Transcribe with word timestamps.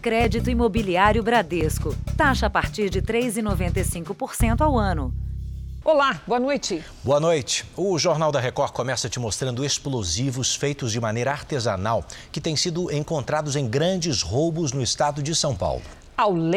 Crédito 0.00 0.48
Imobiliário 0.48 1.22
Bradesco. 1.22 1.94
Taxa 2.16 2.46
a 2.46 2.50
partir 2.50 2.88
de 2.88 3.02
3,95% 3.02 4.62
ao 4.62 4.78
ano. 4.78 5.12
Olá, 5.84 6.20
boa 6.26 6.40
noite. 6.40 6.82
Boa 7.04 7.20
noite. 7.20 7.66
O 7.76 7.98
Jornal 7.98 8.32
da 8.32 8.40
Record 8.40 8.72
começa 8.72 9.10
te 9.10 9.20
mostrando 9.20 9.64
explosivos 9.64 10.54
feitos 10.54 10.90
de 10.92 11.00
maneira 11.00 11.32
artesanal 11.32 12.04
que 12.32 12.40
têm 12.40 12.56
sido 12.56 12.90
encontrados 12.90 13.56
em 13.56 13.68
grandes 13.68 14.22
roubos 14.22 14.72
no 14.72 14.82
estado 14.82 15.22
de 15.22 15.34
São 15.34 15.54
Paulo. 15.54 15.82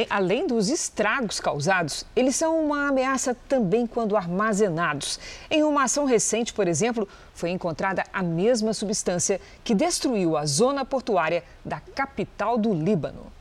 Além 0.10 0.46
dos 0.46 0.68
estragos 0.68 1.40
causados, 1.40 2.06
eles 2.14 2.36
são 2.36 2.66
uma 2.66 2.90
ameaça 2.90 3.34
também 3.48 3.88
quando 3.88 4.18
armazenados. 4.18 5.18
Em 5.50 5.64
uma 5.64 5.84
ação 5.84 6.04
recente, 6.04 6.52
por 6.54 6.68
exemplo, 6.68 7.08
foi 7.34 7.50
encontrada 7.50 8.04
a 8.12 8.22
mesma 8.22 8.74
substância 8.74 9.40
que 9.64 9.74
destruiu 9.74 10.36
a 10.36 10.46
zona 10.46 10.84
portuária 10.84 11.46
da 11.64 11.80
capital 11.80 12.58
do 12.58 12.74
Líbano. 12.74 13.32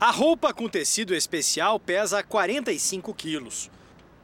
A 0.00 0.10
roupa 0.10 0.54
com 0.54 0.66
tecido 0.66 1.14
especial 1.14 1.78
pesa 1.78 2.22
45 2.22 3.12
quilos. 3.12 3.70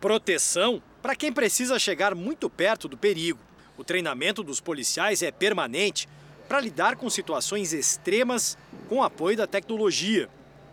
Proteção 0.00 0.82
para 1.02 1.14
quem 1.14 1.30
precisa 1.30 1.78
chegar 1.78 2.14
muito 2.14 2.48
perto 2.48 2.88
do 2.88 2.96
perigo. 2.96 3.40
O 3.76 3.84
treinamento 3.84 4.42
dos 4.42 4.58
policiais 4.58 5.22
é 5.22 5.30
permanente 5.30 6.08
para 6.48 6.60
lidar 6.60 6.96
com 6.96 7.10
situações 7.10 7.74
extremas 7.74 8.56
com 8.88 9.02
apoio 9.02 9.36
da 9.36 9.46
tecnologia. 9.46 10.30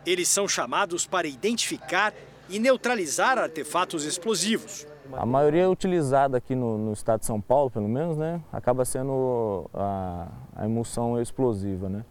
Eles 0.10 0.28
são 0.28 0.48
chamados 0.48 1.06
para 1.06 1.28
identificar 1.28 2.16
e 2.50 2.58
neutralizar 2.58 3.38
artefatos 3.38 4.06
explosivos. 4.06 4.88
A 5.14 5.24
maioria 5.24 5.70
utilizada 5.70 6.36
aqui 6.36 6.56
no, 6.56 6.80
no, 6.80 6.94
estado 6.94 7.20
de 7.20 7.28
São 7.28 7.40
Paulo, 7.40 7.70
pelo 7.70 7.88
menos, 7.88 8.18
né, 8.18 8.42
acaba 8.52 8.86
sendo 8.86 9.70
a, 9.72 10.28
a 10.56 10.66
emulsão 10.66 11.22
explosiva, 11.22 11.88
né? 11.88 12.04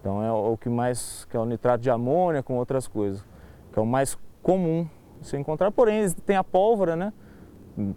Então 0.00 0.20
é 0.20 0.32
o 0.32 0.56
que 0.56 0.68
mais, 0.68 1.24
que 1.30 1.36
é 1.36 1.40
o 1.40 1.44
nitrato 1.44 1.84
de 1.84 1.88
amônia 1.88 2.42
com 2.42 2.56
outras 2.56 2.88
coisas, 2.88 3.24
que 3.72 3.78
é 3.78 3.82
o 3.82 3.86
mais 3.86 4.18
comum 4.42 4.88
se 5.22 5.36
encontrar, 5.36 5.70
porém 5.70 6.10
tem 6.10 6.34
a 6.34 6.42
pólvora, 6.42 6.96
né? 6.96 7.12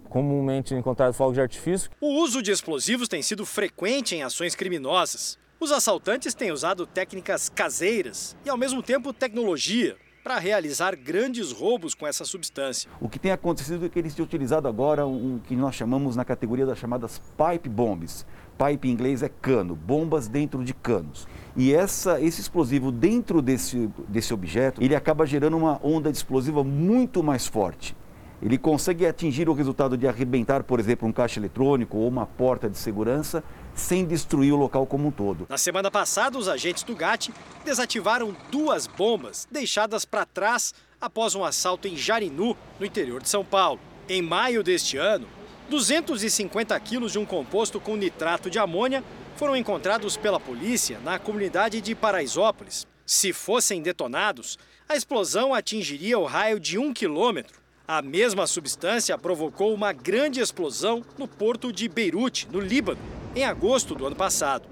Comumente 0.08 0.76
encontrado 0.76 1.12
fogos 1.12 1.34
de 1.34 1.40
artifício. 1.40 1.90
O 2.00 2.22
uso 2.22 2.40
de 2.40 2.52
explosivos 2.52 3.08
tem 3.08 3.20
sido 3.20 3.44
frequente 3.44 4.14
em 4.14 4.22
ações 4.22 4.54
criminosas. 4.54 5.39
Os 5.60 5.70
assaltantes 5.72 6.32
têm 6.32 6.50
usado 6.50 6.86
técnicas 6.86 7.50
caseiras 7.50 8.34
e, 8.46 8.48
ao 8.48 8.56
mesmo 8.56 8.82
tempo, 8.82 9.12
tecnologia 9.12 9.94
para 10.24 10.38
realizar 10.38 10.96
grandes 10.96 11.52
roubos 11.52 11.94
com 11.94 12.06
essa 12.06 12.24
substância. 12.24 12.90
O 12.98 13.10
que 13.10 13.18
tem 13.18 13.30
acontecido 13.30 13.84
é 13.84 13.88
que 13.90 13.98
eles 13.98 14.14
têm 14.14 14.24
utilizado 14.24 14.66
agora 14.66 15.06
um 15.06 15.38
que 15.38 15.54
nós 15.54 15.74
chamamos 15.74 16.16
na 16.16 16.24
categoria 16.24 16.64
das 16.64 16.78
chamadas 16.78 17.20
pipe 17.36 17.68
bombs. 17.68 18.24
Pipe 18.56 18.88
em 18.88 18.92
inglês 18.92 19.22
é 19.22 19.28
cano, 19.28 19.76
bombas 19.76 20.28
dentro 20.28 20.64
de 20.64 20.72
canos. 20.72 21.28
E 21.54 21.74
essa, 21.74 22.18
esse 22.22 22.40
explosivo 22.40 22.90
dentro 22.90 23.42
desse, 23.42 23.90
desse 24.08 24.32
objeto, 24.32 24.82
ele 24.82 24.96
acaba 24.96 25.26
gerando 25.26 25.58
uma 25.58 25.78
onda 25.82 26.10
de 26.10 26.16
explosiva 26.16 26.64
muito 26.64 27.22
mais 27.22 27.46
forte. 27.46 27.94
Ele 28.42 28.56
consegue 28.56 29.06
atingir 29.06 29.48
o 29.48 29.52
resultado 29.52 29.98
de 29.98 30.08
arrebentar, 30.08 30.62
por 30.62 30.80
exemplo, 30.80 31.06
um 31.06 31.12
caixa 31.12 31.38
eletrônico 31.38 31.98
ou 31.98 32.08
uma 32.08 32.24
porta 32.24 32.70
de 32.70 32.78
segurança 32.78 33.44
sem 33.74 34.06
destruir 34.06 34.52
o 34.52 34.56
local 34.56 34.86
como 34.86 35.08
um 35.08 35.10
todo. 35.10 35.46
Na 35.48 35.58
semana 35.58 35.90
passada, 35.90 36.38
os 36.38 36.48
agentes 36.48 36.82
do 36.82 36.96
GAT 36.96 37.30
desativaram 37.64 38.34
duas 38.50 38.86
bombas 38.86 39.46
deixadas 39.50 40.06
para 40.06 40.24
trás 40.24 40.72
após 40.98 41.34
um 41.34 41.44
assalto 41.44 41.86
em 41.86 41.96
Jarinu, 41.96 42.56
no 42.78 42.86
interior 42.86 43.22
de 43.22 43.28
São 43.28 43.44
Paulo. 43.44 43.78
Em 44.08 44.22
maio 44.22 44.62
deste 44.62 44.96
ano, 44.96 45.26
250 45.68 46.78
quilos 46.80 47.12
de 47.12 47.18
um 47.18 47.26
composto 47.26 47.78
com 47.78 47.94
nitrato 47.94 48.50
de 48.50 48.58
amônia 48.58 49.04
foram 49.36 49.54
encontrados 49.54 50.16
pela 50.16 50.40
polícia 50.40 50.98
na 51.04 51.18
comunidade 51.18 51.80
de 51.80 51.94
Paraisópolis. 51.94 52.86
Se 53.04 53.32
fossem 53.32 53.82
detonados, 53.82 54.58
a 54.88 54.96
explosão 54.96 55.54
atingiria 55.54 56.18
o 56.18 56.24
raio 56.24 56.58
de 56.58 56.78
um 56.78 56.92
quilômetro 56.92 57.59
a 57.92 58.00
mesma 58.00 58.46
substância 58.46 59.18
provocou 59.18 59.74
uma 59.74 59.92
grande 59.92 60.38
explosão 60.38 61.02
no 61.18 61.26
porto 61.26 61.72
de 61.72 61.88
Beirute, 61.88 62.46
no 62.52 62.60
Líbano, 62.60 63.00
em 63.34 63.44
agosto 63.44 63.96
do 63.96 64.06
ano 64.06 64.14
passado. 64.14 64.68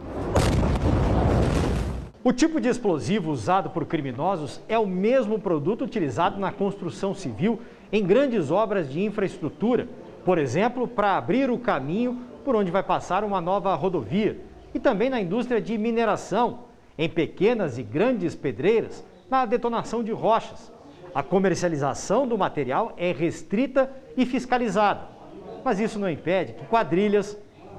O 2.23 2.33
tipo 2.33 2.61
de 2.61 2.69
explosivo 2.69 3.33
usado 3.33 3.71
por 3.71 3.87
criminosos 3.87 4.61
é 4.69 4.79
o 4.79 4.87
mesmo 4.87 5.37
produto 5.37 5.83
utilizado 5.83 6.39
na 6.39 6.53
construção 6.53 7.13
civil 7.13 7.61
em 7.91 8.07
grandes 8.07 8.53
obras 8.53 8.89
de 8.89 9.03
infraestrutura, 9.03 9.89
por 10.25 10.39
exemplo, 10.39 10.87
para 10.87 11.17
abrir 11.17 11.51
o 11.51 11.59
caminho 11.59 12.23
por 12.45 12.55
onde 12.55 12.71
vai 12.71 12.85
passar 12.85 13.25
uma 13.25 13.41
nova 13.41 13.75
rodovia, 13.75 14.41
e 14.73 14.79
também 14.79 15.11
na 15.11 15.21
indústria 15.21 15.61
de 15.61 15.77
mineração, 15.77 16.67
em 16.97 17.09
pequenas 17.09 17.79
e 17.79 17.83
grandes 17.83 18.37
pedreiras, 18.37 19.05
na 19.29 19.45
detonação 19.45 20.05
de 20.05 20.13
rochas. 20.13 20.78
A 21.19 21.23
comercialização 21.25 22.29
do 22.29 22.39
material 22.39 22.95
é 22.97 23.11
restrita 23.11 23.91
e 24.17 24.25
fiscalizada, 24.25 25.09
mas 25.65 25.81
isso 25.81 25.99
não 25.99 26.09
impede 26.09 26.53
que 26.53 26.65
quadrilhas 26.67 27.37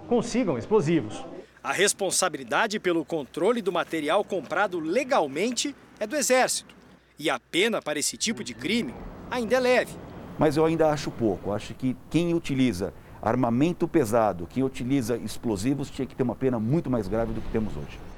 consigam 0.09 0.57
explosivos. 0.57 1.23
A 1.63 1.71
responsabilidade 1.71 2.81
pelo 2.81 3.05
controle 3.05 3.61
do 3.61 3.71
material 3.71 4.25
comprado 4.25 4.77
legalmente 4.77 5.73
é 6.01 6.05
do 6.05 6.17
Exército. 6.17 6.75
E 7.17 7.29
a 7.29 7.39
pena 7.39 7.81
para 7.81 7.97
esse 7.97 8.17
tipo 8.17 8.43
de 8.43 8.53
crime 8.53 8.93
ainda 9.31 9.55
é 9.55 9.59
leve. 9.61 9.93
Mas 10.37 10.57
eu 10.57 10.65
ainda 10.65 10.89
acho 10.89 11.09
pouco. 11.09 11.53
Acho 11.53 11.73
que 11.73 11.95
quem 12.09 12.33
utiliza 12.33 12.93
armamento 13.21 13.87
pesado, 13.87 14.47
quem 14.47 14.63
utiliza 14.63 15.15
explosivos, 15.15 15.89
tinha 15.89 16.05
que 16.05 16.13
ter 16.13 16.23
uma 16.23 16.35
pena 16.35 16.59
muito 16.59 16.89
mais 16.89 17.07
grave 17.07 17.31
do 17.31 17.39
que 17.39 17.49
temos 17.51 17.73
hoje. 17.77 18.08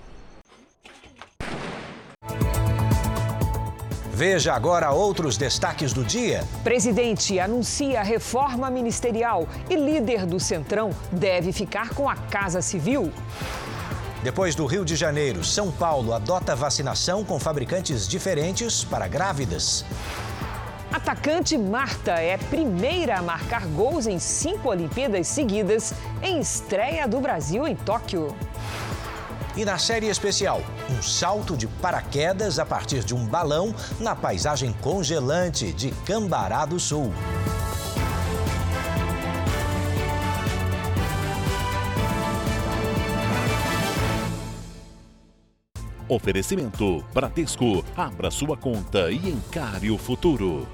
Veja 4.22 4.54
agora 4.54 4.92
outros 4.92 5.36
destaques 5.36 5.94
do 5.94 6.04
dia. 6.06 6.44
Presidente 6.64 7.40
anuncia 7.40 8.04
reforma 8.04 8.70
ministerial 8.70 9.48
e 9.68 9.76
líder 9.76 10.28
do 10.28 10.40
Centrão 10.40 10.92
deve 11.12 11.52
ficar 11.52 11.90
com 11.96 12.08
a 12.08 12.16
Casa 12.16 12.62
Civil. 12.62 13.12
Depois 14.22 14.54
do 14.54 14.68
Rio 14.68 14.86
de 14.86 14.96
Janeiro, 14.96 15.44
São 15.44 15.72
Paulo 15.72 16.14
adota 16.14 16.56
vacinação 16.56 17.26
com 17.26 17.40
fabricantes 17.40 18.08
diferentes 18.08 18.84
para 18.84 19.08
grávidas. 19.08 19.84
Atacante 20.94 21.58
Marta 21.58 22.12
é 22.12 22.38
primeira 22.38 23.18
a 23.18 23.24
marcar 23.24 23.66
gols 23.66 24.06
em 24.06 24.20
cinco 24.20 24.70
Olimpíadas 24.70 25.26
seguidas 25.26 25.96
em 26.22 26.40
estreia 26.40 27.08
do 27.08 27.20
Brasil 27.20 27.68
em 27.68 27.76
Tóquio. 27.76 28.36
E 29.56 29.66
na 29.66 29.78
série 29.78 30.08
especial, 30.08 30.62
um 30.90 31.02
salto 31.02 31.58
de 31.58 31.68
paraquedas 31.68 32.58
a 32.58 32.66
partir 32.66 33.04
de 33.04 33.14
um 33.14 33.26
balão 33.26 33.76
na 34.00 34.16
paisagem 34.16 34.72
congelante 34.82 35.74
de 35.74 35.92
Cambará 36.06 36.66
do 36.66 36.80
Sul. 36.80 37.12
Oferecimento 46.08 47.04
Bradesco. 47.14 47.86
Abra 47.96 48.30
sua 48.32 48.58
conta 48.58 49.12
e 49.12 49.30
encare 49.30 49.90
o 49.92 49.98
futuro. 49.98 50.68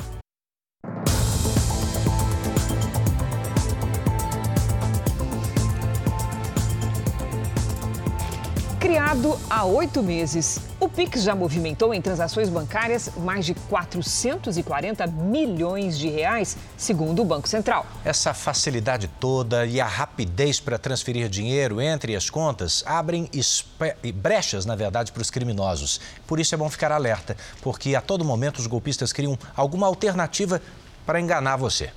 Criado 8.88 9.38
há 9.50 9.66
oito 9.66 10.02
meses, 10.02 10.62
o 10.80 10.88
Pix 10.88 11.22
já 11.22 11.36
movimentou 11.36 11.94
em 11.94 12.02
transações 12.02 12.48
bancárias 12.48 13.12
mais 13.18 13.46
de 13.46 13.53
440 13.53 15.06
milhões 15.08 16.00
de 16.00 16.08
reais, 16.08 16.56
segundo 16.78 17.22
o 17.22 17.25
Banco 17.25 17.50
Central. 17.50 17.86
Essa 18.06 18.34
facilidade 18.34 19.09
toda 19.20 19.66
e 19.66 19.81
a 19.81 19.86
rapidez 19.86 20.62
para 20.62 20.78
transferir 20.78 21.28
dinheiro 21.28 21.81
entre 21.81 22.16
as 22.16 22.30
contas 22.30 22.81
abrem 22.88 23.30
brechas, 24.16 24.66
na 24.66 24.74
verdade, 24.74 25.12
para 25.12 25.22
os 25.22 25.30
criminosos. 25.30 26.00
Por 26.25 26.40
isso 26.40 26.56
é 26.56 26.58
bom 26.58 26.69
ficar 26.69 26.94
alerta, 26.94 27.36
porque 27.62 27.94
a 27.94 28.00
todo 28.00 28.24
momento 28.24 28.60
os 28.60 28.68
golpistas 28.68 29.12
criam 29.12 29.38
alguma 29.54 29.86
alternativa 29.86 30.62
para 31.06 31.19
enganar 31.19 31.57
você. 31.57 31.92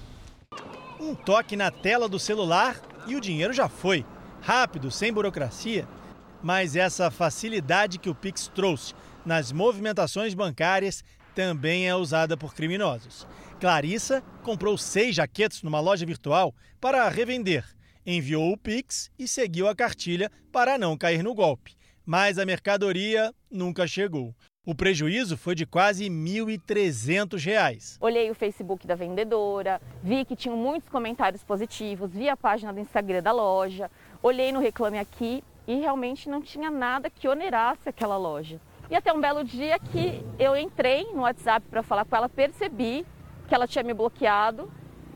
Um 0.98 1.14
toque 1.14 1.54
na 1.54 1.70
tela 1.70 2.08
do 2.08 2.18
celular 2.18 2.74
e 3.06 3.14
o 3.14 3.20
dinheiro 3.20 3.52
já 3.52 3.68
foi. 3.68 4.04
Rápido, 4.42 4.90
sem 4.90 5.12
burocracia 5.12 5.86
mas 6.42 6.76
essa 6.76 7.10
facilidade 7.10 7.98
que 7.98 8.08
o 8.08 8.14
Pix 8.14 8.48
trouxe 8.54 8.94
nas 9.24 9.52
movimentações 9.52 10.34
bancárias 10.34 11.04
também 11.34 11.88
é 11.88 11.94
usada 11.94 12.36
por 12.36 12.54
criminosos. 12.54 13.26
Clarissa 13.60 14.22
comprou 14.42 14.76
seis 14.76 15.14
jaquetes 15.14 15.62
numa 15.62 15.80
loja 15.80 16.04
virtual 16.04 16.54
para 16.80 17.08
revender, 17.08 17.64
enviou 18.04 18.52
o 18.52 18.56
Pix 18.56 19.10
e 19.18 19.28
seguiu 19.28 19.68
a 19.68 19.74
cartilha 19.74 20.30
para 20.50 20.78
não 20.78 20.96
cair 20.96 21.22
no 21.22 21.34
golpe. 21.34 21.76
Mas 22.04 22.38
a 22.38 22.46
mercadoria 22.46 23.32
nunca 23.50 23.86
chegou. 23.86 24.34
O 24.66 24.74
prejuízo 24.74 25.36
foi 25.36 25.54
de 25.54 25.64
quase 25.64 26.04
R$ 26.04 26.10
1.300. 26.10 27.96
Olhei 28.00 28.30
o 28.30 28.34
Facebook 28.34 28.86
da 28.86 28.94
vendedora, 28.94 29.80
vi 30.02 30.24
que 30.24 30.36
tinham 30.36 30.56
muitos 30.56 30.88
comentários 30.88 31.42
positivos, 31.42 32.10
vi 32.10 32.28
a 32.28 32.36
página 32.36 32.72
do 32.72 32.80
Instagram 32.80 33.22
da 33.22 33.32
loja, 33.32 33.90
olhei 34.22 34.52
no 34.52 34.60
Reclame 34.60 34.98
Aqui 34.98 35.42
e 35.70 35.76
realmente 35.76 36.28
não 36.28 36.42
tinha 36.42 36.68
nada 36.68 37.08
que 37.08 37.28
onerasse 37.28 37.88
aquela 37.88 38.16
loja. 38.16 38.60
E 38.90 38.96
até 38.96 39.12
um 39.12 39.20
belo 39.20 39.44
dia 39.44 39.78
que 39.78 40.20
eu 40.36 40.56
entrei 40.56 41.04
no 41.12 41.20
WhatsApp 41.20 41.64
para 41.70 41.80
falar 41.80 42.04
com 42.04 42.16
ela, 42.16 42.28
percebi 42.28 43.06
que 43.46 43.54
ela 43.54 43.68
tinha 43.68 43.84
me 43.84 43.94
bloqueado. 43.94 44.68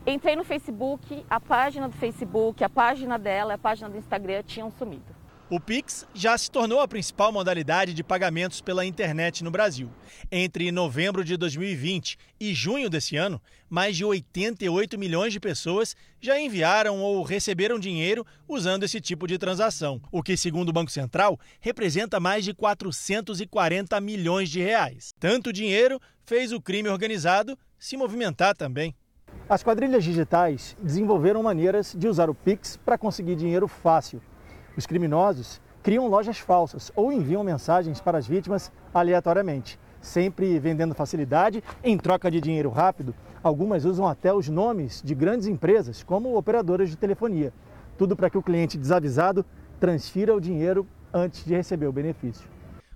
Entrei 0.07 0.33
no 0.33 0.45
Facebook, 0.45 1.25
a 1.29 1.41
página 1.41 1.89
do 1.89 1.97
Facebook, 1.97 2.63
a 2.63 2.69
página 2.69 3.19
dela, 3.19 3.55
a 3.55 3.57
página 3.57 3.89
do 3.89 3.97
Instagram 3.97 4.43
tinham 4.43 4.71
sumido. 4.71 5.14
O 5.47 5.59
Pix 5.59 6.07
já 6.11 6.35
se 6.35 6.49
tornou 6.49 6.79
a 6.79 6.87
principal 6.87 7.31
modalidade 7.31 7.93
de 7.93 8.03
pagamentos 8.03 8.61
pela 8.61 8.83
internet 8.83 9.43
no 9.43 9.51
Brasil. 9.51 9.91
Entre 10.31 10.71
novembro 10.71 11.23
de 11.23 11.37
2020 11.37 12.17
e 12.39 12.51
junho 12.51 12.89
desse 12.89 13.15
ano, 13.15 13.39
mais 13.69 13.95
de 13.95 14.03
88 14.03 14.97
milhões 14.97 15.31
de 15.31 15.39
pessoas 15.39 15.95
já 16.19 16.39
enviaram 16.39 16.99
ou 16.99 17.21
receberam 17.21 17.77
dinheiro 17.77 18.25
usando 18.47 18.85
esse 18.85 18.99
tipo 18.99 19.27
de 19.27 19.37
transação, 19.37 20.01
o 20.11 20.23
que, 20.23 20.35
segundo 20.35 20.69
o 20.69 20.73
Banco 20.73 20.89
Central, 20.89 21.39
representa 21.59 22.19
mais 22.19 22.43
de 22.43 22.51
440 22.51 24.01
milhões 24.01 24.49
de 24.49 24.61
reais. 24.61 25.13
Tanto 25.19 25.53
dinheiro 25.53 26.01
fez 26.25 26.51
o 26.51 26.59
crime 26.59 26.89
organizado 26.89 27.55
se 27.77 27.95
movimentar 27.95 28.57
também. 28.57 28.95
As 29.47 29.61
quadrilhas 29.61 30.03
digitais 30.03 30.75
desenvolveram 30.81 31.43
maneiras 31.43 31.93
de 31.95 32.07
usar 32.07 32.31
o 32.31 32.33
Pix 32.33 32.77
para 32.83 32.97
conseguir 32.97 33.35
dinheiro 33.35 33.67
fácil. 33.67 34.19
Os 34.77 34.85
criminosos 34.85 35.61
criam 35.81 36.07
lojas 36.07 36.37
falsas 36.37 36.91
ou 36.95 37.11
enviam 37.11 37.43
mensagens 37.43 38.01
para 38.01 38.17
as 38.17 38.27
vítimas 38.27 38.71
aleatoriamente, 38.93 39.79
sempre 40.01 40.59
vendendo 40.59 40.93
facilidade 40.93 41.63
em 41.83 41.97
troca 41.97 42.29
de 42.29 42.41
dinheiro 42.41 42.69
rápido. 42.69 43.15
Algumas 43.41 43.85
usam 43.85 44.07
até 44.07 44.33
os 44.33 44.49
nomes 44.49 45.01
de 45.03 45.15
grandes 45.15 45.47
empresas, 45.47 46.03
como 46.03 46.37
operadoras 46.37 46.89
de 46.89 46.97
telefonia. 46.97 47.53
Tudo 47.97 48.15
para 48.15 48.29
que 48.29 48.37
o 48.37 48.43
cliente 48.43 48.77
desavisado 48.77 49.45
transfira 49.79 50.35
o 50.35 50.41
dinheiro 50.41 50.87
antes 51.13 51.45
de 51.45 51.55
receber 51.55 51.87
o 51.87 51.93
benefício. 51.93 52.49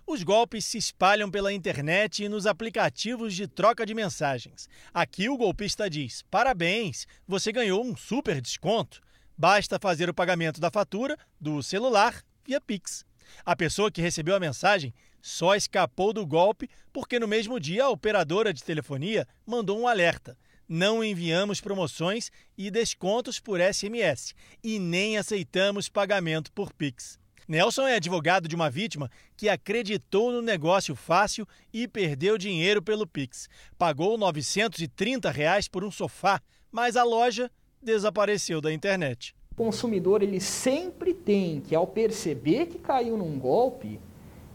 Os 0.06 0.24
golpes 0.24 0.66
se 0.66 0.80
espalham 0.80 1.30
pela 1.30 1.54
internet 1.54 2.24
e 2.24 2.30
nos 2.30 2.48
aplicativos 2.48 3.36
de 3.36 3.48
troca 3.48 3.86
de 3.86 3.94
mensagens. 3.94 4.68
Aqui 4.92 5.30
o 5.30 5.38
golpista 5.38 5.88
diz: 5.88 6.26
parabéns, 6.32 7.06
você 7.28 7.52
ganhou 7.52 7.86
um 7.86 7.96
super 7.96 8.42
desconto. 8.42 9.00
Basta 9.40 9.80
fazer 9.80 10.10
o 10.10 10.14
pagamento 10.14 10.60
da 10.60 10.70
fatura 10.70 11.18
do 11.40 11.64
celular 11.64 12.22
via 12.44 12.60
Pix. 12.60 13.06
A 13.46 13.56
pessoa 13.56 13.90
que 13.90 14.02
recebeu 14.02 14.36
a 14.36 14.40
mensagem 14.40 14.94
só 15.22 15.56
escapou 15.56 16.12
do 16.12 16.28
golpe 16.28 16.70
porque 16.92 17.18
no 17.18 17.26
mesmo 17.26 17.58
dia 17.58 17.86
a 17.86 17.90
operadora 17.90 18.52
de 18.54 18.62
telefonia 18.62 19.26
mandou 19.46 19.80
um 19.80 19.88
alerta. 19.88 20.38
Não 20.68 21.02
enviamos 21.02 21.62
promoções 21.62 22.30
e 22.58 22.70
descontos 22.70 23.40
por 23.40 23.62
SMS 23.62 24.36
e 24.62 24.78
nem 24.78 25.18
aceitamos 25.18 25.88
pagamento 25.88 26.52
por 26.52 26.74
Pix. 26.74 27.18
Nelson 27.48 27.88
é 27.88 27.96
advogado 27.96 28.46
de 28.46 28.56
uma 28.56 28.70
vítima 28.70 29.10
que 29.38 29.48
acreditou 29.48 30.34
no 30.34 30.42
negócio 30.42 30.98
fácil 30.98 31.48
e 31.72 31.88
perdeu 31.88 32.38
dinheiro 32.38 32.82
pelo 32.82 33.08
Pix. 33.08 33.48
Pagou 33.78 34.18
930 34.18 35.32
reais 35.32 35.70
por 35.70 35.86
um 35.86 35.90
sofá, 35.90 36.42
mas 36.70 36.98
a 36.98 37.06
loja 37.06 37.50
desapareceu 37.82 38.62
da 38.62 38.72
internet. 38.72 39.36
O 39.52 39.56
consumidor 39.56 40.22
ele 40.22 40.40
sempre 40.40 41.14
tem 41.14 41.62
que, 41.62 41.76
ao 41.76 41.88
perceber 41.88 42.68
que 42.68 42.80
caiu 42.80 43.18
num 43.18 43.38
golpe, 43.38 44.00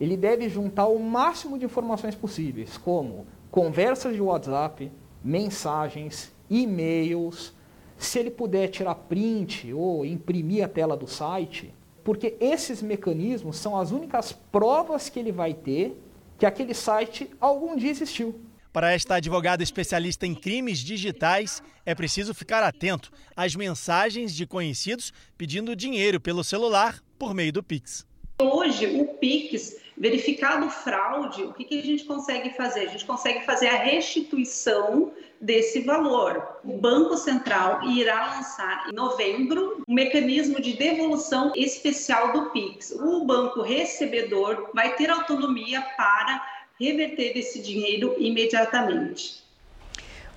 ele 0.01 0.17
deve 0.17 0.49
juntar 0.49 0.87
o 0.87 0.99
máximo 0.99 1.59
de 1.59 1.65
informações 1.65 2.15
possíveis, 2.15 2.77
como 2.77 3.27
conversas 3.51 4.15
de 4.15 4.21
WhatsApp, 4.21 4.91
mensagens, 5.23 6.33
e-mails, 6.51 7.53
se 7.97 8.19
ele 8.19 8.31
puder 8.31 8.69
tirar 8.69 8.95
print 8.95 9.73
ou 9.73 10.05
imprimir 10.05 10.65
a 10.65 10.69
tela 10.69 10.97
do 10.97 11.07
site, 11.07 11.73
porque 12.03 12.37
esses 12.41 12.83
mecanismos 12.83 13.57
são 13.57 13.77
as 13.77 13.91
únicas 13.91 14.33
provas 14.33 15.09
que 15.09 15.19
ele 15.19 15.33
vai 15.33 15.55
ter 15.55 15.99
que 16.37 16.45
aquele 16.45 16.75
site 16.75 17.31
algum 17.41 17.77
dia 17.77 17.91
existiu. 17.91 18.35
Para 18.75 18.91
esta 18.91 19.15
advogada 19.15 19.63
especialista 19.63 20.27
em 20.27 20.35
crimes 20.35 20.81
digitais, 20.81 21.63
é 21.87 21.95
preciso 21.95 22.35
ficar 22.35 22.61
atento 22.65 23.13
às 23.37 23.55
mensagens 23.55 24.35
de 24.35 24.49
conhecidos 24.49 25.13
pedindo 25.39 25.77
dinheiro 25.77 26.21
pelo 26.21 26.43
celular 26.43 27.01
por 27.17 27.33
meio 27.33 27.53
do 27.53 27.63
Pix. 27.63 28.05
Hoje, 28.43 28.87
o 29.01 29.07
Pix, 29.15 29.77
verificado 29.97 30.69
fraude, 30.69 31.45
o 31.45 31.53
que, 31.53 31.79
a 31.79 31.83
gente 31.85 32.03
consegue 32.03 32.51
fazer? 32.51 32.81
A 32.81 32.89
gente 32.89 33.05
consegue 33.05 33.45
fazer 33.47 33.69
a 33.69 33.77
restituição 33.77 35.13
desse 35.41 35.83
valor. 35.83 36.59
O 36.65 36.77
Banco 36.77 37.17
Central 37.17 37.89
irá 37.89 38.35
lançar 38.35 38.89
em 38.91 38.93
novembro 38.93 39.85
um 39.87 39.95
mecanismo 39.95 40.61
de 40.61 40.73
devolução 40.73 41.53
especial 41.55 42.33
do 42.33 42.51
Pix. 42.51 42.91
O 42.91 43.25
banco 43.25 43.63
recebedor 43.63 44.71
vai 44.75 44.97
ter 44.97 45.11
autonomia 45.11 45.81
para 45.97 46.64
reverter 46.85 47.37
esse 47.37 47.61
dinheiro 47.61 48.15
imediatamente. 48.19 49.43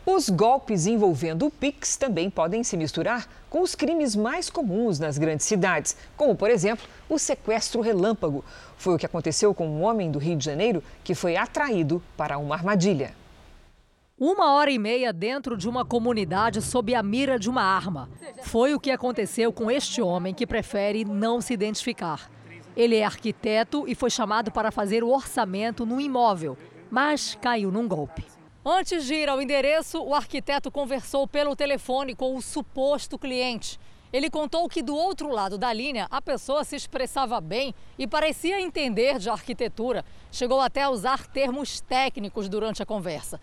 Os 0.05 0.29
golpes 0.29 0.87
envolvendo 0.87 1.47
o 1.47 1.51
Pix 1.51 1.97
também 1.97 2.29
podem 2.29 2.63
se 2.63 2.77
misturar 2.77 3.27
com 3.49 3.61
os 3.61 3.75
crimes 3.75 4.15
mais 4.15 4.49
comuns 4.49 4.99
nas 4.99 5.17
grandes 5.17 5.45
cidades, 5.45 5.97
como, 6.15 6.33
por 6.33 6.49
exemplo, 6.49 6.87
o 7.09 7.19
sequestro 7.19 7.81
relâmpago. 7.81 8.43
Foi 8.77 8.95
o 8.95 8.97
que 8.97 9.05
aconteceu 9.05 9.53
com 9.53 9.67
um 9.67 9.83
homem 9.83 10.09
do 10.09 10.17
Rio 10.17 10.37
de 10.37 10.45
Janeiro 10.45 10.81
que 11.03 11.13
foi 11.13 11.35
atraído 11.35 12.01
para 12.15 12.37
uma 12.37 12.55
armadilha. 12.55 13.13
Uma 14.17 14.53
hora 14.53 14.71
e 14.71 14.79
meia 14.79 15.11
dentro 15.11 15.57
de 15.57 15.67
uma 15.67 15.83
comunidade 15.83 16.61
sob 16.61 16.95
a 16.95 17.03
mira 17.03 17.37
de 17.37 17.49
uma 17.49 17.61
arma. 17.61 18.09
Foi 18.43 18.73
o 18.73 18.79
que 18.79 18.91
aconteceu 18.91 19.51
com 19.51 19.69
este 19.69 20.01
homem 20.01 20.33
que 20.33 20.47
prefere 20.47 21.03
não 21.03 21.41
se 21.41 21.53
identificar. 21.53 22.31
Ele 22.77 22.95
é 22.95 23.03
arquiteto 23.03 23.85
e 23.87 23.95
foi 23.95 24.11
chamado 24.11 24.51
para 24.51 24.71
fazer 24.71 25.03
o 25.03 25.09
orçamento 25.09 25.83
no 25.83 25.99
imóvel, 25.99 26.55
mas 26.91 27.35
caiu 27.41 27.71
num 27.71 27.87
golpe. 27.87 28.23
Antes 28.63 29.03
de 29.05 29.15
ir 29.15 29.27
ao 29.27 29.41
endereço, 29.41 29.99
o 30.03 30.13
arquiteto 30.13 30.69
conversou 30.69 31.27
pelo 31.27 31.55
telefone 31.55 32.13
com 32.13 32.35
o 32.35 32.41
suposto 32.41 33.17
cliente. 33.17 33.79
Ele 34.13 34.29
contou 34.29 34.69
que 34.69 34.83
do 34.83 34.95
outro 34.95 35.31
lado 35.31 35.57
da 35.57 35.73
linha 35.73 36.05
a 36.11 36.21
pessoa 36.21 36.63
se 36.63 36.75
expressava 36.75 37.41
bem 37.41 37.73
e 37.97 38.05
parecia 38.05 38.61
entender 38.61 39.17
de 39.17 39.27
arquitetura. 39.27 40.05
Chegou 40.31 40.61
até 40.61 40.83
a 40.83 40.91
usar 40.91 41.25
termos 41.25 41.81
técnicos 41.81 42.47
durante 42.47 42.83
a 42.83 42.85
conversa. 42.85 43.41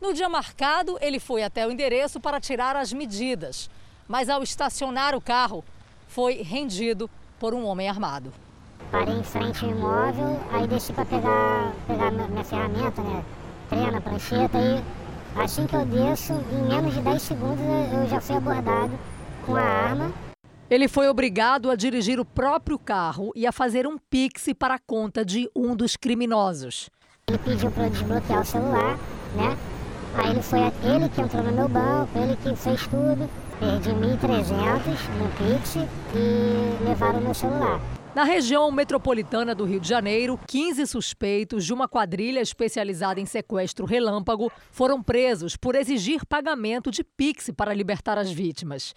No 0.00 0.14
dia 0.14 0.28
marcado, 0.30 0.96
ele 1.02 1.20
foi 1.20 1.42
até 1.42 1.66
o 1.66 1.70
endereço 1.70 2.18
para 2.18 2.40
tirar 2.40 2.76
as 2.76 2.94
medidas, 2.94 3.68
mas 4.08 4.30
ao 4.30 4.42
estacionar 4.42 5.14
o 5.14 5.20
carro, 5.20 5.62
foi 6.08 6.40
rendido 6.40 7.10
por 7.38 7.52
um 7.52 7.66
homem 7.66 7.86
armado. 7.86 8.32
Parei 8.90 9.14
em 9.14 9.22
frente 9.22 9.64
ao 9.64 9.70
imóvel, 9.70 10.40
aí 10.52 10.66
desci 10.66 10.92
para 10.92 11.04
pegar, 11.04 11.72
pegar 11.86 12.10
minha 12.10 12.44
ferramenta, 12.44 13.02
né? 13.02 13.24
Trena, 13.68 14.00
prancheta 14.00 14.58
e 14.58 15.40
assim 15.40 15.66
que 15.66 15.76
eu 15.76 15.86
desço, 15.86 16.32
em 16.32 16.68
menos 16.68 16.92
de 16.92 17.00
10 17.00 17.22
segundos 17.22 17.60
eu 17.92 18.08
já 18.08 18.20
fui 18.20 18.36
abordado 18.36 18.92
com 19.46 19.54
a 19.54 19.62
arma. 19.62 20.12
Ele 20.68 20.88
foi 20.88 21.08
obrigado 21.08 21.70
a 21.70 21.76
dirigir 21.76 22.18
o 22.18 22.24
próprio 22.24 22.78
carro 22.78 23.32
e 23.34 23.46
a 23.46 23.52
fazer 23.52 23.86
um 23.86 23.96
pix 23.98 24.46
para 24.58 24.74
a 24.74 24.78
conta 24.78 25.24
de 25.24 25.48
um 25.54 25.74
dos 25.74 25.96
criminosos. 25.96 26.88
Ele 27.28 27.38
pediu 27.38 27.70
para 27.70 27.84
eu 27.84 27.90
desbloquear 27.90 28.40
o 28.40 28.44
celular, 28.44 28.98
né? 29.34 29.56
Aí 30.14 30.30
ele 30.30 30.42
foi 30.42 30.60
ele 30.82 31.08
que 31.08 31.20
entrou 31.20 31.42
no 31.42 31.52
meu 31.52 31.68
banco, 31.68 32.18
ele 32.18 32.36
que 32.36 32.54
fez 32.56 32.86
tudo. 32.88 33.28
Perdi 33.60 33.90
1.300 33.90 33.98
no 35.18 35.28
Pix 35.36 35.76
e 35.76 36.84
levaram 36.84 37.20
meu 37.20 37.34
celular. 37.34 37.80
Na 38.12 38.24
região 38.24 38.72
metropolitana 38.72 39.54
do 39.54 39.64
Rio 39.64 39.78
de 39.78 39.88
Janeiro, 39.88 40.36
15 40.48 40.84
suspeitos 40.84 41.64
de 41.64 41.72
uma 41.72 41.86
quadrilha 41.86 42.40
especializada 42.40 43.20
em 43.20 43.24
sequestro 43.24 43.86
relâmpago 43.86 44.50
foram 44.72 45.00
presos 45.00 45.56
por 45.56 45.76
exigir 45.76 46.26
pagamento 46.26 46.90
de 46.90 47.04
Pix 47.04 47.50
para 47.56 47.72
libertar 47.72 48.18
as 48.18 48.28
vítimas. 48.28 48.94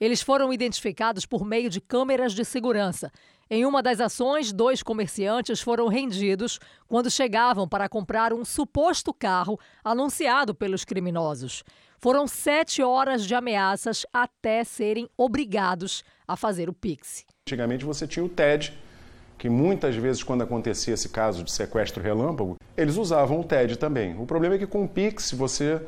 Eles 0.00 0.20
foram 0.22 0.52
identificados 0.52 1.24
por 1.24 1.44
meio 1.44 1.70
de 1.70 1.80
câmeras 1.80 2.32
de 2.32 2.44
segurança. 2.44 3.12
Em 3.48 3.64
uma 3.64 3.80
das 3.80 4.00
ações, 4.00 4.52
dois 4.52 4.82
comerciantes 4.82 5.60
foram 5.60 5.86
rendidos 5.86 6.58
quando 6.88 7.10
chegavam 7.10 7.68
para 7.68 7.88
comprar 7.88 8.32
um 8.32 8.44
suposto 8.44 9.14
carro 9.14 9.58
anunciado 9.84 10.52
pelos 10.52 10.84
criminosos. 10.84 11.62
Foram 11.96 12.26
sete 12.26 12.82
horas 12.82 13.24
de 13.24 13.36
ameaças 13.36 14.04
até 14.12 14.64
serem 14.64 15.08
obrigados 15.16 16.02
a 16.26 16.36
fazer 16.36 16.68
o 16.68 16.72
Pix. 16.72 17.24
Antigamente 17.48 17.82
você 17.82 18.06
tinha 18.06 18.22
o 18.22 18.28
TED, 18.28 18.74
que 19.38 19.48
muitas 19.48 19.96
vezes, 19.96 20.22
quando 20.22 20.42
acontecia 20.42 20.92
esse 20.92 21.08
caso 21.08 21.42
de 21.42 21.50
sequestro 21.50 22.02
relâmpago, 22.02 22.56
eles 22.76 22.98
usavam 22.98 23.40
o 23.40 23.44
TED 23.44 23.78
também. 23.78 24.14
O 24.20 24.26
problema 24.26 24.56
é 24.56 24.58
que 24.58 24.66
com 24.66 24.84
o 24.84 24.88
Pix 24.88 25.32
você 25.32 25.80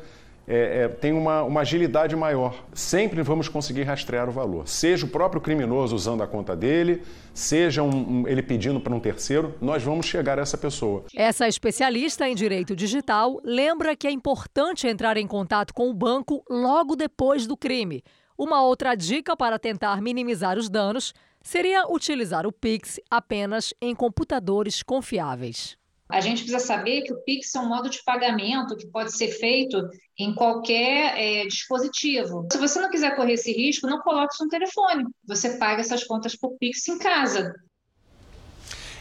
é, 0.47 0.85
é, 0.85 0.87
tem 0.87 1.13
uma, 1.13 1.43
uma, 1.43 1.61
agilidade 1.61 2.15
maior. 2.15 2.65
Sempre 2.73 3.21
vamos 3.21 3.47
conseguir 3.47 3.83
rastrear 3.83 4.27
o 4.27 4.31
valor. 4.31 4.67
Seja 4.67 5.05
o 5.05 5.09
próprio 5.09 5.39
criminoso 5.39 5.95
usando 5.95 6.23
a 6.23 6.27
conta 6.27 6.55
dele, 6.55 7.03
seja 7.31 7.83
um, 7.83 8.21
um, 8.21 8.27
ele 8.27 8.41
pedindo 8.41 8.79
para 8.79 8.95
um 8.95 8.99
terceiro, 8.99 9.53
nós 9.61 9.83
vamos 9.83 10.07
chegar 10.07 10.39
a 10.39 10.41
essa 10.41 10.57
pessoa. 10.57 11.03
Essa 11.15 11.47
especialista 11.47 12.27
em 12.27 12.33
direito 12.33 12.75
digital 12.75 13.39
lembra 13.43 13.95
que 13.95 14.07
é 14.07 14.11
importante 14.11 14.87
entrar 14.87 15.15
em 15.15 15.27
contato 15.27 15.75
com 15.75 15.91
o 15.91 15.93
banco 15.93 16.43
logo 16.49 16.95
depois 16.95 17.45
do 17.45 17.55
crime. 17.55 18.03
Uma 18.35 18.63
outra 18.63 18.95
dica 18.95 19.37
para 19.37 19.59
tentar 19.59 20.01
minimizar 20.01 20.57
os 20.57 20.67
danos 20.67 21.13
seria 21.43 21.87
utilizar 21.87 22.45
o 22.45 22.51
Pix 22.51 22.99
apenas 23.09 23.73
em 23.81 23.95
computadores 23.95 24.83
confiáveis. 24.83 25.77
A 26.11 26.19
gente 26.19 26.43
precisa 26.43 26.59
saber 26.59 27.03
que 27.03 27.13
o 27.13 27.21
Pix 27.23 27.55
é 27.55 27.59
um 27.59 27.69
modo 27.69 27.89
de 27.89 28.03
pagamento 28.03 28.75
que 28.75 28.85
pode 28.85 29.15
ser 29.15 29.29
feito 29.29 29.89
em 30.19 30.35
qualquer 30.35 31.17
é, 31.17 31.47
dispositivo. 31.47 32.45
Se 32.51 32.57
você 32.57 32.81
não 32.81 32.89
quiser 32.89 33.15
correr 33.15 33.33
esse 33.33 33.53
risco, 33.53 33.87
não 33.87 34.01
coloque 34.01 34.33
isso 34.33 34.43
no 34.43 34.49
telefone. 34.49 35.05
Você 35.25 35.57
paga 35.57 35.79
essas 35.79 36.03
contas 36.03 36.35
por 36.35 36.57
Pix 36.59 36.85
em 36.89 36.99
casa. 36.99 37.53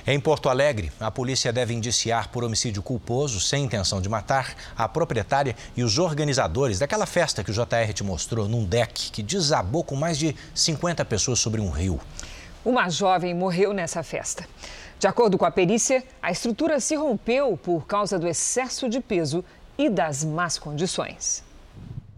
Em 0.06 0.18
Porto 0.18 0.49
Alegre, 0.49 0.90
a 0.99 1.11
polícia 1.11 1.52
deve 1.52 1.75
indiciar 1.75 2.30
por 2.30 2.42
homicídio 2.42 2.82
culposo, 2.82 3.38
sem 3.38 3.64
intenção 3.64 4.00
de 4.00 4.09
matar, 4.09 4.56
a 4.76 4.88
proprietária 4.88 5.54
e 5.76 5.82
os 5.82 5.99
organizadores 5.99 6.78
daquela 6.78 7.06
festa 7.06 7.44
que 7.44 7.50
o 7.50 7.54
JR 7.54 7.92
te 7.92 8.02
mostrou 8.02 8.49
num 8.49 8.64
deck 8.64 9.11
que 9.11 9.23
desabou 9.23 9.85
com 9.85 9.94
mais 9.94 10.16
de 10.16 10.35
50 10.54 11.04
pessoas 11.04 11.38
sobre 11.38 11.61
um 11.61 11.70
rio. 11.70 12.00
Uma 12.64 12.90
jovem 12.90 13.35
morreu 13.35 13.73
nessa 13.73 14.02
festa. 14.02 14.47
De 14.99 15.07
acordo 15.07 15.38
com 15.38 15.47
a 15.47 15.50
perícia, 15.50 16.05
a 16.21 16.31
estrutura 16.31 16.79
se 16.79 16.95
rompeu 16.95 17.57
por 17.57 17.87
causa 17.87 18.19
do 18.19 18.29
excesso 18.29 18.87
de 18.87 19.00
peso 19.00 19.43
e 19.79 19.88
das 19.88 20.23
más 20.23 20.59
condições. 20.59 21.43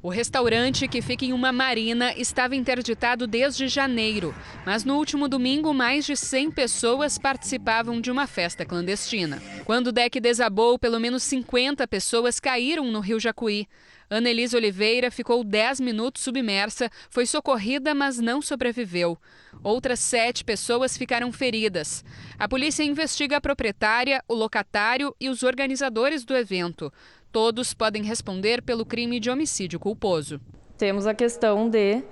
O 0.03 0.09
restaurante, 0.09 0.89
que 0.89 1.01
fica 1.01 1.25
em 1.25 1.33
uma 1.33 1.53
marina, 1.53 2.13
estava 2.15 2.57
interditado 2.57 3.25
desde 3.25 3.69
janeiro. 3.69 4.35
Mas 4.67 4.83
no 4.83 4.97
último 4.97 5.29
domingo, 5.29 5.73
mais 5.73 6.05
de 6.05 6.17
100 6.17 6.51
pessoas 6.51 7.19
participavam 7.19 8.01
de 8.01 8.11
uma 8.11 8.27
festa 8.27 8.67
clandestina. 8.67 9.41
Quando 9.65 9.87
o 9.87 9.93
deck 9.93 10.19
desabou, 10.19 10.77
pelo 10.77 10.99
menos 10.99 11.23
50 11.23 11.87
pessoas 11.87 12.41
caíram 12.41 12.91
no 12.91 12.99
rio 12.99 13.21
Jacuí. 13.21 13.69
Annelise 14.13 14.55
Oliveira 14.55 15.11
ficou 15.11 15.43
10 15.43 15.81
minutos 15.81 16.23
submersa, 16.23 16.91
foi 17.09 17.25
socorrida, 17.25 17.95
mas 17.95 18.19
não 18.19 18.43
sobreviveu. 18.43 19.17
Outras 19.65 20.01
sete 20.01 20.45
pessoas 20.45 20.99
ficaram 20.99 21.33
feridas. 21.33 22.05
A 22.39 22.47
polícia 22.47 22.83
investiga 22.83 23.39
a 23.39 23.41
proprietária, 23.41 24.23
o 24.29 24.35
locatário 24.35 25.17
e 25.19 25.31
os 25.31 25.43
organizadores 25.43 26.25
do 26.25 26.37
evento. 26.37 26.93
Todos 27.33 27.73
podem 27.73 28.03
responder 28.03 28.61
pelo 28.61 28.85
crime 28.85 29.19
de 29.19 29.31
homicídio 29.31 29.81
culposo. 29.81 30.39
Temos 30.77 31.07
a 31.07 31.15
questão 31.15 31.71
de, 31.71 32.03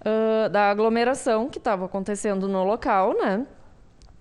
uh, 0.00 0.48
da 0.48 0.70
aglomeração 0.70 1.50
que 1.50 1.58
estava 1.58 1.84
acontecendo 1.84 2.48
no 2.48 2.64
local, 2.64 3.14
né? 3.20 3.46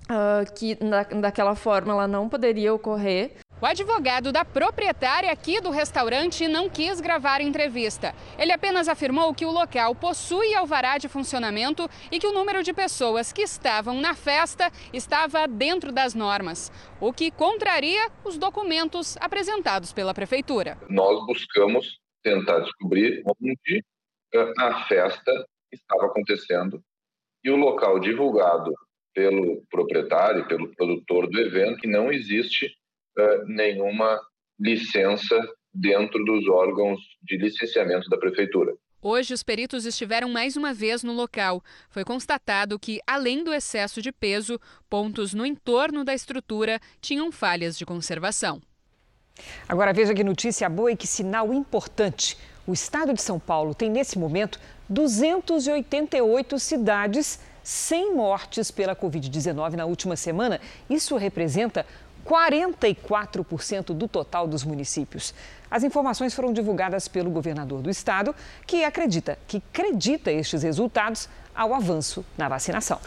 Uh, 0.09 0.53
que 0.53 0.77
na, 0.83 1.03
daquela 1.03 1.55
forma 1.55 1.93
ela 1.93 2.07
não 2.07 2.27
poderia 2.27 2.73
ocorrer. 2.73 3.37
O 3.61 3.65
advogado 3.65 4.31
da 4.31 4.45
proprietária 4.45 5.29
aqui 5.29 5.59
do 5.59 5.69
restaurante 5.69 6.47
não 6.47 6.69
quis 6.69 7.01
gravar 7.01 7.41
a 7.41 7.43
entrevista. 7.43 8.15
Ele 8.37 8.53
apenas 8.53 8.87
afirmou 8.87 9.33
que 9.33 9.45
o 9.45 9.51
local 9.51 9.93
possui 9.93 10.55
alvará 10.55 10.97
de 10.97 11.09
funcionamento 11.09 11.89
e 12.09 12.19
que 12.19 12.27
o 12.27 12.31
número 12.31 12.63
de 12.63 12.71
pessoas 12.71 13.33
que 13.33 13.41
estavam 13.41 13.99
na 13.99 14.15
festa 14.15 14.71
estava 14.93 15.45
dentro 15.45 15.91
das 15.91 16.15
normas, 16.15 16.71
o 17.01 17.11
que 17.11 17.29
contraria 17.29 18.09
os 18.23 18.37
documentos 18.37 19.17
apresentados 19.17 19.91
pela 19.91 20.13
prefeitura. 20.13 20.77
Nós 20.89 21.25
buscamos 21.25 21.99
tentar 22.23 22.59
descobrir 22.59 23.21
onde 23.25 23.83
eh, 24.35 24.53
a 24.57 24.85
festa 24.85 25.45
estava 25.69 26.05
acontecendo 26.05 26.81
e 27.43 27.51
o 27.51 27.57
local 27.57 27.99
divulgado 27.99 28.73
pelo 29.13 29.61
proprietário, 29.69 30.47
pelo 30.47 30.73
produtor 30.75 31.27
do 31.27 31.37
evento, 31.41 31.81
que 31.81 31.87
não 31.87 32.09
existe 32.09 32.78
uh, 33.19 33.45
nenhuma 33.47 34.19
licença 34.59 35.35
dentro 35.73 36.23
dos 36.25 36.47
órgãos 36.47 36.99
de 37.23 37.37
licenciamento 37.37 38.09
da 38.09 38.17
prefeitura. 38.17 38.73
Hoje, 39.01 39.33
os 39.33 39.43
peritos 39.43 39.85
estiveram 39.85 40.27
mais 40.27 40.57
uma 40.57 40.73
vez 40.73 41.03
no 41.03 41.13
local. 41.13 41.63
Foi 41.89 42.03
constatado 42.03 42.77
que, 42.77 42.99
além 43.07 43.45
do 43.45 43.53
excesso 43.53 44.01
de 44.01 44.11
peso, 44.11 44.59
pontos 44.89 45.33
no 45.33 45.45
entorno 45.45 46.03
da 46.03 46.13
estrutura 46.13 46.81
tinham 46.99 47.31
falhas 47.31 47.77
de 47.77 47.85
conservação. 47.85 48.61
Agora 49.69 49.93
veja 49.93 50.13
que 50.13 50.23
notícia 50.23 50.67
boa 50.67 50.91
e 50.91 50.97
que 50.97 51.07
sinal 51.07 51.53
importante. 51.53 52.37
O 52.67 52.73
estado 52.73 53.13
de 53.13 53.21
São 53.21 53.39
Paulo 53.39 53.73
tem, 53.73 53.89
nesse 53.89 54.19
momento, 54.19 54.59
288 54.89 56.59
cidades 56.59 57.39
sem 57.63 58.13
mortes 58.13 58.71
pela 58.71 58.95
Covid-19 58.95 59.73
na 59.73 59.85
última 59.85 60.15
semana. 60.15 60.59
Isso 60.89 61.15
representa 61.15 61.85
44% 62.29 63.85
do 63.85 64.07
total 64.07 64.47
dos 64.47 64.63
municípios. 64.63 65.33
As 65.69 65.83
informações 65.83 66.35
foram 66.35 66.53
divulgadas 66.53 67.07
pelo 67.07 67.31
governador 67.31 67.81
do 67.81 67.89
estado, 67.89 68.35
que 68.67 68.83
acredita 68.83 69.39
que 69.47 69.57
acredita 69.57 70.31
estes 70.31 70.61
resultados 70.61 71.27
ao 71.55 71.73
avanço 71.73 72.23
na 72.37 72.47
vacinação. 72.47 72.99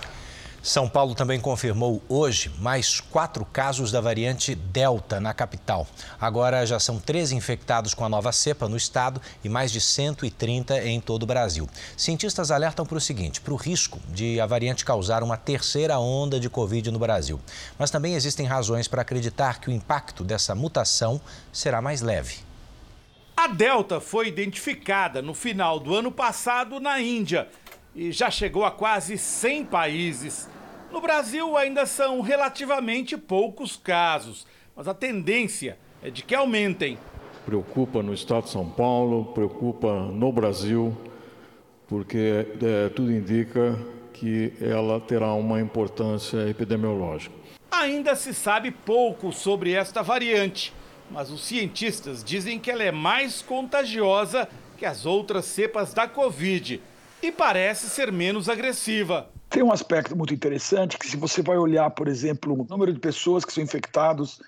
São 0.62 0.88
Paulo 0.88 1.12
também 1.12 1.40
confirmou 1.40 2.00
hoje 2.09 2.49
mais 2.61 3.00
quatro 3.00 3.45
casos 3.45 3.90
da 3.90 4.00
variante 4.00 4.54
Delta 4.54 5.19
na 5.19 5.35
capital. 5.35 5.88
Agora 6.21 6.64
já 6.64 6.78
são 6.78 7.00
13 7.00 7.35
infectados 7.35 7.95
com 7.95 8.04
a 8.04 8.09
nova 8.09 8.31
cepa 8.31 8.69
no 8.69 8.76
estado 8.76 9.21
e 9.42 9.49
mais 9.49 9.73
de 9.73 9.81
130 9.81 10.85
em 10.85 11.00
todo 11.00 11.25
o 11.25 11.26
Brasil. 11.26 11.69
Cientistas 11.97 12.52
alertam 12.52 12.87
para 12.87 12.97
o 12.97 13.00
seguinte: 13.00 13.40
para 13.40 13.52
o 13.52 13.57
risco 13.57 13.99
de 14.09 14.40
a 14.40 14.47
variante 14.47 14.85
causar 14.85 15.25
uma 15.25 15.37
terceira 15.37 15.99
onda 15.99 16.38
de 16.38 16.49
Covid 16.49 16.92
no 16.92 16.99
Brasil. 17.00 17.40
Mas 17.76 17.90
também 17.90 18.14
existem 18.14 18.47
razões 18.47 18.87
para 18.87 19.02
acreditar 19.02 19.59
que 19.59 19.69
o 19.69 19.73
impacto 19.73 20.23
dessa 20.23 20.54
mutação 20.54 21.21
será 21.52 21.83
mais 21.83 22.02
leve. 22.02 22.37
A 23.37 23.49
Delta 23.49 23.99
foi 23.99 24.28
identificada 24.28 25.21
no 25.21 25.35
final 25.35 25.81
do 25.81 25.97
ano 25.97 26.12
passado 26.12 26.78
na 26.78 27.00
Índia 27.00 27.49
e 27.94 28.11
já 28.11 28.30
chegou 28.30 28.64
a 28.64 28.70
quase 28.70 29.18
100 29.18 29.64
países. 29.66 30.49
No 30.90 31.00
Brasil 31.00 31.56
ainda 31.56 31.87
são 31.87 32.20
relativamente 32.20 33.16
poucos 33.16 33.76
casos, 33.76 34.46
mas 34.76 34.88
a 34.88 34.94
tendência 34.94 35.78
é 36.02 36.11
de 36.11 36.22
que 36.22 36.34
aumentem. 36.34 36.99
Preocupa 37.44 38.02
no 38.02 38.14
estado 38.14 38.44
de 38.44 38.50
São 38.50 38.68
Paulo, 38.68 39.26
preocupa 39.26 40.06
no 40.06 40.30
Brasil, 40.32 40.96
porque 41.88 42.46
é, 42.62 42.88
tudo 42.90 43.12
indica 43.12 43.78
que 44.12 44.52
ela 44.61 45.00
terá 45.00 45.32
uma 45.34 45.61
importância 45.61 46.49
epidemiológica. 46.49 47.34
Ainda 47.70 48.14
se 48.14 48.32
sabe 48.32 48.70
pouco 48.70 49.32
sobre 49.32 49.72
esta 49.72 50.02
variante, 50.02 50.72
mas 51.11 51.30
os 51.30 51.44
cientistas 51.44 52.22
dizem 52.22 52.58
que 52.58 52.70
ela 52.70 52.82
é 52.82 52.92
mais 52.92 53.42
contagiosa 53.42 54.49
que 54.78 54.87
as 54.87 55.04
outras 55.04 55.46
cepas 55.46 55.92
da 55.92 56.06
Covid 56.06 56.80
e 57.23 57.31
parece 57.31 57.88
ser 57.88 58.11
menos 58.11 58.49
agressiva. 58.49 59.31
Tem 59.49 59.62
um 59.62 59.71
aspecto 59.71 60.17
muito 60.17 60.35
interessante 60.35 60.99
que 60.99 61.07
se 61.07 61.17
você 61.17 61.41
vai 61.41 61.57
olhar, 61.57 61.88
por 61.91 62.09
exemplo, 62.09 62.52
o 62.52 62.67
número 62.69 62.93
de 62.93 62.99
pessoas 62.99 63.45
que 63.45 63.52
são 63.52 63.62
infectados 63.62 64.41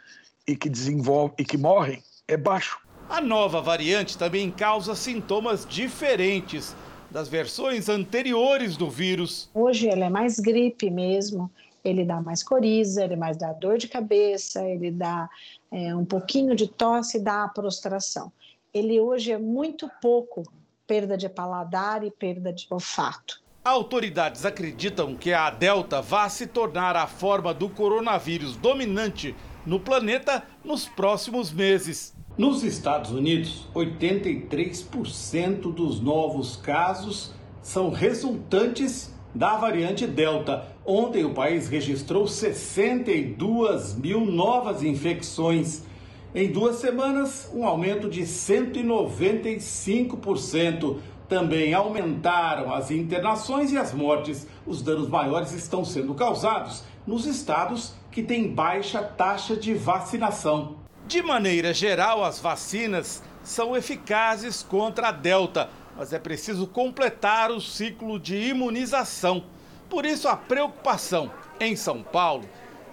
e 0.46 0.56
que 0.56 0.68
desenvolvem 0.68 1.36
e 1.38 1.44
que 1.44 1.56
morrem 1.56 2.02
é 2.26 2.36
baixo. 2.36 2.78
A 3.08 3.20
nova 3.20 3.60
variante 3.60 4.18
também 4.18 4.50
causa 4.50 4.94
sintomas 4.94 5.64
diferentes 5.64 6.74
das 7.10 7.28
versões 7.28 7.88
anteriores 7.88 8.76
do 8.76 8.90
vírus. 8.90 9.48
Hoje 9.54 9.88
ele 9.88 10.02
é 10.02 10.10
mais 10.10 10.40
gripe 10.40 10.90
mesmo, 10.90 11.50
ele 11.84 12.04
dá 12.04 12.20
mais 12.20 12.42
coriza, 12.42 13.04
ele 13.04 13.14
mais 13.14 13.36
dá 13.36 13.52
dor 13.52 13.78
de 13.78 13.86
cabeça, 13.86 14.64
ele 14.64 14.90
dá 14.90 15.28
é, 15.70 15.94
um 15.94 16.04
pouquinho 16.04 16.56
de 16.56 16.66
tosse 16.66 17.18
e 17.18 17.20
dá 17.20 17.46
prostração. 17.46 18.32
Ele 18.72 18.98
hoje 18.98 19.30
é 19.30 19.38
muito 19.38 19.88
pouco 20.02 20.42
perda 20.86 21.16
de 21.16 21.28
paladar 21.28 22.04
e 22.04 22.10
perda 22.10 22.52
de 22.52 22.66
olfato. 22.70 23.42
Autoridades 23.64 24.44
acreditam 24.44 25.16
que 25.16 25.32
a 25.32 25.48
Delta 25.48 26.02
vá 26.02 26.28
se 26.28 26.46
tornar 26.46 26.96
a 26.96 27.06
forma 27.06 27.54
do 27.54 27.68
coronavírus 27.70 28.56
dominante 28.56 29.34
no 29.64 29.80
planeta 29.80 30.44
nos 30.62 30.86
próximos 30.86 31.50
meses. 31.50 32.14
Nos 32.36 32.62
Estados 32.62 33.10
Unidos, 33.10 33.66
83% 33.74 35.72
dos 35.72 36.00
novos 36.00 36.56
casos 36.56 37.32
são 37.62 37.90
resultantes 37.90 39.14
da 39.34 39.56
variante 39.56 40.06
Delta. 40.06 40.66
Ontem, 40.84 41.24
o 41.24 41.32
país 41.32 41.66
registrou 41.66 42.28
62 42.28 43.94
mil 43.94 44.26
novas 44.26 44.82
infecções 44.82 45.84
em 46.34 46.50
duas 46.50 46.76
semanas, 46.76 47.50
um 47.54 47.64
aumento 47.64 48.10
de 48.10 48.22
195%. 48.22 50.98
Também 51.28 51.72
aumentaram 51.72 52.74
as 52.74 52.90
internações 52.90 53.70
e 53.70 53.78
as 53.78 53.94
mortes. 53.94 54.48
Os 54.66 54.82
danos 54.82 55.08
maiores 55.08 55.52
estão 55.52 55.84
sendo 55.84 56.12
causados 56.12 56.82
nos 57.06 57.24
estados 57.24 57.94
que 58.10 58.20
têm 58.22 58.52
baixa 58.52 59.00
taxa 59.00 59.56
de 59.56 59.74
vacinação. 59.74 60.74
De 61.06 61.22
maneira 61.22 61.72
geral, 61.72 62.24
as 62.24 62.40
vacinas 62.40 63.22
são 63.42 63.76
eficazes 63.76 64.62
contra 64.62 65.08
a 65.08 65.12
Delta, 65.12 65.70
mas 65.96 66.12
é 66.12 66.18
preciso 66.18 66.66
completar 66.66 67.52
o 67.52 67.60
ciclo 67.60 68.18
de 68.18 68.48
imunização. 68.48 69.44
Por 69.88 70.04
isso, 70.04 70.26
a 70.26 70.36
preocupação 70.36 71.30
em 71.60 71.76
São 71.76 72.02
Paulo 72.02 72.44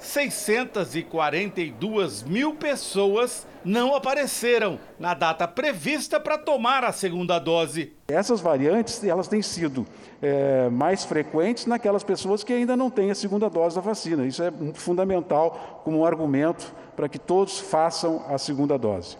642 0.01 2.23
mil 2.23 2.55
pessoas 2.55 3.45
não 3.63 3.95
apareceram 3.95 4.79
na 4.99 5.13
data 5.13 5.47
prevista 5.47 6.19
para 6.19 6.39
tomar 6.39 6.83
a 6.83 6.91
segunda 6.91 7.37
dose. 7.37 7.93
Essas 8.07 8.41
variantes 8.41 9.03
elas 9.03 9.27
têm 9.27 9.43
sido 9.43 9.85
é, 10.21 10.69
mais 10.69 11.05
frequentes 11.05 11.67
naquelas 11.67 12.03
pessoas 12.03 12.43
que 12.43 12.51
ainda 12.51 12.75
não 12.75 12.89
têm 12.89 13.11
a 13.11 13.15
segunda 13.15 13.47
dose 13.49 13.75
da 13.75 13.81
vacina. 13.81 14.25
Isso 14.25 14.41
é 14.41 14.51
fundamental 14.73 15.81
como 15.83 15.99
um 15.99 16.05
argumento 16.05 16.73
para 16.95 17.07
que 17.07 17.19
todos 17.19 17.59
façam 17.59 18.25
a 18.27 18.39
segunda 18.39 18.77
dose. 18.77 19.17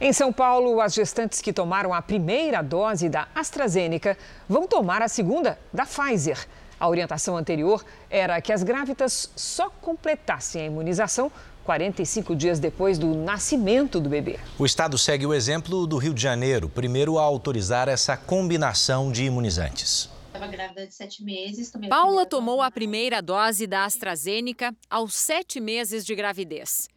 Em 0.00 0.12
São 0.12 0.32
Paulo, 0.32 0.80
as 0.80 0.92
gestantes 0.92 1.40
que 1.40 1.52
tomaram 1.52 1.94
a 1.94 2.02
primeira 2.02 2.60
dose 2.62 3.08
da 3.08 3.28
AstraZeneca 3.34 4.18
vão 4.48 4.66
tomar 4.66 5.02
a 5.02 5.08
segunda 5.08 5.56
da 5.72 5.86
Pfizer. 5.86 6.48
A 6.80 6.88
orientação 6.88 7.36
anterior 7.36 7.84
era 8.08 8.40
que 8.40 8.50
as 8.50 8.62
grávidas 8.62 9.30
só 9.36 9.68
completassem 9.68 10.62
a 10.62 10.64
imunização 10.64 11.30
45 11.62 12.34
dias 12.34 12.58
depois 12.58 12.98
do 12.98 13.14
nascimento 13.14 14.00
do 14.00 14.08
bebê. 14.08 14.40
O 14.58 14.64
estado 14.64 14.96
segue 14.96 15.26
o 15.26 15.34
exemplo 15.34 15.86
do 15.86 15.98
Rio 15.98 16.14
de 16.14 16.22
Janeiro, 16.22 16.70
primeiro 16.70 17.18
a 17.18 17.22
autorizar 17.22 17.86
essa 17.86 18.16
combinação 18.16 19.12
de 19.12 19.24
imunizantes. 19.24 20.08
Estava 20.28 20.46
grávida 20.46 20.86
de 20.86 20.94
sete 20.94 21.22
meses. 21.22 21.70
Paula 21.90 22.24
tomou 22.24 22.62
a 22.62 22.70
primeira 22.70 23.20
dose 23.20 23.66
da 23.66 23.84
AstraZeneca 23.84 24.74
aos 24.88 25.14
sete 25.14 25.60
meses 25.60 26.04
de 26.06 26.14
gravidez 26.14 26.88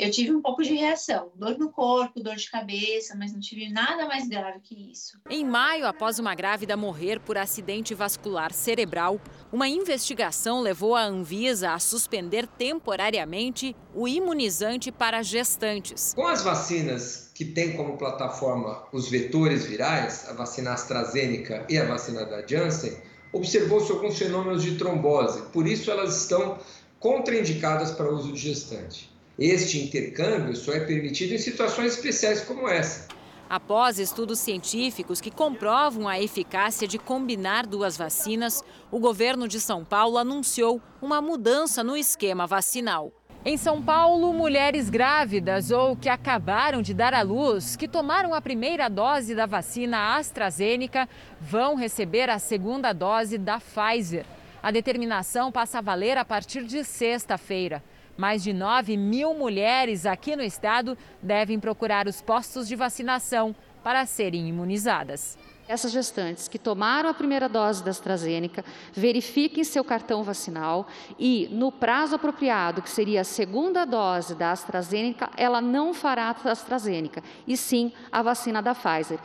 eu 0.00 0.10
tive 0.10 0.32
um 0.32 0.40
pouco 0.40 0.62
de 0.62 0.74
reação, 0.74 1.30
dor 1.34 1.58
no 1.58 1.70
corpo, 1.70 2.20
dor 2.20 2.34
de 2.34 2.50
cabeça, 2.50 3.14
mas 3.18 3.34
não 3.34 3.38
tive 3.38 3.68
nada 3.68 4.06
mais 4.06 4.26
grave 4.26 4.58
que 4.60 4.90
isso. 4.90 5.20
Em 5.28 5.44
maio, 5.44 5.86
após 5.86 6.18
uma 6.18 6.34
grávida 6.34 6.74
morrer 6.74 7.20
por 7.20 7.36
acidente 7.36 7.94
vascular 7.94 8.50
cerebral, 8.50 9.20
uma 9.52 9.68
investigação 9.68 10.62
levou 10.62 10.96
a 10.96 11.04
Anvisa 11.04 11.72
a 11.72 11.78
suspender 11.78 12.46
temporariamente 12.46 13.76
o 13.94 14.08
imunizante 14.08 14.90
para 14.90 15.22
gestantes. 15.22 16.14
Com 16.14 16.26
as 16.26 16.42
vacinas 16.42 17.30
que 17.34 17.44
têm 17.44 17.76
como 17.76 17.98
plataforma 17.98 18.82
os 18.94 19.10
vetores 19.10 19.66
virais, 19.66 20.26
a 20.30 20.32
vacina 20.32 20.72
AstraZeneca 20.72 21.66
e 21.68 21.76
a 21.76 21.84
vacina 21.84 22.24
da 22.24 22.46
Janssen, 22.46 22.96
observou-se 23.34 23.92
alguns 23.92 24.18
fenômenos 24.18 24.62
de 24.62 24.76
trombose, 24.76 25.42
por 25.52 25.66
isso 25.66 25.90
elas 25.90 26.22
estão 26.22 26.58
contraindicadas 26.98 27.90
para 27.90 28.10
uso 28.10 28.32
de 28.32 28.38
gestante. 28.38 29.10
Este 29.40 29.78
intercâmbio 29.78 30.54
só 30.54 30.70
é 30.74 30.80
permitido 30.80 31.32
em 31.32 31.38
situações 31.38 31.94
especiais 31.94 32.42
como 32.42 32.68
essa. 32.68 33.08
Após 33.48 33.98
estudos 33.98 34.38
científicos 34.38 35.18
que 35.18 35.30
comprovam 35.30 36.06
a 36.06 36.20
eficácia 36.20 36.86
de 36.86 36.98
combinar 36.98 37.66
duas 37.66 37.96
vacinas, 37.96 38.62
o 38.90 38.98
governo 38.98 39.48
de 39.48 39.58
São 39.58 39.82
Paulo 39.82 40.18
anunciou 40.18 40.78
uma 41.00 41.22
mudança 41.22 41.82
no 41.82 41.96
esquema 41.96 42.46
vacinal. 42.46 43.14
Em 43.42 43.56
São 43.56 43.82
Paulo, 43.82 44.30
mulheres 44.34 44.90
grávidas 44.90 45.70
ou 45.70 45.96
que 45.96 46.10
acabaram 46.10 46.82
de 46.82 46.92
dar 46.92 47.14
à 47.14 47.22
luz, 47.22 47.76
que 47.76 47.88
tomaram 47.88 48.34
a 48.34 48.42
primeira 48.42 48.90
dose 48.90 49.34
da 49.34 49.46
vacina 49.46 50.18
AstraZeneca, 50.18 51.08
vão 51.40 51.76
receber 51.76 52.28
a 52.28 52.38
segunda 52.38 52.92
dose 52.92 53.38
da 53.38 53.58
Pfizer. 53.58 54.26
A 54.62 54.70
determinação 54.70 55.50
passa 55.50 55.78
a 55.78 55.80
valer 55.80 56.18
a 56.18 56.26
partir 56.26 56.62
de 56.62 56.84
sexta-feira. 56.84 57.82
Mais 58.20 58.42
de 58.42 58.52
9 58.52 58.98
mil 58.98 59.32
mulheres 59.32 60.04
aqui 60.04 60.36
no 60.36 60.42
estado 60.42 60.94
devem 61.22 61.58
procurar 61.58 62.06
os 62.06 62.20
postos 62.20 62.68
de 62.68 62.76
vacinação 62.76 63.56
para 63.82 64.04
serem 64.04 64.46
imunizadas. 64.46 65.38
Essas 65.66 65.90
gestantes 65.90 66.46
que 66.46 66.58
tomaram 66.58 67.08
a 67.08 67.14
primeira 67.14 67.48
dose 67.48 67.82
da 67.82 67.90
AstraZeneca, 67.90 68.62
verifiquem 68.92 69.64
seu 69.64 69.82
cartão 69.82 70.22
vacinal 70.22 70.86
e, 71.18 71.48
no 71.50 71.72
prazo 71.72 72.16
apropriado, 72.16 72.82
que 72.82 72.90
seria 72.90 73.22
a 73.22 73.24
segunda 73.24 73.86
dose 73.86 74.34
da 74.34 74.52
AstraZeneca, 74.52 75.30
ela 75.34 75.62
não 75.62 75.94
fará 75.94 76.24
a 76.44 76.50
AstraZeneca, 76.50 77.22
e 77.46 77.56
sim 77.56 77.90
a 78.12 78.20
vacina 78.20 78.60
da 78.60 78.74
Pfizer. 78.74 79.18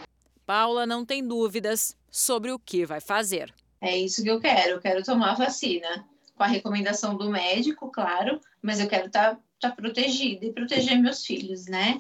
Paula 0.46 0.86
não 0.86 1.04
tem 1.04 1.22
dúvidas 1.22 1.98
sobre 2.10 2.50
o 2.50 2.58
que 2.58 2.86
vai 2.86 3.02
fazer. 3.02 3.54
É 3.82 3.98
isso 3.98 4.24
que 4.24 4.30
eu 4.30 4.40
quero, 4.40 4.76
eu 4.76 4.80
quero 4.80 5.04
tomar 5.04 5.32
a 5.32 5.36
vacina 5.36 6.08
com 6.36 6.44
a 6.44 6.48
recomendação 6.48 7.16
do 7.16 7.30
médico, 7.30 7.90
claro, 7.90 8.40
mas 8.66 8.80
eu 8.80 8.88
quero 8.88 9.06
estar 9.06 9.36
tá, 9.36 9.70
tá 9.70 9.72
protegida 9.72 10.44
e 10.44 10.52
proteger 10.52 11.00
meus 11.00 11.24
filhos, 11.24 11.68
né? 11.68 12.00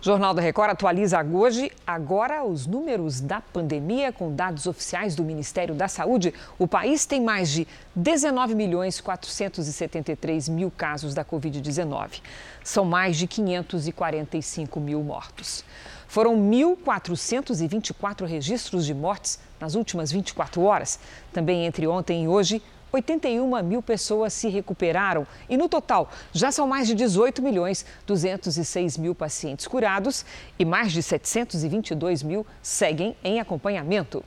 O 0.00 0.04
Jornal 0.04 0.34
da 0.34 0.42
Record 0.42 0.70
atualiza 0.70 1.22
hoje 1.22 1.70
agora 1.86 2.42
os 2.42 2.66
números 2.66 3.20
da 3.20 3.40
pandemia 3.40 4.10
com 4.10 4.34
dados 4.34 4.66
oficiais 4.66 5.14
do 5.14 5.22
Ministério 5.22 5.74
da 5.74 5.86
Saúde. 5.86 6.34
O 6.58 6.66
país 6.66 7.06
tem 7.06 7.20
mais 7.20 7.50
de 7.50 7.68
19 7.94 8.54
milhões 8.54 9.00
473 9.00 10.48
mil 10.48 10.72
casos 10.72 11.14
da 11.14 11.24
Covid-19. 11.24 12.20
São 12.64 12.84
mais 12.84 13.16
de 13.16 13.28
545 13.28 14.80
mil 14.80 15.04
mortos. 15.04 15.64
Foram 16.08 16.34
1.424 16.36 18.26
registros 18.26 18.84
de 18.84 18.94
mortes 18.94 19.38
nas 19.60 19.74
últimas 19.76 20.10
24 20.10 20.62
horas. 20.62 20.98
Também 21.32 21.64
entre 21.64 21.86
ontem 21.86 22.24
e 22.24 22.28
hoje, 22.28 22.60
81 22.92 23.62
mil 23.62 23.82
pessoas 23.82 24.32
se 24.32 24.48
recuperaram 24.48 25.26
e, 25.48 25.56
no 25.56 25.68
total, 25.68 26.10
já 26.32 26.52
são 26.52 26.66
mais 26.66 26.86
de 26.86 26.94
18 26.94 27.42
milhões 27.42 27.86
206 28.06 28.98
mil 28.98 29.14
pacientes 29.14 29.66
curados 29.66 30.24
e 30.58 30.64
mais 30.64 30.92
de 30.92 31.02
722 31.02 32.22
mil 32.22 32.46
seguem 32.60 33.16
em 33.24 33.40
acompanhamento. 33.40 34.22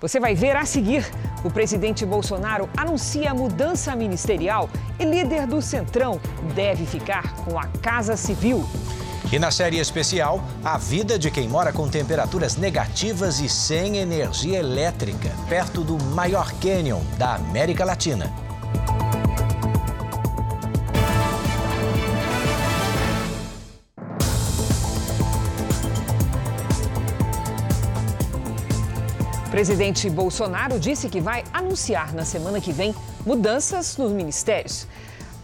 Você 0.00 0.20
vai 0.20 0.32
ver 0.32 0.54
a 0.54 0.64
seguir. 0.64 1.04
O 1.44 1.50
presidente 1.50 2.06
Bolsonaro 2.06 2.70
anuncia 2.76 3.34
mudança 3.34 3.96
ministerial 3.96 4.70
e 4.98 5.04
líder 5.04 5.46
do 5.46 5.60
Centrão 5.60 6.20
deve 6.54 6.86
ficar 6.86 7.34
com 7.44 7.58
a 7.58 7.66
Casa 7.82 8.16
Civil. 8.16 8.64
E 9.30 9.38
na 9.38 9.50
série 9.50 9.78
especial, 9.78 10.42
a 10.64 10.78
vida 10.78 11.18
de 11.18 11.30
quem 11.30 11.48
mora 11.48 11.72
com 11.72 11.88
temperaturas 11.88 12.56
negativas 12.56 13.40
e 13.40 13.48
sem 13.48 13.98
energia 13.98 14.58
elétrica, 14.58 15.30
perto 15.48 15.82
do 15.82 16.02
maior 16.02 16.52
cânion 16.60 17.00
da 17.18 17.34
América 17.34 17.84
Latina. 17.84 18.32
Presidente 29.50 30.08
Bolsonaro 30.08 30.78
disse 30.78 31.08
que 31.08 31.20
vai 31.20 31.42
anunciar 31.52 32.14
na 32.14 32.24
semana 32.24 32.60
que 32.60 32.72
vem 32.72 32.94
mudanças 33.26 33.96
nos 33.96 34.12
ministérios. 34.12 34.86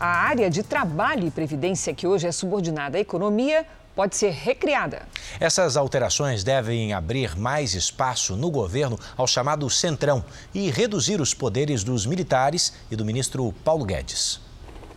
A 0.05 0.27
área 0.27 0.51
de 0.51 0.62
trabalho 0.62 1.27
e 1.27 1.31
previdência, 1.31 1.95
que 1.95 2.07
hoje 2.07 2.27
é 2.27 2.31
subordinada 2.31 2.99
à 2.99 3.01
economia, 3.01 3.64
pode 3.97 4.14
ser 4.17 4.33
recriada. 4.33 5.09
Essas 5.40 5.79
alterações 5.79 6.45
devem 6.45 6.93
abrir 6.93 7.35
mais 7.38 7.73
espaço 7.73 8.37
no 8.37 8.51
governo 8.51 9.01
ao 9.17 9.27
chamado 9.27 9.71
Centrão 9.71 10.23
e 10.53 10.69
reduzir 10.71 11.23
os 11.23 11.33
poderes 11.33 11.83
dos 11.83 12.05
militares 12.05 12.75
e 12.90 12.97
do 12.97 13.03
ministro 13.03 13.51
Paulo 13.64 13.87
Guedes. 13.87 14.43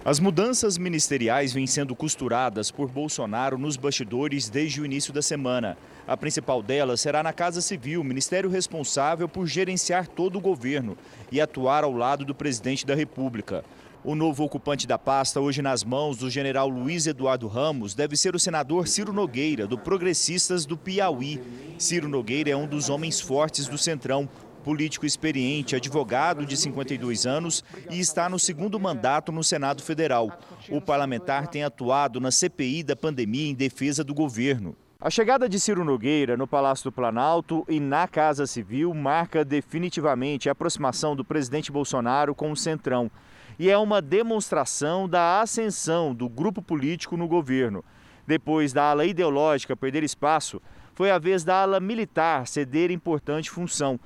As 0.04 0.20
mudanças 0.20 0.78
ministeriais 0.78 1.54
vêm 1.54 1.67
sendo 1.67 1.96
costuradas 1.96 2.70
por 2.70 2.89
Bolsonaro 2.89 3.58
nos 3.58 3.78
bastidores 3.78 4.50
desde 4.50 4.82
o 4.82 4.86
início 4.86 5.13
da 5.13 5.22
semana. 5.22 5.78
A 6.06 6.17
principal 6.17 6.62
delas 6.62 7.00
será 7.00 7.24
na 7.24 7.32
Casa 7.32 7.62
Civil, 7.62 8.04
ministério 8.04 8.50
responsável 8.50 9.30
por 9.30 9.48
gerenciar 9.48 10.06
todo 10.06 10.38
o 10.38 10.41
governo 10.41 10.98
e 11.32 11.39
atuar 11.39 11.86
ao 11.86 11.93
lado 11.93 12.26
do 12.26 12.36
presidente 12.36 12.86
da 12.86 12.93
República. 12.93 13.63
O 14.03 14.15
novo 14.15 14.43
ocupante 14.43 14.88
da 14.88 14.97
pasta, 14.97 15.41
hoje 15.41 15.62
nas 15.62 15.83
mãos 15.83 16.17
do 16.17 16.29
general 16.29 16.69
Luiz 16.69 17.07
Eduardo 17.07 17.47
Ramos, 17.47 17.95
deve 17.95 18.15
ser 18.15 18.36
o 18.36 18.39
senador 18.39 18.88
Ciro 18.88 19.12
Nogueira, 19.12 19.67
do 19.67 19.77
Progressistas 19.77 20.65
do 20.65 20.77
Piauí. 20.77 21.41
Ciro 21.77 22.07
Nogueira 22.07 22.51
é 22.51 22.55
um 22.55 22.67
dos 22.67 22.89
homens 22.89 23.19
fortes 23.19 23.67
do 23.67 23.77
Centrão, 23.77 24.29
político 24.63 25.05
experiente, 25.05 25.75
advogado 25.75 26.45
de 26.45 26.55
52 26.55 27.25
anos 27.25 27.63
e 27.89 27.99
está 27.99 28.29
no 28.29 28.38
segundo 28.38 28.79
mandato 28.79 29.31
no 29.31 29.43
Senado 29.43 29.81
Federal. 29.81 30.31
O 30.69 30.79
parlamentar 30.79 31.47
tem 31.47 31.63
atuado 31.63 32.19
na 32.19 32.31
CPI 32.31 32.83
da 32.83 32.95
pandemia 32.95 33.49
em 33.49 33.55
defesa 33.55 34.03
do 34.03 34.13
governo. 34.13 34.75
A 34.99 35.10
chegada 35.10 35.47
de 35.47 35.60
Ciro 35.60 35.83
Nogueira 35.83 36.36
no 36.36 36.47
Palácio 36.47 36.86
do 36.86 36.91
Planalto 36.91 37.65
e 37.69 37.79
na 37.79 38.07
Casa 38.07 38.47
Civil 38.47 38.93
marca 38.93 39.45
definitivamente 39.45 40.49
a 40.49 40.53
aproximação 40.53 41.15
do 41.15 41.23
presidente 41.23 41.71
Bolsonaro 41.71 42.33
com 42.33 42.51
o 42.51 42.57
Centrão 42.57 43.12
e 43.60 43.70
é 43.70 43.78
uma 43.78 44.02
demonstração 44.02 45.10
da 45.10 45.41
ascensão 45.41 46.13
do 46.13 46.30
grupo 46.30 46.62
político 46.62 47.17
no 47.17 47.28
governo. 47.28 47.84
Depois 48.26 48.74
da 48.74 48.91
ala 48.91 49.06
ideológica 49.06 49.76
perder 49.76 50.04
espaço, 50.04 50.62
foi 50.93 51.10
a 51.10 51.17
vez 51.17 51.43
da 51.43 51.62
ala 51.62 51.80
militar 51.80 52.48
ceder 52.48 52.91
importante 52.91 53.50
função. 53.50 54.00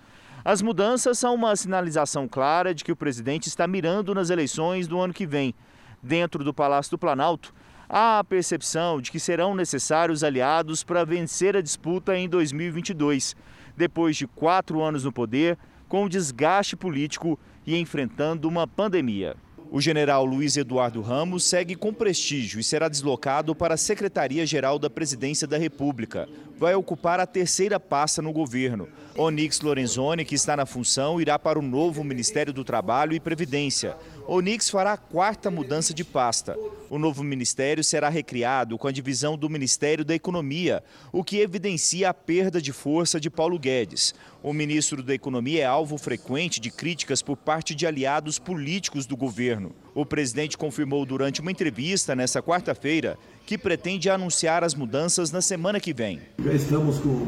As 0.43 0.61
mudanças 0.61 1.19
são 1.19 1.35
uma 1.35 1.55
sinalização 1.55 2.27
clara 2.27 2.73
de 2.73 2.83
que 2.83 2.91
o 2.91 2.95
presidente 2.95 3.47
está 3.47 3.67
mirando 3.67 4.15
nas 4.15 4.29
eleições 4.29 4.87
do 4.87 4.99
ano 4.99 5.13
que 5.13 5.25
vem. 5.25 5.53
Dentro 6.01 6.43
do 6.43 6.53
Palácio 6.53 6.91
do 6.91 6.97
Planalto, 6.97 7.53
há 7.87 8.19
a 8.19 8.23
percepção 8.23 9.01
de 9.01 9.11
que 9.11 9.19
serão 9.19 9.53
necessários 9.53 10.23
aliados 10.23 10.83
para 10.83 11.05
vencer 11.05 11.55
a 11.55 11.61
disputa 11.61 12.17
em 12.17 12.27
2022, 12.27 13.35
depois 13.75 14.15
de 14.15 14.25
quatro 14.25 14.81
anos 14.81 15.03
no 15.03 15.11
poder, 15.11 15.57
com 15.87 16.07
desgaste 16.07 16.75
político 16.75 17.37
e 17.65 17.77
enfrentando 17.77 18.47
uma 18.47 18.67
pandemia. 18.67 19.35
O 19.73 19.79
general 19.79 20.25
Luiz 20.25 20.57
Eduardo 20.57 20.99
Ramos 20.99 21.45
segue 21.45 21.75
com 21.75 21.93
prestígio 21.93 22.59
e 22.59 22.63
será 22.63 22.89
deslocado 22.89 23.55
para 23.55 23.75
a 23.75 23.77
Secretaria-Geral 23.77 24.77
da 24.77 24.89
Presidência 24.89 25.47
da 25.47 25.57
República. 25.57 26.27
Vai 26.57 26.75
ocupar 26.75 27.21
a 27.21 27.25
terceira 27.25 27.79
pasta 27.79 28.21
no 28.21 28.33
governo. 28.33 28.89
Onix 29.15 29.61
Lorenzoni, 29.61 30.25
que 30.25 30.35
está 30.35 30.57
na 30.57 30.65
função, 30.65 31.21
irá 31.21 31.39
para 31.39 31.57
o 31.57 31.61
novo 31.61 32.03
Ministério 32.03 32.51
do 32.51 32.65
Trabalho 32.65 33.13
e 33.13 33.19
Previdência. 33.19 33.95
Onix 34.33 34.69
fará 34.69 34.93
a 34.93 34.97
quarta 34.97 35.51
mudança 35.51 35.93
de 35.93 36.05
pasta. 36.05 36.57
O 36.89 36.97
novo 36.97 37.21
ministério 37.21 37.83
será 37.83 38.07
recriado 38.07 38.77
com 38.77 38.87
a 38.87 38.91
divisão 38.91 39.37
do 39.37 39.49
Ministério 39.49 40.05
da 40.05 40.15
Economia, 40.15 40.81
o 41.11 41.21
que 41.21 41.41
evidencia 41.41 42.09
a 42.09 42.13
perda 42.13 42.61
de 42.61 42.71
força 42.71 43.19
de 43.19 43.29
Paulo 43.29 43.59
Guedes. 43.59 44.15
O 44.41 44.53
ministro 44.53 45.03
da 45.03 45.13
Economia 45.13 45.63
é 45.63 45.65
alvo 45.65 45.97
frequente 45.97 46.61
de 46.61 46.71
críticas 46.71 47.21
por 47.21 47.35
parte 47.35 47.75
de 47.75 47.85
aliados 47.85 48.39
políticos 48.39 49.05
do 49.05 49.17
governo. 49.17 49.75
O 49.93 50.05
presidente 50.05 50.57
confirmou 50.57 51.05
durante 51.05 51.41
uma 51.41 51.51
entrevista 51.51 52.15
nesta 52.15 52.41
quarta-feira 52.41 53.17
que 53.45 53.57
pretende 53.57 54.09
anunciar 54.09 54.63
as 54.63 54.73
mudanças 54.73 55.29
na 55.29 55.41
semana 55.41 55.77
que 55.77 55.91
vem. 55.91 56.21
Já 56.41 56.53
estamos 56.53 56.99
com, 56.99 57.27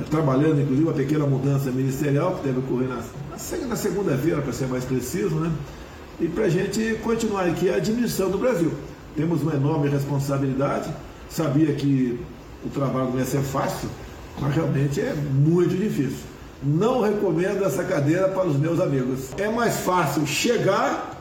é, 0.00 0.02
trabalhando, 0.10 0.60
inclusive, 0.60 0.88
uma 0.88 0.92
pequena 0.92 1.24
mudança 1.24 1.70
ministerial 1.70 2.34
que 2.34 2.48
deve 2.48 2.58
ocorrer 2.58 2.88
na, 2.88 2.96
na 3.68 3.76
segunda-feira, 3.76 4.42
para 4.42 4.52
ser 4.52 4.66
mais 4.66 4.84
preciso, 4.84 5.36
né? 5.36 5.52
E 6.20 6.28
para 6.28 6.44
a 6.44 6.48
gente 6.48 6.98
continuar 7.02 7.46
aqui 7.46 7.68
a 7.68 7.76
administração 7.76 8.30
do 8.30 8.38
Brasil. 8.38 8.72
Temos 9.14 9.42
uma 9.42 9.54
enorme 9.54 9.88
responsabilidade, 9.88 10.90
sabia 11.28 11.72
que 11.74 12.18
o 12.64 12.68
trabalho 12.68 13.10
não 13.10 13.18
ia 13.18 13.24
ser 13.24 13.42
fácil, 13.42 13.88
mas 14.40 14.54
realmente 14.54 15.00
é 15.00 15.14
muito 15.14 15.76
difícil. 15.76 16.24
Não 16.62 17.02
recomendo 17.02 17.64
essa 17.64 17.84
cadeira 17.84 18.28
para 18.28 18.46
os 18.46 18.56
meus 18.56 18.80
amigos. 18.80 19.30
É 19.36 19.48
mais 19.48 19.76
fácil 19.80 20.26
chegar 20.26 21.14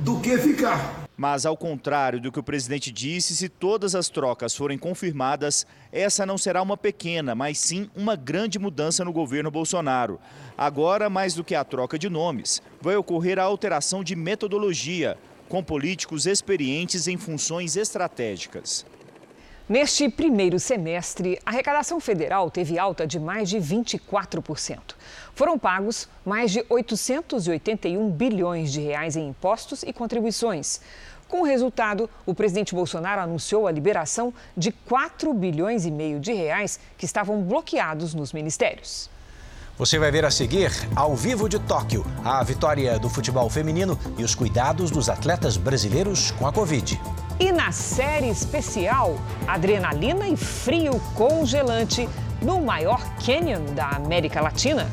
do 0.00 0.18
que 0.20 0.36
ficar. 0.38 0.95
Mas, 1.16 1.46
ao 1.46 1.56
contrário 1.56 2.20
do 2.20 2.30
que 2.30 2.38
o 2.38 2.42
presidente 2.42 2.92
disse, 2.92 3.34
se 3.34 3.48
todas 3.48 3.94
as 3.94 4.10
trocas 4.10 4.54
forem 4.54 4.76
confirmadas, 4.76 5.66
essa 5.90 6.26
não 6.26 6.36
será 6.36 6.60
uma 6.60 6.76
pequena, 6.76 7.34
mas 7.34 7.58
sim 7.58 7.88
uma 7.96 8.14
grande 8.14 8.58
mudança 8.58 9.02
no 9.02 9.12
governo 9.12 9.50
Bolsonaro. 9.50 10.20
Agora, 10.58 11.08
mais 11.08 11.32
do 11.32 11.42
que 11.42 11.54
a 11.54 11.64
troca 11.64 11.98
de 11.98 12.10
nomes, 12.10 12.60
vai 12.82 12.96
ocorrer 12.96 13.38
a 13.38 13.44
alteração 13.44 14.04
de 14.04 14.14
metodologia, 14.14 15.16
com 15.48 15.62
políticos 15.62 16.26
experientes 16.26 17.08
em 17.08 17.16
funções 17.16 17.76
estratégicas. 17.76 18.84
Neste 19.68 20.08
primeiro 20.08 20.60
semestre, 20.60 21.40
a 21.44 21.50
arrecadação 21.50 21.98
federal 21.98 22.48
teve 22.52 22.78
alta 22.78 23.04
de 23.04 23.18
mais 23.18 23.48
de 23.50 23.56
24%. 23.58 24.94
Foram 25.34 25.58
pagos 25.58 26.08
mais 26.24 26.52
de 26.52 26.64
881 26.68 28.08
bilhões 28.08 28.70
de 28.72 28.80
reais 28.80 29.16
em 29.16 29.26
impostos 29.26 29.82
e 29.82 29.92
contribuições. 29.92 30.80
Com 31.26 31.40
o 31.40 31.44
resultado, 31.44 32.08
o 32.24 32.32
presidente 32.32 32.76
Bolsonaro 32.76 33.20
anunciou 33.20 33.66
a 33.66 33.72
liberação 33.72 34.32
de 34.56 34.70
4 34.70 35.34
bilhões 35.34 35.84
e 35.84 35.90
meio 35.90 36.20
de 36.20 36.32
reais 36.32 36.78
que 36.96 37.04
estavam 37.04 37.42
bloqueados 37.42 38.14
nos 38.14 38.32
ministérios. 38.32 39.10
Você 39.78 39.98
vai 39.98 40.10
ver 40.10 40.24
a 40.24 40.30
seguir, 40.30 40.72
ao 40.94 41.14
vivo 41.14 41.50
de 41.50 41.58
Tóquio, 41.58 42.02
a 42.24 42.42
vitória 42.42 42.98
do 42.98 43.10
futebol 43.10 43.50
feminino 43.50 43.98
e 44.16 44.24
os 44.24 44.34
cuidados 44.34 44.90
dos 44.90 45.10
atletas 45.10 45.58
brasileiros 45.58 46.30
com 46.30 46.46
a 46.46 46.52
Covid. 46.52 46.98
E 47.38 47.52
na 47.52 47.70
série 47.72 48.30
especial, 48.30 49.18
adrenalina 49.46 50.26
e 50.26 50.34
frio 50.34 50.98
congelante 51.14 52.08
no 52.40 52.58
maior 52.62 53.04
canyon 53.16 53.74
da 53.74 53.90
América 53.90 54.40
Latina. 54.40 54.88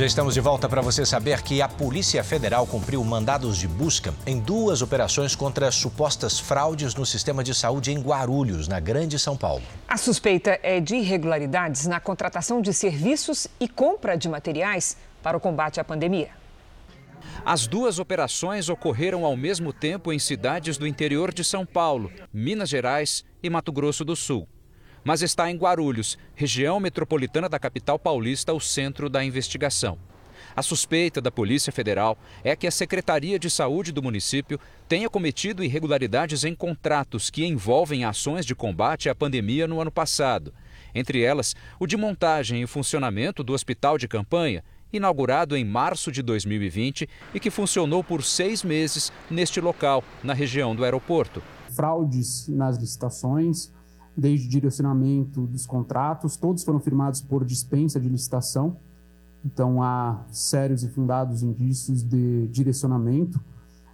Já 0.00 0.06
estamos 0.06 0.32
de 0.32 0.40
volta 0.40 0.66
para 0.66 0.80
você 0.80 1.04
saber 1.04 1.42
que 1.42 1.60
a 1.60 1.68
Polícia 1.68 2.24
Federal 2.24 2.66
cumpriu 2.66 3.04
mandados 3.04 3.58
de 3.58 3.68
busca 3.68 4.14
em 4.26 4.40
duas 4.40 4.80
operações 4.80 5.36
contra 5.36 5.70
supostas 5.70 6.40
fraudes 6.40 6.94
no 6.94 7.04
sistema 7.04 7.44
de 7.44 7.54
saúde 7.54 7.92
em 7.92 8.00
Guarulhos, 8.00 8.66
na 8.66 8.80
Grande 8.80 9.18
São 9.18 9.36
Paulo. 9.36 9.62
A 9.86 9.98
suspeita 9.98 10.58
é 10.62 10.80
de 10.80 10.96
irregularidades 10.96 11.86
na 11.86 12.00
contratação 12.00 12.62
de 12.62 12.72
serviços 12.72 13.46
e 13.60 13.68
compra 13.68 14.16
de 14.16 14.26
materiais 14.26 14.96
para 15.22 15.36
o 15.36 15.40
combate 15.40 15.78
à 15.78 15.84
pandemia. 15.84 16.30
As 17.44 17.66
duas 17.66 17.98
operações 17.98 18.70
ocorreram 18.70 19.26
ao 19.26 19.36
mesmo 19.36 19.70
tempo 19.70 20.14
em 20.14 20.18
cidades 20.18 20.78
do 20.78 20.86
interior 20.86 21.30
de 21.30 21.44
São 21.44 21.66
Paulo, 21.66 22.10
Minas 22.32 22.70
Gerais 22.70 23.22
e 23.42 23.50
Mato 23.50 23.70
Grosso 23.70 24.02
do 24.02 24.16
Sul 24.16 24.48
mas 25.04 25.22
está 25.22 25.50
em 25.50 25.56
Guarulhos, 25.56 26.18
região 26.34 26.78
metropolitana 26.80 27.48
da 27.48 27.58
capital 27.58 27.98
paulista, 27.98 28.52
o 28.52 28.60
centro 28.60 29.08
da 29.08 29.24
investigação. 29.24 29.98
A 30.54 30.62
suspeita 30.62 31.20
da 31.20 31.30
Polícia 31.30 31.72
Federal 31.72 32.18
é 32.42 32.56
que 32.56 32.66
a 32.66 32.70
Secretaria 32.70 33.38
de 33.38 33.48
Saúde 33.48 33.92
do 33.92 34.02
município 34.02 34.58
tenha 34.88 35.08
cometido 35.08 35.62
irregularidades 35.62 36.44
em 36.44 36.54
contratos 36.54 37.30
que 37.30 37.46
envolvem 37.46 38.04
ações 38.04 38.44
de 38.44 38.54
combate 38.54 39.08
à 39.08 39.14
pandemia 39.14 39.68
no 39.68 39.80
ano 39.80 39.90
passado. 39.90 40.52
Entre 40.94 41.22
elas, 41.22 41.54
o 41.78 41.86
de 41.86 41.96
montagem 41.96 42.62
e 42.62 42.66
funcionamento 42.66 43.44
do 43.44 43.52
hospital 43.52 43.96
de 43.96 44.08
campanha, 44.08 44.64
inaugurado 44.92 45.56
em 45.56 45.64
março 45.64 46.10
de 46.10 46.20
2020 46.20 47.08
e 47.32 47.38
que 47.38 47.50
funcionou 47.50 48.02
por 48.02 48.24
seis 48.24 48.64
meses 48.64 49.12
neste 49.30 49.60
local, 49.60 50.02
na 50.22 50.34
região 50.34 50.74
do 50.74 50.84
aeroporto. 50.84 51.40
Fraudes 51.70 52.48
nas 52.48 52.76
licitações, 52.76 53.72
desde 54.16 54.46
o 54.46 54.50
direcionamento 54.50 55.46
dos 55.46 55.66
contratos, 55.66 56.36
todos 56.36 56.62
foram 56.62 56.80
firmados 56.80 57.20
por 57.20 57.44
dispensa 57.44 58.00
de 58.00 58.08
licitação. 58.08 58.76
Então 59.44 59.82
há 59.82 60.24
sérios 60.30 60.84
e 60.84 60.88
fundados 60.88 61.42
indícios 61.42 62.02
de 62.02 62.46
direcionamento, 62.48 63.40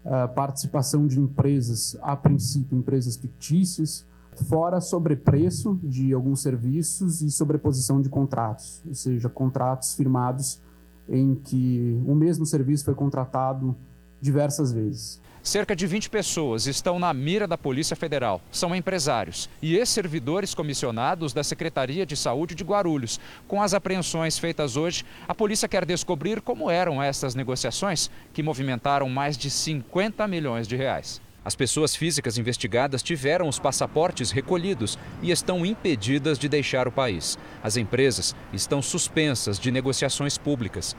uh, 0.05 0.33
participação 0.35 1.07
de 1.07 1.21
empresas, 1.21 1.97
a 2.03 2.17
princípio 2.17 2.77
empresas 2.77 3.17
fictícias, 3.17 4.05
fora 4.49 4.81
sobrepreço 4.81 5.79
de 5.83 6.13
alguns 6.13 6.41
serviços 6.41 7.23
e 7.23 7.31
sobreposição 7.31 8.01
de 8.01 8.09
contratos, 8.09 8.83
ou 8.87 8.95
seja, 8.95 9.29
contratos 9.29 9.95
firmados 9.95 10.61
em 11.09 11.35
que 11.35 12.03
o 12.07 12.15
mesmo 12.15 12.45
serviço 12.45 12.85
foi 12.85 12.95
contratado 12.95 13.75
diversas 14.21 14.73
vezes. 14.73 15.21
Cerca 15.47 15.77
de 15.77 15.87
20 15.87 16.11
pessoas 16.11 16.67
estão 16.67 16.99
na 16.99 17.15
mira 17.15 17.47
da 17.47 17.57
Polícia 17.57 17.95
Federal. 17.95 18.43
São 18.51 18.75
empresários 18.75 19.49
e 19.63 19.77
ex-servidores 19.77 20.53
comissionados 20.57 21.33
da 21.33 21.45
Secretaria 21.45 22.05
de 22.05 22.17
Saúde 22.17 22.53
de 22.53 22.65
Guarulhos. 22.65 23.21
Com 23.47 23.63
as 23.63 23.73
apreensões 23.73 24.41
feitas 24.41 24.77
hoje, 24.77 25.05
a 25.29 25.33
polícia 25.33 25.69
quer 25.69 25.85
descobrir 25.85 26.41
como 26.41 26.69
eram 26.69 27.01
essas 27.01 27.37
negociações 27.37 28.11
que 28.35 28.43
movimentaram 28.43 29.09
mais 29.09 29.39
de 29.39 29.49
50 29.49 30.27
milhões 30.27 30.67
de 30.67 30.75
reais. 30.75 31.21
As 31.45 31.55
pessoas 31.55 31.95
físicas 31.95 32.39
investigadas 32.39 33.01
tiveram 33.01 33.49
os 33.49 33.61
passaportes 33.61 34.33
recolhidos 34.33 34.99
e 35.23 35.31
estão 35.31 35.65
impedidas 35.65 36.41
de 36.41 36.49
deixar 36.49 36.89
o 36.89 36.93
país. 36.93 37.39
As 37.63 37.77
empresas 37.77 38.35
estão 38.53 38.83
suspensas 38.83 39.61
de 39.61 39.71
negociações 39.71 40.37
públicas. 40.37 40.97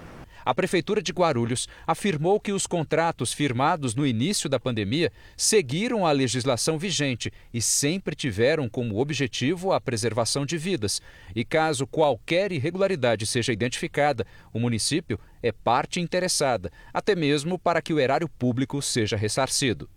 A 0.48 0.56
Prefeitura 0.56 1.02
de 1.02 1.12
Guarulhos 1.12 1.68
afirmou 1.86 2.40
que 2.40 2.54
os 2.54 2.66
contratos 2.66 3.34
firmados 3.34 3.94
no 3.94 4.08
início 4.08 4.50
da 4.50 4.58
pandemia 4.58 5.12
seguiram 5.36 6.06
a 6.06 6.12
legislação 6.14 6.80
vigente 6.80 7.34
e 7.54 7.62
sempre 7.62 8.16
tiveram 8.16 8.70
como 8.70 8.98
objetivo 8.98 9.74
a 9.74 9.82
preservação 9.82 10.46
de 10.46 10.58
vidas. 10.58 11.02
E 11.36 11.44
caso 11.44 11.86
qualquer 11.86 12.54
irregularidade 12.54 13.26
seja 13.26 13.52
identificada, 13.52 14.26
o 14.54 14.60
município 14.62 15.20
é 15.44 15.52
parte 15.52 16.00
interessada, 16.00 16.72
até 16.94 17.14
mesmo 17.14 17.60
para 17.60 17.82
que 17.82 17.92
o 17.92 18.00
erário 18.00 18.30
público 18.30 18.82
seja 18.82 19.18
ressarcido. 19.18 19.90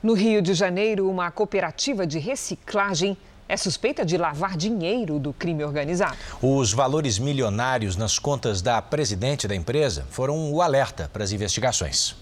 No 0.00 0.14
Rio 0.14 0.40
de 0.40 0.54
Janeiro, 0.54 1.10
uma 1.10 1.28
cooperativa 1.28 2.06
de 2.06 2.20
reciclagem 2.20 3.16
é 3.50 3.56
suspeita 3.56 4.06
de 4.06 4.16
lavar 4.16 4.56
dinheiro 4.56 5.18
do 5.18 5.32
crime 5.32 5.64
organizado. 5.64 6.16
Os 6.40 6.72
valores 6.72 7.18
milionários 7.18 7.96
nas 7.96 8.16
contas 8.16 8.62
da 8.62 8.80
presidente 8.80 9.48
da 9.48 9.56
empresa 9.56 10.06
foram 10.08 10.52
o 10.52 10.62
alerta 10.62 11.10
para 11.12 11.24
as 11.24 11.32
investigações. 11.32 12.14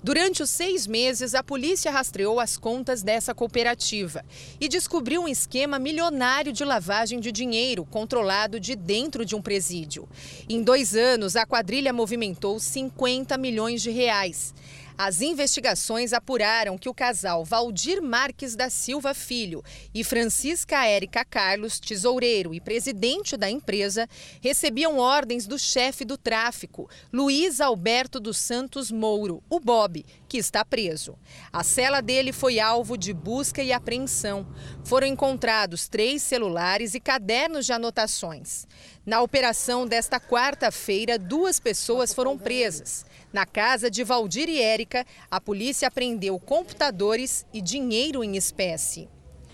Durante 0.00 0.42
os 0.42 0.50
seis 0.50 0.86
meses, 0.86 1.34
a 1.34 1.42
polícia 1.42 1.90
rastreou 1.90 2.38
as 2.38 2.56
contas 2.56 3.02
dessa 3.02 3.34
cooperativa 3.34 4.22
e 4.60 4.68
descobriu 4.68 5.22
um 5.22 5.28
esquema 5.28 5.78
milionário 5.78 6.52
de 6.52 6.62
lavagem 6.62 7.18
de 7.18 7.32
dinheiro 7.32 7.84
controlado 7.86 8.60
de 8.60 8.76
dentro 8.76 9.24
de 9.24 9.34
um 9.34 9.42
presídio. 9.42 10.06
Em 10.48 10.62
dois 10.62 10.94
anos, 10.94 11.36
a 11.36 11.46
quadrilha 11.46 11.92
movimentou 11.92 12.60
50 12.60 13.36
milhões 13.38 13.82
de 13.82 13.90
reais. 13.90 14.54
As 14.96 15.20
investigações 15.20 16.12
apuraram 16.12 16.78
que 16.78 16.88
o 16.88 16.94
casal 16.94 17.44
Valdir 17.44 18.00
Marques 18.00 18.54
da 18.54 18.70
Silva 18.70 19.12
Filho 19.12 19.60
e 19.92 20.04
Francisca 20.04 20.86
Érica 20.86 21.24
Carlos, 21.24 21.80
tesoureiro 21.80 22.54
e 22.54 22.60
presidente 22.60 23.36
da 23.36 23.50
empresa, 23.50 24.08
recebiam 24.40 24.98
ordens 24.98 25.48
do 25.48 25.58
chefe 25.58 26.04
do 26.04 26.16
tráfico, 26.16 26.88
Luiz 27.12 27.60
Alberto 27.60 28.20
dos 28.20 28.36
Santos 28.36 28.92
Mouro, 28.92 29.42
o 29.50 29.58
Bob, 29.58 30.06
que 30.28 30.38
está 30.38 30.64
preso. 30.64 31.18
A 31.52 31.64
cela 31.64 32.00
dele 32.00 32.32
foi 32.32 32.60
alvo 32.60 32.96
de 32.96 33.12
busca 33.12 33.64
e 33.64 33.72
apreensão. 33.72 34.46
Foram 34.84 35.08
encontrados 35.08 35.88
três 35.88 36.22
celulares 36.22 36.94
e 36.94 37.00
cadernos 37.00 37.66
de 37.66 37.72
anotações. 37.72 38.64
Na 39.04 39.20
operação 39.20 39.86
desta 39.86 40.20
quarta-feira, 40.20 41.18
duas 41.18 41.58
pessoas 41.58 42.14
foram 42.14 42.38
presas. 42.38 43.04
Na 43.34 43.44
casa 43.44 43.90
de 43.90 44.04
Valdir 44.04 44.48
e 44.48 44.62
Érica, 44.62 45.04
a 45.28 45.40
polícia 45.40 45.88
apreendeu 45.88 46.38
computadores 46.38 47.44
e 47.52 47.60
dinheiro 47.60 48.22
em 48.22 48.36
espécie. 48.36 49.08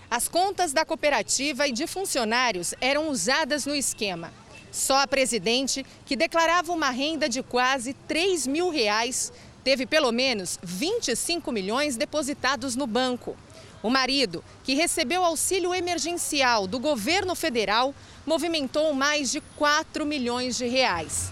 As 0.07 0.27
contas 0.27 0.71
da 0.71 0.85
cooperativa 0.85 1.67
e 1.67 1.71
de 1.71 1.87
funcionários 1.87 2.75
eram 2.79 3.09
usadas 3.09 3.65
no 3.65 3.73
esquema. 3.73 4.31
Só 4.71 4.99
a 4.99 5.07
presidente, 5.07 5.83
que 6.05 6.15
declarava 6.15 6.71
uma 6.71 6.91
renda 6.91 7.27
de 7.27 7.41
quase 7.41 7.95
3 8.07 8.45
mil 8.45 8.69
reais, 8.69 9.33
teve 9.63 9.87
pelo 9.87 10.11
menos 10.11 10.59
25 10.61 11.51
milhões 11.51 11.97
depositados 11.97 12.75
no 12.75 12.85
banco. 12.85 13.35
O 13.81 13.89
marido, 13.89 14.43
que 14.63 14.75
recebeu 14.75 15.25
auxílio 15.25 15.73
emergencial 15.73 16.67
do 16.67 16.77
governo 16.77 17.33
federal, 17.33 17.95
movimentou 18.27 18.93
mais 18.93 19.31
de 19.31 19.41
4 19.57 20.05
milhões 20.05 20.55
de 20.55 20.67
reais. 20.67 21.31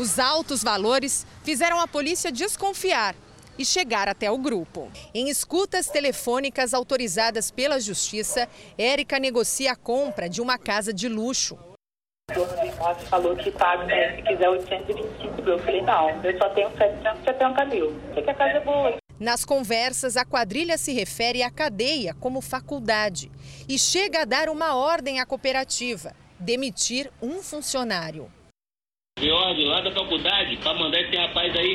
Os 0.00 0.18
altos 0.18 0.64
valores 0.64 1.26
fizeram 1.50 1.80
a 1.80 1.88
polícia 1.88 2.30
desconfiar 2.30 3.12
e 3.58 3.64
chegar 3.64 4.06
até 4.06 4.30
o 4.30 4.38
grupo. 4.38 4.88
Em 5.12 5.28
escutas 5.28 5.88
telefônicas 5.88 6.72
autorizadas 6.72 7.50
pela 7.50 7.80
Justiça, 7.80 8.48
Érica 8.78 9.18
negocia 9.18 9.72
a 9.72 9.76
compra 9.76 10.28
de 10.28 10.40
uma 10.40 10.56
casa 10.56 10.94
de 10.94 11.08
luxo. 11.08 11.58
O 12.30 12.34
dono 12.34 12.52
do 12.52 12.66
imóvel 12.66 13.06
falou 13.08 13.34
que 13.34 13.50
paga, 13.50 13.82
né, 13.82 14.14
se 14.14 14.22
quiser, 14.22 14.48
825 14.48 15.42
mil. 15.42 15.54
Eu 15.54 15.58
falei, 15.58 15.82
não, 15.82 16.22
eu 16.22 16.38
só 16.38 16.48
tenho 16.50 16.70
770 16.70 17.64
mil. 17.64 18.00
Sei 18.14 18.22
que 18.22 18.30
a 18.30 18.34
casa 18.34 18.58
é 18.58 18.60
boa. 18.60 18.96
Nas 19.18 19.44
conversas, 19.44 20.16
a 20.16 20.24
quadrilha 20.24 20.78
se 20.78 20.92
refere 20.92 21.42
à 21.42 21.50
cadeia 21.50 22.14
como 22.14 22.40
faculdade 22.40 23.28
e 23.68 23.76
chega 23.76 24.22
a 24.22 24.24
dar 24.24 24.48
uma 24.48 24.76
ordem 24.76 25.18
à 25.18 25.26
cooperativa: 25.26 26.14
demitir 26.38 27.10
um 27.20 27.42
funcionário. 27.42 28.30
De 29.20 29.30
ordem 29.30 29.66
lá 29.66 29.82
da 29.82 29.92
faculdade 29.92 30.56
para 30.56 30.78
mandar 30.78 30.98
esse 31.02 31.14
rapaz 31.14 31.54
aí 31.54 31.74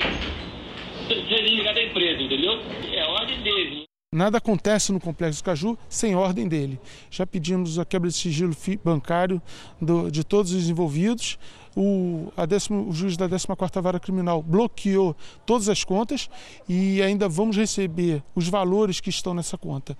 ser 1.07 1.43
desligado 1.43 1.75
da 1.75 1.83
empresa, 1.83 2.21
entendeu? 2.23 2.53
É 2.91 3.05
ordem 3.05 3.43
dele. 3.43 3.83
Nada 4.11 4.39
acontece 4.39 4.91
no 4.91 4.99
Complexo 4.99 5.43
do 5.43 5.45
Caju 5.45 5.77
sem 5.87 6.15
ordem 6.15 6.47
dele. 6.47 6.79
Já 7.11 7.27
pedimos 7.27 7.77
a 7.77 7.85
quebra 7.85 8.09
de 8.09 8.15
sigilo 8.15 8.55
bancário 8.83 9.39
do, 9.79 10.09
de 10.09 10.23
todos 10.23 10.53
os 10.53 10.67
envolvidos. 10.67 11.37
O, 11.75 12.31
décimo, 12.47 12.89
o, 12.89 12.93
juiz 12.93 13.15
da 13.15 13.29
14ª 13.29 13.79
Vara 13.79 13.99
Criminal 13.99 14.41
bloqueou 14.41 15.15
todas 15.45 15.69
as 15.69 15.83
contas 15.83 16.29
e 16.67 16.99
ainda 17.03 17.29
vamos 17.29 17.57
receber 17.57 18.23
os 18.33 18.47
valores 18.47 18.99
que 18.99 19.11
estão 19.11 19.35
nessa 19.35 19.55
conta. 19.55 19.95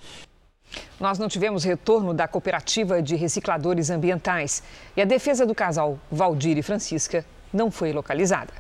Nós 1.00 1.20
não 1.20 1.28
tivemos 1.28 1.64
retorno 1.64 2.12
da 2.12 2.28
cooperativa 2.28 3.04
de 3.04 3.16
recicladores 3.16 3.92
ambientais 3.92 4.64
e 4.98 5.02
a 5.02 5.06
defesa 5.06 5.46
do 5.46 5.54
casal 5.54 6.00
Valdir 6.10 6.58
e 6.58 6.64
Francisca 6.64 7.24
não 7.54 7.72
foi 7.72 7.94
localizada. 7.94 8.54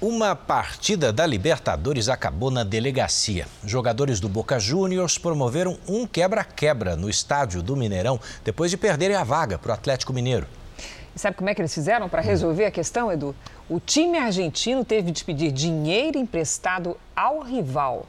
Uma 0.00 0.34
partida 0.34 1.12
da 1.12 1.26
Libertadores 1.26 2.08
acabou 2.08 2.50
na 2.50 2.64
delegacia. 2.64 3.46
Jogadores 3.62 4.18
do 4.18 4.30
Boca 4.30 4.58
Juniors 4.58 5.18
promoveram 5.18 5.76
um 5.86 6.06
quebra-quebra 6.06 6.96
no 6.96 7.10
estádio 7.10 7.62
do 7.62 7.76
Mineirão 7.76 8.18
depois 8.42 8.70
de 8.70 8.78
perderem 8.78 9.14
a 9.14 9.24
vaga 9.24 9.58
para 9.58 9.72
o 9.72 9.74
Atlético 9.74 10.14
Mineiro. 10.14 10.46
E 11.14 11.18
sabe 11.18 11.36
como 11.36 11.50
é 11.50 11.54
que 11.54 11.60
eles 11.60 11.74
fizeram 11.74 12.08
para 12.08 12.22
resolver 12.22 12.64
a 12.64 12.70
questão, 12.70 13.12
Edu? 13.12 13.34
O 13.68 13.78
time 13.78 14.16
argentino 14.16 14.86
teve 14.86 15.10
de 15.10 15.22
pedir 15.22 15.52
dinheiro 15.52 16.16
emprestado 16.16 16.96
ao 17.14 17.40
rival. 17.40 18.06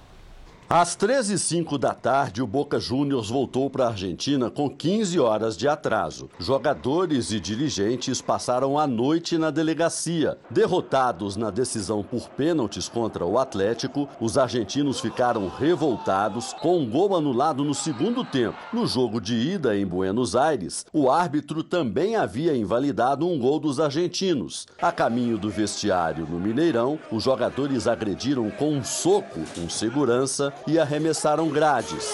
Às 0.74 0.96
13h05 0.96 1.78
da 1.78 1.94
tarde, 1.94 2.42
o 2.42 2.48
Boca 2.48 2.80
Juniors 2.80 3.30
voltou 3.30 3.70
para 3.70 3.84
a 3.84 3.90
Argentina 3.90 4.50
com 4.50 4.70
15 4.70 5.20
horas 5.20 5.58
de 5.58 5.68
atraso. 5.68 6.30
Jogadores 6.40 7.34
e 7.34 7.42
dirigentes 7.42 8.22
passaram 8.22 8.80
a 8.80 8.88
noite 8.88 9.38
na 9.38 9.52
delegacia. 9.52 10.38
Derrotados 10.50 11.36
na 11.36 11.50
decisão 11.50 12.02
por 12.02 12.30
pênaltis 12.30 12.88
contra 12.88 13.26
o 13.26 13.38
Atlético, 13.38 14.08
os 14.18 14.38
argentinos 14.38 15.02
ficaram 15.02 15.50
revoltados 15.50 16.54
com 16.54 16.80
um 16.80 16.90
gol 16.90 17.18
anulado 17.18 17.66
no 17.66 17.76
segundo 17.76 18.24
tempo. 18.24 18.58
No 18.72 18.88
jogo 18.88 19.20
de 19.20 19.36
ida 19.36 19.76
em 19.76 19.86
Buenos 19.86 20.38
Aires, 20.38 20.86
o 20.94 21.12
árbitro 21.12 21.66
também 21.66 22.16
havia 22.16 22.56
invalidado 22.56 23.28
um 23.28 23.38
gol 23.38 23.60
dos 23.60 23.78
argentinos. 23.78 24.68
A 24.82 24.94
caminho 24.94 25.38
do 25.38 25.50
vestiário 25.50 26.26
no 26.26 26.40
Mineirão, 26.40 26.98
os 27.12 27.24
jogadores 27.24 27.88
agrediram 27.88 28.50
com 28.52 28.72
um 28.72 28.86
soco 28.86 29.42
um 29.58 29.70
segurança 29.70 30.54
e 30.68 30.80
arremessaram 30.80 31.48
grades. 31.50 32.10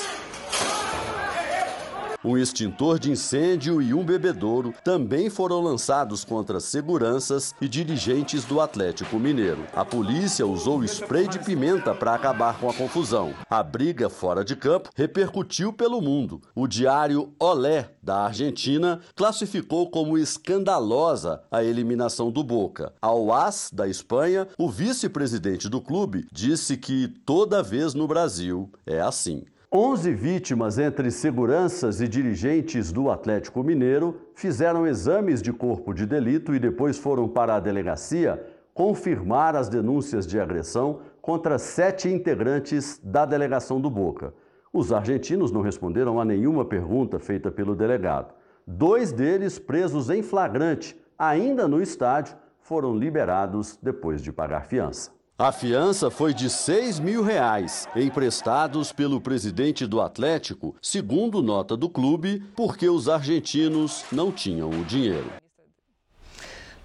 Um 2.25 2.36
extintor 2.36 2.97
de 2.97 3.12
incêndio 3.12 3.80
e 3.80 3.93
um 3.93 4.03
bebedouro 4.03 4.73
também 4.84 5.30
foram 5.30 5.62
lançados 5.62 6.25
contra 6.25 6.60
seguranças 6.60 7.53
e 7.62 7.67
dirigentes 7.67 8.43
do 8.43 8.60
Atlético 8.60 9.19
Mineiro. 9.19 9.63
A 9.75 9.86
polícia 9.86 10.45
usou 10.45 10.84
spray 10.84 11.27
de 11.27 11.38
pimenta 11.38 11.93
para 11.93 12.15
acabar 12.15 12.60
com 12.60 12.67
a 12.67 12.73
confusão. 12.73 13.36
A 13.47 13.62
briga 13.62 14.10
fora 14.10 14.43
de 14.43 14.56
campo 14.56 14.89
repercutiu 14.95 15.71
pelo 15.71 16.01
mundo. 16.01 16.41
O 16.56 16.67
diário 16.67 17.34
Olé, 17.39 17.91
da 18.01 18.25
Argentina, 18.25 18.99
classificou 19.15 19.89
como 19.91 20.17
escandalosa 20.17 21.43
a 21.51 21.63
eliminação 21.63 22.32
do 22.32 22.43
Boca. 22.43 22.93
Ao 22.99 23.32
AS, 23.32 23.69
da 23.71 23.88
Espanha, 23.88 24.47
o 24.58 24.69
vice-presidente 24.69 25.69
do 25.69 25.80
clube 25.80 26.27
disse 26.32 26.77
que 26.77 27.08
toda 27.08 27.62
vez 27.62 27.93
no 27.93 28.08
Brasil 28.08 28.71
é 28.88 28.99
assim. 28.99 29.45
11 29.73 30.13
vítimas 30.13 30.80
entre 30.80 31.12
seguranças 31.12 31.99
e 31.99 32.08
dirigentes 32.08 32.89
do 32.89 33.12
Atlético 33.12 33.62
Mineiro 33.62 34.21
fizeram 34.34 34.88
exames 34.88 35.41
de 35.41 35.51
corpo 35.51 35.93
de 35.93 36.06
delito 36.06 36.56
e 36.56 36.60
depois 36.60 36.97
foram 36.97 37.27
para 37.27 37.53
a 37.53 37.60
delegacia 37.60 38.41
confirmar 38.73 39.58
as 39.58 39.67
denúncias 39.67 40.25
de 40.25 40.39
agressão 40.39 41.01
contra 41.21 41.60
sete 41.60 42.08
integrantes 42.08 42.97
da 43.03 43.25
delegação 43.25 43.82
do 43.82 43.89
Boca. 43.89 44.34
Os 44.71 44.93
argentinos 44.93 45.51
não 45.51 45.60
responderam 45.60 46.17
a 46.17 46.23
nenhuma 46.23 46.63
pergunta 46.63 47.19
feita 47.19 47.51
pelo 47.51 47.75
delegado. 47.75 48.34
Dois 48.65 49.12
deles, 49.12 49.60
presos 49.60 50.10
em 50.10 50.23
flagrante, 50.23 50.97
ainda 51.19 51.67
no 51.67 51.82
estádio, 51.82 52.38
foram 52.62 52.95
liberados 52.95 53.77
depois 53.84 54.21
de 54.21 54.32
pagar 54.32 54.65
fiança. 54.65 55.16
A 55.39 55.52
fiança 55.52 56.10
foi 56.10 56.34
de 56.34 56.50
6 56.50 57.00
mil 57.00 57.21
reais, 57.21 57.88
emprestados 57.95 58.91
pelo 58.91 59.21
presidente 59.21 59.86
do 59.86 60.02
Atlético, 60.02 60.76
segundo 60.82 61.43
nota 61.43 61.78
do 61.78 61.88
clube, 61.88 62.43
porque 62.56 62.89
os 62.89 63.08
argentinos 63.08 64.04
não 64.12 64.32
tinham 64.32 64.67
o 64.67 64.84
dinheiro. 64.84 65.32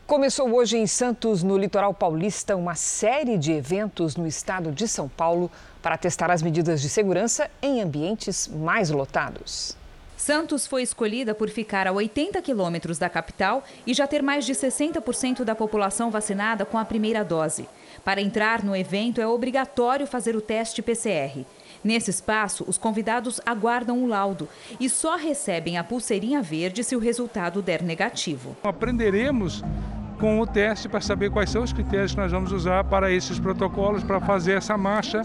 Começou 0.07 0.55
hoje 0.55 0.77
em 0.77 0.87
Santos, 0.87 1.43
no 1.43 1.57
litoral 1.57 1.95
paulista, 1.95 2.55
uma 2.55 2.75
série 2.75 3.39
de 3.39 3.53
eventos 3.53 4.17
no 4.17 4.27
estado 4.27 4.71
de 4.71 4.87
São 4.87 5.09
Paulo 5.09 5.51
para 5.81 5.97
testar 5.97 6.31
as 6.31 6.43
medidas 6.43 6.83
de 6.83 6.91
segurança 6.91 7.51
em 7.63 7.81
ambientes 7.81 8.47
mais 8.49 8.91
lotados. 8.91 9.79
Santos 10.15 10.67
foi 10.67 10.83
escolhida 10.83 11.35
por 11.35 11.49
ficar 11.49 11.89
a 11.89 11.93
80 11.93 12.43
quilômetros 12.43 12.99
da 12.99 13.09
capital 13.09 13.65
e 13.87 13.95
já 13.95 14.07
ter 14.07 14.23
mais 14.23 14.45
de 14.45 14.53
60% 14.53 15.43
da 15.43 15.55
população 15.55 16.11
vacinada 16.11 16.67
com 16.67 16.77
a 16.77 16.85
primeira 16.85 17.25
dose. 17.25 17.67
Para 18.05 18.21
entrar 18.21 18.65
no 18.65 18.75
evento 18.75 19.21
é 19.21 19.27
obrigatório 19.27 20.07
fazer 20.07 20.35
o 20.35 20.41
teste 20.41 20.83
PCR. 20.83 21.45
Nesse 21.85 22.11
espaço, 22.11 22.65
os 22.69 22.79
convidados 22.79 23.41
aguardam 23.45 24.03
o 24.03 24.07
laudo 24.07 24.49
e 24.79 24.89
só 24.89 25.17
recebem 25.17 25.77
a 25.77 25.85
pulseirinha 25.85 26.41
verde 26.41 26.85
se 26.85 26.95
o 26.95 27.01
resultado 27.01 27.61
der 27.61 27.83
negativo. 27.83 28.57
Aprenderemos 28.63 29.63
com 30.23 30.39
o 30.39 30.47
teste 30.47 30.89
para 30.89 31.01
saber 31.01 31.33
quais 31.33 31.51
são 31.51 31.65
os 31.65 31.73
critérios 31.73 32.13
que 32.13 32.17
nós 32.17 32.31
vamos 32.31 32.53
usar 32.53 32.85
para 32.85 33.11
esses 33.11 33.41
protocolos 33.41 34.05
para 34.05 34.21
fazer 34.21 34.53
essa 34.53 34.79
marcha 34.79 35.23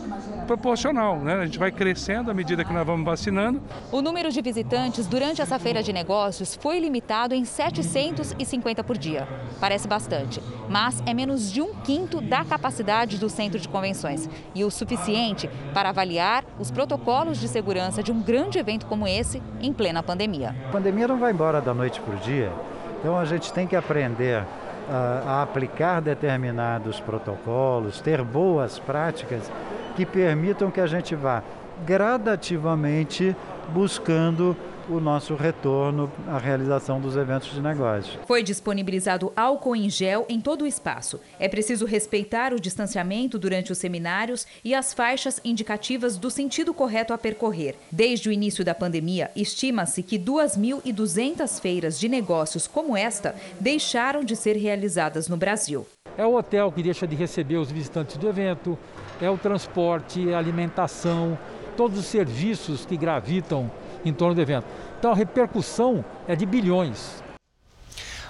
proporcional. 0.48 1.20
Né? 1.20 1.36
A 1.36 1.46
gente 1.46 1.60
vai 1.60 1.72
crescendo 1.72 2.32
à 2.32 2.34
medida 2.34 2.66
que 2.66 2.74
nós 2.74 2.84
vamos 2.84 3.06
vacinando. 3.06 3.62
O 3.92 4.02
número 4.02 4.32
de 4.32 4.42
visitantes 4.42 5.06
durante 5.06 5.40
essa 5.40 5.60
feira 5.60 5.84
de 5.84 5.94
negócios 5.94 6.56
foi 6.56 6.80
limitado 6.80 7.36
em 7.36 7.46
750 7.46 8.84
por 8.84 8.98
dia. 8.98 9.28
Parece 9.60 9.88
bastante, 9.88 10.42
mas 10.68 11.04
é 11.06 11.14
menos 11.14 11.52
de 11.52 11.62
um 11.62 11.76
quinto 11.76 12.20
da 12.20 12.44
capacidade 12.44 13.20
do 13.20 13.30
centro 13.30 13.60
de 13.60 13.70
convenções 13.70 14.28
e 14.56 14.64
o 14.64 14.72
suficiente 14.72 15.48
para 15.76 15.90
avaliar 15.90 16.44
os 16.58 16.72
protocolos 16.72 17.38
de 17.38 17.48
segurança 17.48 18.02
de 18.02 18.12
um 18.12 18.20
grande 18.20 18.58
evento 18.58 18.88
como 18.88 19.08
esse 19.08 19.44
em 19.62 19.72
plena 19.72 20.02
pandemia. 20.02 20.56
A 20.70 20.72
pandemia 20.72 21.08
não 21.08 21.20
vai 21.20 21.32
embora 21.32 21.62
da 21.62 21.72
noite 21.72 22.02
para 22.02 22.16
o 22.16 22.18
dia, 22.18 22.52
então 23.00 23.16
a 23.16 23.26
gente 23.26 23.54
tem 23.54 23.68
que 23.68 23.76
aprender 23.76 24.44
a, 24.90 25.42
aplicar 25.42 26.02
determinados 26.02 27.00
protocolos, 27.00 28.02
ter 28.02 28.24
boas 28.24 28.80
práticas 28.80 29.52
que 29.96 30.06
permitam 30.06 30.72
que 30.72 30.82
a 30.82 30.88
gente 30.88 31.16
vá 31.16 31.44
gradativamente 31.86 33.36
buscando 33.70 34.56
o 34.90 35.00
nosso 35.00 35.36
retorno 35.36 36.12
à 36.28 36.38
realização 36.38 37.00
dos 37.00 37.16
eventos 37.16 37.52
de 37.54 37.62
negócios. 37.62 38.18
Foi 38.26 38.42
disponibilizado 38.42 39.32
álcool 39.36 39.76
em 39.76 39.90
gel 39.90 40.26
em 40.30 40.40
todo 40.40 40.64
o 40.64 40.68
espaço. 40.68 41.20
É 41.40 41.48
preciso 41.48 41.86
respeitar 41.86 42.54
o 42.54 42.60
distanciamento 42.60 43.38
durante 43.38 43.72
os 43.72 43.78
seminários 43.78 44.48
e 44.64 44.74
as 44.74 44.94
faixas 44.94 45.42
indicativas 45.44 46.18
do 46.18 46.30
sentido 46.30 46.74
correto 46.74 47.14
a 47.14 47.18
percorrer. 47.18 47.76
Desde 47.92 48.30
o 48.30 48.32
início 48.32 48.64
da 48.64 48.74
pandemia, 48.74 49.32
estima-se 49.36 50.02
que 50.04 50.18
2.200 50.18 51.60
feiras 51.60 52.00
de 52.00 52.08
negócios 52.08 52.68
como 52.68 52.96
esta 52.96 53.36
deixaram 53.60 54.24
de 54.24 54.36
ser 54.36 54.56
realizadas 54.56 55.28
no 55.28 55.38
Brasil. 55.38 55.86
É 56.18 56.26
o 56.26 56.36
hotel 56.36 56.72
que 56.72 56.82
deixa 56.82 57.06
de 57.06 57.16
receber 57.16 57.58
os 57.58 57.72
visitantes 57.72 58.18
do 58.18 58.28
evento, 58.28 58.78
é 59.22 59.30
o 59.30 59.38
transporte, 59.38 60.34
a 60.34 60.38
alimentação, 60.40 61.38
todos 61.76 62.00
os 62.00 62.06
serviços 62.06 62.86
que 62.86 62.98
gravitam 62.98 63.70
em 64.08 64.14
torno 64.14 64.36
do 64.36 64.42
evento. 64.42 64.66
Então 65.00 65.12
a 65.12 65.16
repercussão 65.16 66.04
é 66.28 66.36
de 66.36 66.46
bilhões. 66.46 67.24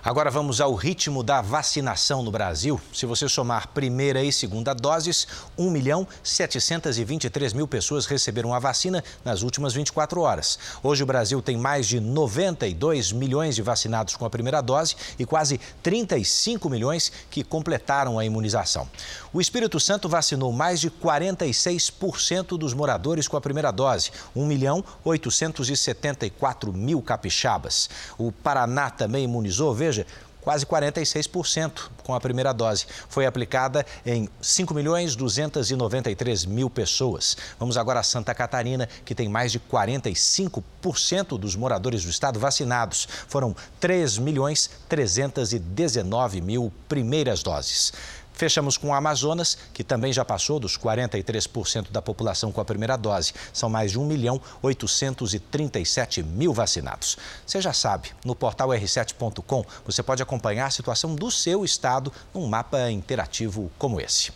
Agora 0.03 0.29
vamos 0.29 0.61
ao 0.61 0.73
ritmo 0.75 1.23
da 1.23 1.41
vacinação 1.41 2.21
no 2.21 2.31
Brasil. 2.31 2.79
Se 2.93 3.05
você 3.05 3.27
somar 3.27 3.69
primeira 3.69 4.23
e 4.23 4.31
segunda 4.31 4.73
doses, 4.73 5.27
1 5.57 5.69
milhão 5.71 6.07
723 6.23 7.51
mil 7.53 7.67
pessoas 7.67 8.05
receberam 8.05 8.53
a 8.53 8.59
vacina 8.59 9.03
nas 9.25 9.41
últimas 9.41 9.73
24 9.73 10.21
horas. 10.21 10.59
Hoje 10.83 11.03
o 11.03 11.05
Brasil 11.05 11.41
tem 11.41 11.57
mais 11.57 11.87
de 11.87 11.99
92 11.99 13.11
milhões 13.11 13.55
de 13.55 13.61
vacinados 13.61 14.15
com 14.15 14.23
a 14.23 14.29
primeira 14.29 14.61
dose 14.61 14.95
e 15.17 15.25
quase 15.25 15.59
35 15.81 16.69
milhões 16.69 17.11
que 17.29 17.43
completaram 17.43 18.19
a 18.19 18.25
imunização. 18.25 18.87
O 19.33 19.41
Espírito 19.41 19.79
Santo 19.79 20.07
vacinou 20.07 20.51
mais 20.53 20.79
de 20.79 20.91
46% 20.91 22.57
dos 22.57 22.73
moradores 22.73 23.27
com 23.27 23.35
a 23.35 23.41
primeira 23.41 23.71
dose, 23.71 24.11
1 24.35 24.45
milhão 24.45 24.83
874 25.03 26.71
mil 26.71 27.01
capixabas. 27.01 27.89
O 28.17 28.31
Paraná 28.31 28.89
também 28.89 29.25
imunizou, 29.25 29.73
veja, 29.87 30.05
quase 30.41 30.65
46% 30.65 31.89
com 32.03 32.13
a 32.13 32.19
primeira 32.19 32.53
dose. 32.53 32.85
Foi 33.09 33.25
aplicada 33.25 33.85
em 34.05 34.29
5 34.41 34.73
milhões 34.73 35.15
293 35.15 36.45
mil 36.45 36.69
pessoas. 36.69 37.35
Vamos 37.59 37.77
agora 37.77 37.99
a 37.99 38.03
Santa 38.03 38.33
Catarina, 38.33 38.87
que 39.03 39.15
tem 39.15 39.27
mais 39.27 39.51
de 39.51 39.59
45% 39.59 41.37
dos 41.37 41.55
moradores 41.55 42.03
do 42.03 42.09
estado 42.09 42.39
vacinados. 42.39 43.07
Foram 43.27 43.55
3 43.79 44.17
milhões 44.19 44.69
319 44.87 46.41
mil 46.41 46.71
primeiras 46.87 47.43
doses. 47.43 47.91
Fechamos 48.37 48.77
com 48.77 48.89
o 48.89 48.93
Amazonas, 48.93 49.57
que 49.73 49.83
também 49.83 50.13
já 50.13 50.23
passou 50.23 50.59
dos 50.59 50.77
43% 50.77 51.89
da 51.89 52.03
população 52.03 52.51
com 52.51 52.61
a 52.61 52.65
primeira 52.65 52.95
dose. 52.95 53.33
São 53.51 53.67
mais 53.67 53.91
de 53.91 53.99
1 53.99 54.05
milhão 54.05 54.39
837 54.61 56.21
mil 56.21 56.53
vacinados. 56.53 57.17
Você 57.43 57.59
já 57.59 57.73
sabe, 57.73 58.11
no 58.23 58.35
portal 58.35 58.69
r7.com 58.69 59.65
você 59.83 60.03
pode 60.03 60.21
acompanhar 60.21 60.67
a 60.67 60.71
situação 60.71 61.15
do 61.15 61.31
seu 61.31 61.65
estado 61.65 62.13
num 62.31 62.45
mapa 62.45 62.91
interativo 62.91 63.71
como 63.75 63.99
esse. 63.99 64.31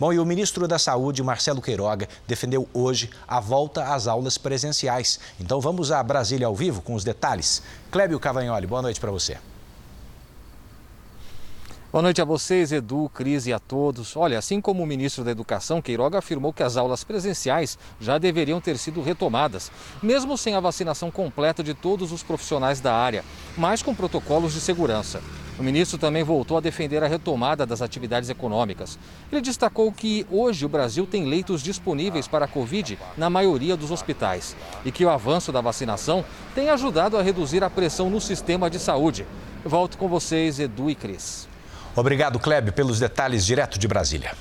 Bom, 0.00 0.14
e 0.14 0.18
o 0.18 0.24
ministro 0.24 0.66
da 0.66 0.78
Saúde, 0.78 1.22
Marcelo 1.22 1.60
Queiroga, 1.60 2.08
defendeu 2.26 2.66
hoje 2.72 3.10
a 3.28 3.38
volta 3.38 3.94
às 3.94 4.06
aulas 4.06 4.38
presenciais. 4.38 5.20
Então 5.38 5.60
vamos 5.60 5.92
a 5.92 6.02
Brasília 6.02 6.46
ao 6.46 6.56
vivo 6.56 6.80
com 6.80 6.94
os 6.94 7.04
detalhes. 7.04 7.62
Clébio 7.90 8.18
Cavagnoli, 8.18 8.66
boa 8.66 8.80
noite 8.80 8.98
para 8.98 9.10
você. 9.10 9.51
Boa 11.92 12.00
noite 12.00 12.22
a 12.22 12.24
vocês, 12.24 12.72
Edu, 12.72 13.10
Cris 13.12 13.46
e 13.46 13.52
a 13.52 13.58
todos. 13.58 14.16
Olha, 14.16 14.38
assim 14.38 14.62
como 14.62 14.82
o 14.82 14.86
ministro 14.86 15.22
da 15.22 15.30
Educação, 15.30 15.82
Queiroga 15.82 16.20
afirmou 16.20 16.50
que 16.50 16.62
as 16.62 16.78
aulas 16.78 17.04
presenciais 17.04 17.78
já 18.00 18.16
deveriam 18.16 18.62
ter 18.62 18.78
sido 18.78 19.02
retomadas, 19.02 19.70
mesmo 20.02 20.38
sem 20.38 20.54
a 20.54 20.60
vacinação 20.60 21.10
completa 21.10 21.62
de 21.62 21.74
todos 21.74 22.10
os 22.10 22.22
profissionais 22.22 22.80
da 22.80 22.94
área, 22.94 23.22
mas 23.58 23.82
com 23.82 23.94
protocolos 23.94 24.54
de 24.54 24.60
segurança. 24.60 25.20
O 25.58 25.62
ministro 25.62 25.98
também 25.98 26.24
voltou 26.24 26.56
a 26.56 26.62
defender 26.62 27.04
a 27.04 27.06
retomada 27.06 27.66
das 27.66 27.82
atividades 27.82 28.30
econômicas. 28.30 28.98
Ele 29.30 29.42
destacou 29.42 29.92
que 29.92 30.26
hoje 30.30 30.64
o 30.64 30.70
Brasil 30.70 31.06
tem 31.06 31.26
leitos 31.26 31.62
disponíveis 31.62 32.26
para 32.26 32.46
a 32.46 32.48
Covid 32.48 32.98
na 33.18 33.28
maioria 33.28 33.76
dos 33.76 33.90
hospitais 33.90 34.56
e 34.82 34.90
que 34.90 35.04
o 35.04 35.10
avanço 35.10 35.52
da 35.52 35.60
vacinação 35.60 36.24
tem 36.54 36.70
ajudado 36.70 37.18
a 37.18 37.22
reduzir 37.22 37.62
a 37.62 37.68
pressão 37.68 38.08
no 38.08 38.18
sistema 38.18 38.70
de 38.70 38.78
saúde. 38.78 39.26
Volto 39.62 39.98
com 39.98 40.08
vocês, 40.08 40.58
Edu 40.58 40.88
e 40.88 40.94
Cris. 40.94 41.51
Obrigado, 41.94 42.38
Kleb, 42.38 42.72
pelos 42.72 42.98
detalhes 42.98 43.44
direto 43.44 43.78
de 43.78 43.86
Brasília. 43.86 44.32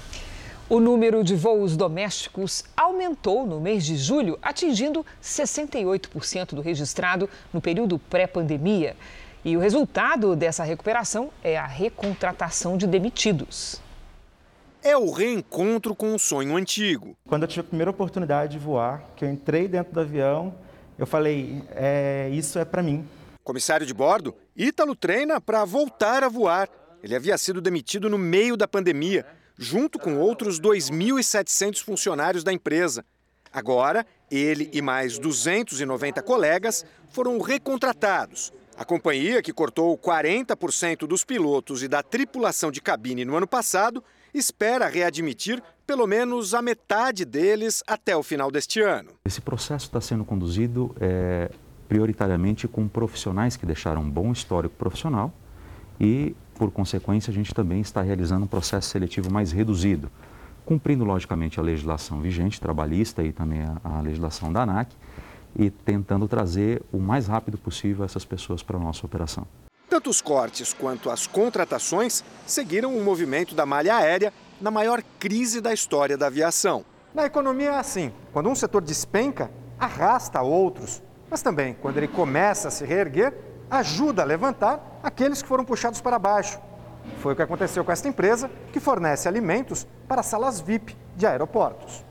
O 0.69 0.79
número 0.79 1.21
de 1.21 1.35
voos 1.35 1.75
domésticos 1.75 2.63
aumentou 2.77 3.45
no 3.45 3.59
mês 3.59 3.83
de 3.83 3.97
julho, 3.97 4.39
atingindo 4.41 5.05
68% 5.21 6.55
do 6.55 6.61
registrado 6.61 7.29
no 7.51 7.59
período 7.59 7.99
pré-pandemia. 7.99 8.95
E 9.43 9.57
o 9.57 9.59
resultado 9.59 10.33
dessa 10.33 10.63
recuperação 10.63 11.29
é 11.43 11.57
a 11.57 11.65
recontratação 11.65 12.77
de 12.77 12.87
demitidos. 12.87 13.81
É 14.81 14.95
o 14.95 15.11
reencontro 15.11 15.93
com 15.93 16.13
um 16.13 16.17
sonho 16.17 16.55
antigo. 16.55 17.17
Quando 17.27 17.43
eu 17.43 17.49
tive 17.49 17.61
a 17.61 17.65
primeira 17.65 17.91
oportunidade 17.91 18.53
de 18.53 18.59
voar, 18.59 19.03
que 19.17 19.25
eu 19.25 19.29
entrei 19.29 19.67
dentro 19.67 19.91
do 19.91 19.99
avião, 19.99 20.55
eu 20.97 21.05
falei: 21.05 21.61
é, 21.71 22.29
isso 22.31 22.57
é 22.57 22.63
para 22.63 22.81
mim. 22.81 23.05
Comissário 23.43 23.85
de 23.85 23.93
bordo, 23.93 24.33
Ítalo 24.55 24.95
treina 24.95 25.41
para 25.41 25.65
voltar 25.65 26.23
a 26.23 26.29
voar 26.29 26.69
ele 27.03 27.15
havia 27.15 27.37
sido 27.37 27.61
demitido 27.61 28.09
no 28.09 28.17
meio 28.17 28.55
da 28.55 28.67
pandemia, 28.67 29.25
junto 29.57 29.99
com 29.99 30.17
outros 30.17 30.59
2.700 30.59 31.83
funcionários 31.83 32.43
da 32.43 32.53
empresa. 32.53 33.05
Agora, 33.53 34.05
ele 34.29 34.69
e 34.71 34.81
mais 34.81 35.17
290 35.19 36.21
colegas 36.21 36.85
foram 37.09 37.39
recontratados. 37.39 38.53
A 38.77 38.85
companhia, 38.85 39.41
que 39.41 39.51
cortou 39.51 39.97
40% 39.97 41.05
dos 41.05 41.23
pilotos 41.23 41.83
e 41.83 41.87
da 41.87 42.01
tripulação 42.01 42.71
de 42.71 42.81
cabine 42.81 43.25
no 43.25 43.35
ano 43.35 43.45
passado, 43.45 44.03
espera 44.33 44.87
readmitir 44.87 45.61
pelo 45.85 46.07
menos 46.07 46.53
a 46.53 46.61
metade 46.61 47.25
deles 47.25 47.83
até 47.85 48.15
o 48.15 48.23
final 48.23 48.49
deste 48.49 48.79
ano. 48.79 49.11
Esse 49.25 49.41
processo 49.41 49.87
está 49.87 49.99
sendo 49.99 50.23
conduzido 50.23 50.95
é, 51.01 51.51
prioritariamente 51.89 52.67
com 52.67 52.87
profissionais 52.87 53.57
que 53.57 53.65
deixaram 53.65 54.01
um 54.01 54.09
bom 54.09 54.31
histórico 54.31 54.73
profissional 54.75 55.33
e 55.99 56.33
por 56.62 56.69
consequência, 56.69 57.32
a 57.32 57.34
gente 57.34 57.56
também 57.56 57.82
está 57.82 58.04
realizando 58.04 58.45
um 58.45 58.47
processo 58.47 58.88
seletivo 58.88 59.32
mais 59.32 59.52
reduzido, 59.52 60.12
cumprindo 60.63 61.04
logicamente 61.04 61.60
a 61.60 61.63
legislação 61.63 62.21
vigente, 62.21 62.62
trabalhista 62.62 63.24
e 63.24 63.32
também 63.32 63.63
a, 63.63 63.82
a 63.84 64.00
legislação 64.00 64.54
da 64.54 64.62
ANAC, 64.62 64.95
e 65.56 65.71
tentando 65.71 66.28
trazer 66.28 66.84
o 66.91 67.00
mais 67.00 67.26
rápido 67.26 67.58
possível 67.58 68.06
essas 68.06 68.24
pessoas 68.24 68.62
para 68.62 68.78
a 68.78 68.80
nossa 68.80 69.04
operação. 69.04 69.47
Tanto 69.89 70.12
os 70.12 70.21
cortes 70.21 70.71
quanto 70.71 71.10
as 71.10 71.26
contratações 71.26 72.24
seguiram 72.45 72.95
o 72.95 73.04
movimento 73.04 73.56
da 73.56 73.65
malha 73.65 73.95
aérea 73.95 74.32
na 74.62 74.69
maior 74.69 75.02
crise 75.17 75.62
da 75.62 75.74
história 75.74 76.15
da 76.15 76.28
aviação. 76.28 76.86
Na 77.12 77.26
economia 77.26 77.71
é 77.71 77.80
assim: 77.80 78.13
quando 78.32 78.50
um 78.50 78.56
setor 78.56 78.84
despenca, 78.84 79.50
arrasta 79.80 80.39
outros. 80.43 81.02
Mas 81.28 81.41
também, 81.41 81.74
quando 81.82 81.97
ele 81.97 82.08
começa 82.08 82.67
a 82.67 82.71
se 82.71 82.86
reerguer, 82.86 83.34
ajuda 83.67 84.21
a 84.21 84.26
levantar 84.26 84.90
aqueles 85.03 85.41
que 85.41 85.47
foram 85.47 85.65
puxados 85.65 86.01
para 86.01 86.19
baixo. 86.19 86.59
Foi 87.19 87.33
o 87.33 87.35
que 87.35 87.41
aconteceu 87.41 87.83
com 87.83 87.91
esta 87.91 88.07
empresa, 88.07 88.49
que 88.71 88.79
fornece 88.79 89.27
alimentos 89.27 89.87
para 90.07 90.23
salas 90.23 90.59
VIP 90.59 90.95
de 91.15 91.25
aeroportos. 91.25 92.05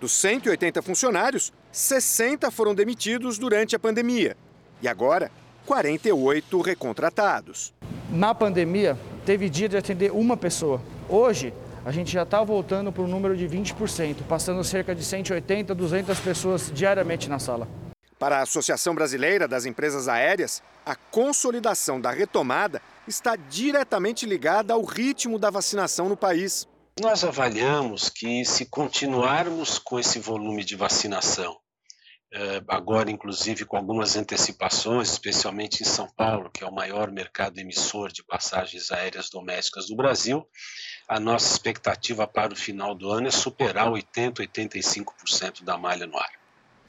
Dos 0.00 0.12
180 0.12 0.82
funcionários, 0.82 1.52
60 1.70 2.50
foram 2.50 2.74
demitidos 2.74 3.38
durante 3.38 3.76
a 3.76 3.78
pandemia. 3.78 4.36
E 4.80 4.88
agora, 4.88 5.30
48 5.64 6.60
recontratados. 6.60 7.72
Na 8.10 8.34
pandemia, 8.34 8.98
teve 9.24 9.48
dia 9.48 9.68
de 9.68 9.76
atender 9.76 10.10
uma 10.10 10.36
pessoa. 10.36 10.80
Hoje, 11.08 11.54
a 11.84 11.90
gente 11.90 12.12
já 12.12 12.22
está 12.22 12.42
voltando 12.42 12.92
para 12.92 13.02
o 13.02 13.08
número 13.08 13.36
de 13.36 13.48
20%, 13.48 14.18
passando 14.28 14.62
cerca 14.64 14.94
de 14.94 15.04
180, 15.04 15.74
200 15.74 16.20
pessoas 16.20 16.70
diariamente 16.72 17.28
na 17.28 17.38
sala. 17.38 17.68
Para 18.22 18.38
a 18.38 18.42
Associação 18.42 18.94
Brasileira 18.94 19.48
das 19.48 19.66
Empresas 19.66 20.06
Aéreas, 20.06 20.62
a 20.86 20.94
consolidação 20.94 22.00
da 22.00 22.12
retomada 22.12 22.80
está 23.04 23.34
diretamente 23.34 24.26
ligada 24.26 24.72
ao 24.72 24.84
ritmo 24.84 25.40
da 25.40 25.50
vacinação 25.50 26.08
no 26.08 26.16
país. 26.16 26.68
Nós 27.00 27.24
avaliamos 27.24 28.08
que, 28.08 28.44
se 28.44 28.66
continuarmos 28.66 29.76
com 29.76 29.98
esse 29.98 30.20
volume 30.20 30.62
de 30.62 30.76
vacinação, 30.76 31.58
eh, 32.32 32.62
agora 32.68 33.10
inclusive 33.10 33.64
com 33.64 33.76
algumas 33.76 34.14
antecipações, 34.14 35.10
especialmente 35.10 35.82
em 35.82 35.84
São 35.84 36.08
Paulo, 36.16 36.48
que 36.48 36.62
é 36.62 36.66
o 36.68 36.72
maior 36.72 37.10
mercado 37.10 37.58
emissor 37.58 38.12
de 38.12 38.22
passagens 38.22 38.92
aéreas 38.92 39.30
domésticas 39.30 39.88
do 39.88 39.96
Brasil, 39.96 40.46
a 41.08 41.18
nossa 41.18 41.52
expectativa 41.52 42.24
para 42.24 42.52
o 42.52 42.56
final 42.56 42.94
do 42.94 43.10
ano 43.10 43.26
é 43.26 43.32
superar 43.32 43.90
80, 43.90 44.44
85% 44.44 45.64
da 45.64 45.76
malha 45.76 46.06
no 46.06 46.16
ar. 46.16 46.41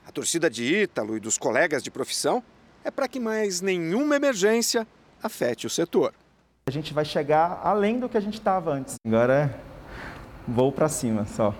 A 0.06 0.12
torcida 0.12 0.50
de 0.50 0.64
Ítalo 0.64 1.16
e 1.16 1.20
dos 1.20 1.38
colegas 1.38 1.82
de 1.82 1.90
profissão 1.90 2.44
é 2.84 2.92
para 2.92 3.08
que 3.08 3.20
mais 3.20 3.62
nenhuma 3.62 4.16
emergência 4.16 4.86
afete 5.22 5.66
o 5.66 5.70
setor. 5.70 6.14
A 6.68 6.72
gente 6.72 6.94
vai 6.94 7.06
chegar 7.06 7.62
além 7.64 8.00
do 8.00 8.10
que 8.10 8.18
a 8.18 8.22
gente 8.22 8.36
estava 8.36 8.72
antes. 8.72 8.96
Agora 9.06 9.60
vou 10.48 10.72
para 10.72 10.90
cima 10.90 11.26
só. 11.26 11.54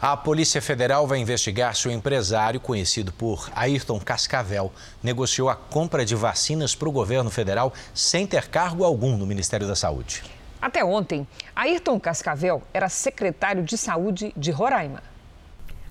A 0.00 0.14
Polícia 0.14 0.60
Federal 0.60 1.06
vai 1.06 1.18
investigar 1.18 1.74
se 1.74 1.88
o 1.88 1.90
empresário, 1.90 2.60
conhecido 2.60 3.12
por 3.12 3.50
Ayrton 3.54 3.98
Cascavel, 3.98 4.70
negociou 5.02 5.48
a 5.48 5.56
compra 5.56 6.04
de 6.04 6.14
vacinas 6.14 6.74
para 6.74 6.88
o 6.88 6.92
governo 6.92 7.30
federal 7.30 7.72
sem 7.94 8.26
ter 8.26 8.48
cargo 8.48 8.84
algum 8.84 9.16
no 9.16 9.26
Ministério 9.26 9.66
da 9.66 9.74
Saúde. 9.74 10.22
Até 10.60 10.84
ontem, 10.84 11.26
Ayrton 11.54 11.98
Cascavel 11.98 12.62
era 12.74 12.90
secretário 12.90 13.62
de 13.62 13.78
Saúde 13.78 14.34
de 14.36 14.50
Roraima. 14.50 15.02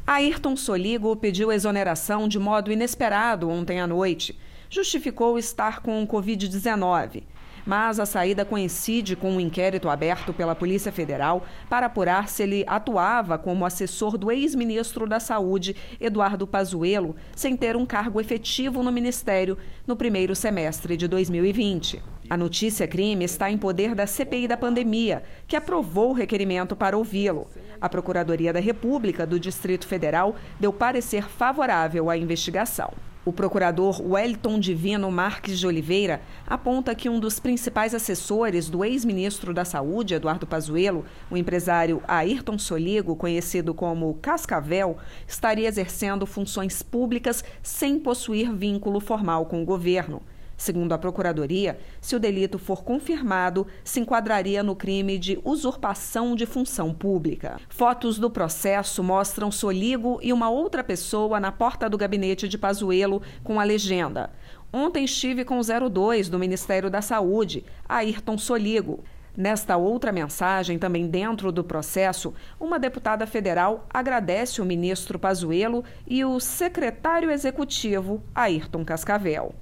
Ayrton 0.08 0.56
Soligo 0.56 1.16
pediu 1.16 1.52
exoneração 1.52 2.28
de 2.28 2.38
modo 2.38 2.72
inesperado 2.72 3.50
ontem 3.50 3.82
à 3.82 3.88
noite. 3.88 4.38
Justificou 4.70 5.40
estar 5.40 5.82
com 5.82 6.04
o 6.04 6.08
Covid-19 6.08 7.24
mas 7.66 8.00
a 8.00 8.06
saída 8.06 8.46
coincide 8.46 9.16
com 9.16 9.32
um 9.32 9.40
inquérito 9.40 9.90
aberto 9.90 10.32
pela 10.32 10.56
Polícia 10.56 10.92
Federal 10.92 11.46
para 11.68 11.88
apurar 11.88 12.30
se 12.30 12.44
ele 12.44 12.64
atuava 12.68 13.38
como 13.38 13.66
assessor 13.66 14.18
do 14.18 14.32
ex-ministro 14.32 15.08
da 15.08 15.20
Saúde, 15.20 15.76
Eduardo 16.00 16.46
Pazuello, 16.46 17.16
sem 17.36 17.58
ter 17.58 17.76
um 17.76 17.86
cargo 17.86 18.22
efetivo 18.22 18.84
no 18.84 18.92
ministério 18.92 19.58
no 19.88 19.96
primeiro 19.96 20.36
semestre 20.36 20.96
de 20.96 21.08
2020. 21.08 22.02
A 22.30 22.38
notícia 22.38 22.88
crime 22.88 23.26
está 23.26 23.50
em 23.50 23.58
poder 23.58 23.96
da 23.96 24.06
CPI 24.06 24.48
da 24.48 24.58
pandemia, 24.58 25.24
que 25.48 25.56
aprovou 25.56 26.10
o 26.10 26.14
requerimento 26.14 26.76
para 26.76 26.98
ouvi-lo. 26.98 27.48
A 27.86 27.90
Procuradoria 27.90 28.52
da 28.52 28.60
República 28.60 29.28
do 29.28 29.40
Distrito 29.40 29.86
Federal 29.86 30.36
deu 30.60 30.74
parecer 30.74 31.30
favorável 31.30 32.10
à 32.10 32.18
investigação. 32.18 32.92
O 33.24 33.32
procurador 33.32 34.02
Wellington 34.02 34.60
Divino 34.60 35.12
Marques 35.12 35.60
de 35.60 35.68
Oliveira 35.68 36.20
aponta 36.48 36.96
que 36.96 37.08
um 37.08 37.20
dos 37.20 37.40
principais 37.40 37.94
assessores 37.94 38.72
do 38.72 38.84
ex-ministro 38.84 39.54
da 39.54 39.64
Saúde, 39.64 40.16
Eduardo 40.16 40.48
Pazuello, 40.48 41.06
o 41.30 41.38
empresário 41.38 42.02
Ayrton 42.08 42.58
Soligo, 42.58 43.16
conhecido 43.16 43.72
como 43.72 44.16
Cascavel, 44.16 44.98
estaria 45.28 45.68
exercendo 45.68 46.26
funções 46.26 46.82
públicas 46.82 47.44
sem 47.62 48.00
possuir 48.00 48.52
vínculo 48.52 49.00
formal 49.00 49.46
com 49.46 49.62
o 49.62 49.66
governo. 49.66 50.24
Segundo 50.58 50.94
a 50.94 50.98
Procuradoria, 50.98 51.78
se 52.00 52.16
o 52.16 52.20
delito 52.20 52.58
for 52.58 52.84
confirmado, 52.84 53.68
se 53.84 54.00
enquadraria 54.00 54.64
no 54.64 54.76
crime 54.76 55.18
de 55.18 55.40
usurpação 55.44 56.36
de 56.36 56.46
função 56.46 56.94
pública. 56.94 57.60
Fotos 57.70 58.18
do 58.18 58.30
processo 58.30 59.04
mostram 59.04 59.52
Soligo 59.52 60.20
e 60.22 60.32
uma 60.32 60.50
outra 60.50 60.84
pessoa 60.84 61.40
na 61.40 61.52
porta 61.52 61.90
do 61.90 61.98
gabinete 61.98 62.48
de 62.48 62.58
Pazuello 62.58 63.22
com 63.44 63.60
a 63.60 63.64
legenda: 63.64 64.32
Ontem 64.72 65.06
estive 65.06 65.44
com 65.44 65.60
o 65.60 65.90
02 65.90 66.30
do 66.30 66.40
Ministério 66.40 66.90
da 66.90 67.02
Saúde, 67.02 67.66
Ayrton 67.88 68.38
Soligo. 68.38 69.04
Nesta 69.38 69.76
outra 69.76 70.14
mensagem, 70.14 70.80
também 70.80 71.08
dentro 71.08 71.52
do 71.52 71.62
processo, 71.62 72.34
uma 72.58 72.80
deputada 72.80 73.28
federal 73.28 73.86
agradece 73.94 74.62
o 74.62 74.66
ministro 74.66 75.20
Pazuello 75.20 75.84
e 76.08 76.24
o 76.24 76.40
secretário 76.40 77.30
executivo 77.30 78.24
Ayrton 78.34 78.86
Cascavel. 78.86 79.54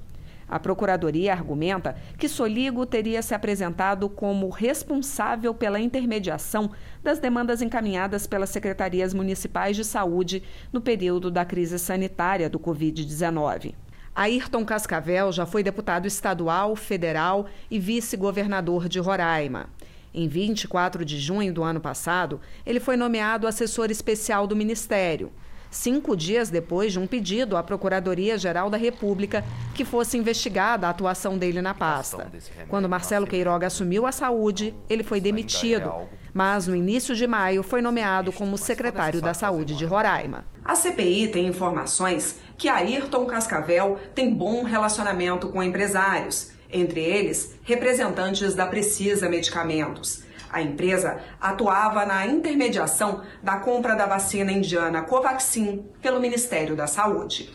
A 0.47 0.59
Procuradoria 0.59 1.33
argumenta 1.33 1.95
que 2.17 2.27
Soligo 2.27 2.85
teria 2.85 3.21
se 3.21 3.33
apresentado 3.33 4.09
como 4.09 4.49
responsável 4.49 5.53
pela 5.53 5.79
intermediação 5.79 6.71
das 7.01 7.19
demandas 7.19 7.61
encaminhadas 7.61 8.27
pelas 8.27 8.49
secretarias 8.49 9.13
municipais 9.13 9.75
de 9.75 9.83
saúde 9.83 10.43
no 10.71 10.81
período 10.81 11.31
da 11.31 11.45
crise 11.45 11.79
sanitária 11.79 12.49
do 12.49 12.59
Covid-19. 12.59 13.73
Ayrton 14.15 14.63
Cascavel 14.63 15.31
já 15.31 15.45
foi 15.45 15.63
deputado 15.63 16.05
estadual, 16.05 16.75
federal 16.75 17.47
e 17.71 17.79
vice-governador 17.79 18.87
de 18.87 18.99
Roraima. 18.99 19.69
Em 20.13 20.27
24 20.27 21.03
de 21.03 21.19
junho 21.19 21.51
do 21.51 21.63
ano 21.63 21.81
passado, 21.81 22.39
ele 22.63 22.79
foi 22.79 22.95
nomeado 22.95 23.47
assessor 23.47 23.89
especial 23.89 24.45
do 24.45 24.55
Ministério 24.55 25.31
cinco 25.73 26.15
dias 26.15 26.49
depois 26.49 26.93
de 26.93 26.99
um 26.99 27.07
pedido 27.07 27.57
à 27.57 27.63
Procuradoria-Geral 27.63 28.69
da 28.69 28.77
República 28.77 29.43
que 29.73 29.83
fosse 29.83 30.17
investigada 30.17 30.87
a 30.87 30.91
atuação 30.91 31.37
dele 31.37 31.61
na 31.61 31.73
pasta. 31.73 32.31
Quando 32.69 32.87
Marcelo 32.87 33.27
Queiroga 33.27 33.67
assumiu 33.67 34.05
a 34.05 34.11
saúde, 34.11 34.73
ele 34.89 35.03
foi 35.03 35.19
demitido, 35.19 35.91
mas 36.33 36.67
no 36.67 36.75
início 36.75 37.15
de 37.15 37.27
maio 37.27 37.63
foi 37.63 37.81
nomeado 37.81 38.31
como 38.31 38.57
secretário 38.57 39.21
da 39.21 39.33
Saúde 39.33 39.75
de 39.75 39.85
Roraima. 39.85 40.45
A 40.63 40.75
CPI 40.75 41.27
tem 41.27 41.47
informações 41.47 42.39
que 42.57 42.69
Ayrton 42.69 43.25
Cascavel 43.25 43.99
tem 44.15 44.33
bom 44.33 44.63
relacionamento 44.63 45.49
com 45.49 45.61
empresários, 45.61 46.51
entre 46.71 47.01
eles 47.01 47.55
representantes 47.63 48.55
da 48.55 48.65
Precisa 48.65 49.29
Medicamentos. 49.29 50.22
A 50.53 50.61
empresa 50.61 51.17
atuava 51.41 52.05
na 52.05 52.27
intermediação 52.27 53.23
da 53.41 53.57
compra 53.57 53.95
da 53.95 54.05
vacina 54.05 54.51
indiana 54.51 55.01
Covaxin 55.01 55.83
pelo 55.99 56.19
Ministério 56.19 56.75
da 56.75 56.85
Saúde. 56.85 57.51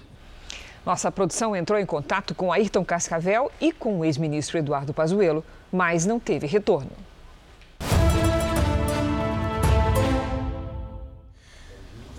Nossa 0.84 1.12
produção 1.12 1.54
entrou 1.54 1.78
em 1.78 1.86
contato 1.86 2.34
com 2.34 2.52
Ayrton 2.52 2.84
Cascavel 2.84 3.52
e 3.60 3.70
com 3.70 4.00
o 4.00 4.04
ex-ministro 4.04 4.58
Eduardo 4.58 4.92
Pazuello, 4.92 5.44
mas 5.70 6.04
não 6.04 6.18
teve 6.18 6.48
retorno. 6.48 6.90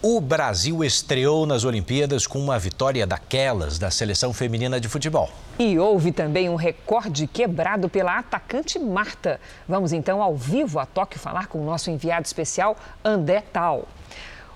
O 0.02 0.22
Brasil 0.22 0.82
estreou 0.82 1.46
nas 1.46 1.66
Olimpíadas 1.66 2.26
com 2.26 2.40
uma 2.40 2.58
vitória 2.58 3.06
daquelas 3.06 3.78
da 3.78 3.92
seleção 3.92 4.32
feminina 4.32 4.80
de 4.80 4.88
futebol. 4.88 5.30
E 5.60 5.78
houve 5.78 6.14
também 6.14 6.48
um 6.48 6.56
recorde 6.56 7.28
quebrado 7.28 7.90
pela 7.90 8.18
atacante 8.18 8.80
Marta. 8.80 9.42
Vamos 9.68 9.92
então 9.92 10.24
ao 10.24 10.38
vivo 10.38 10.80
a 10.80 10.86
Tóquio 10.86 11.20
falar 11.20 11.48
com 11.48 11.60
o 11.60 11.66
nosso 11.66 11.92
enviado 11.92 12.26
especial, 12.26 12.78
André 13.04 13.44
Tal. 13.52 13.90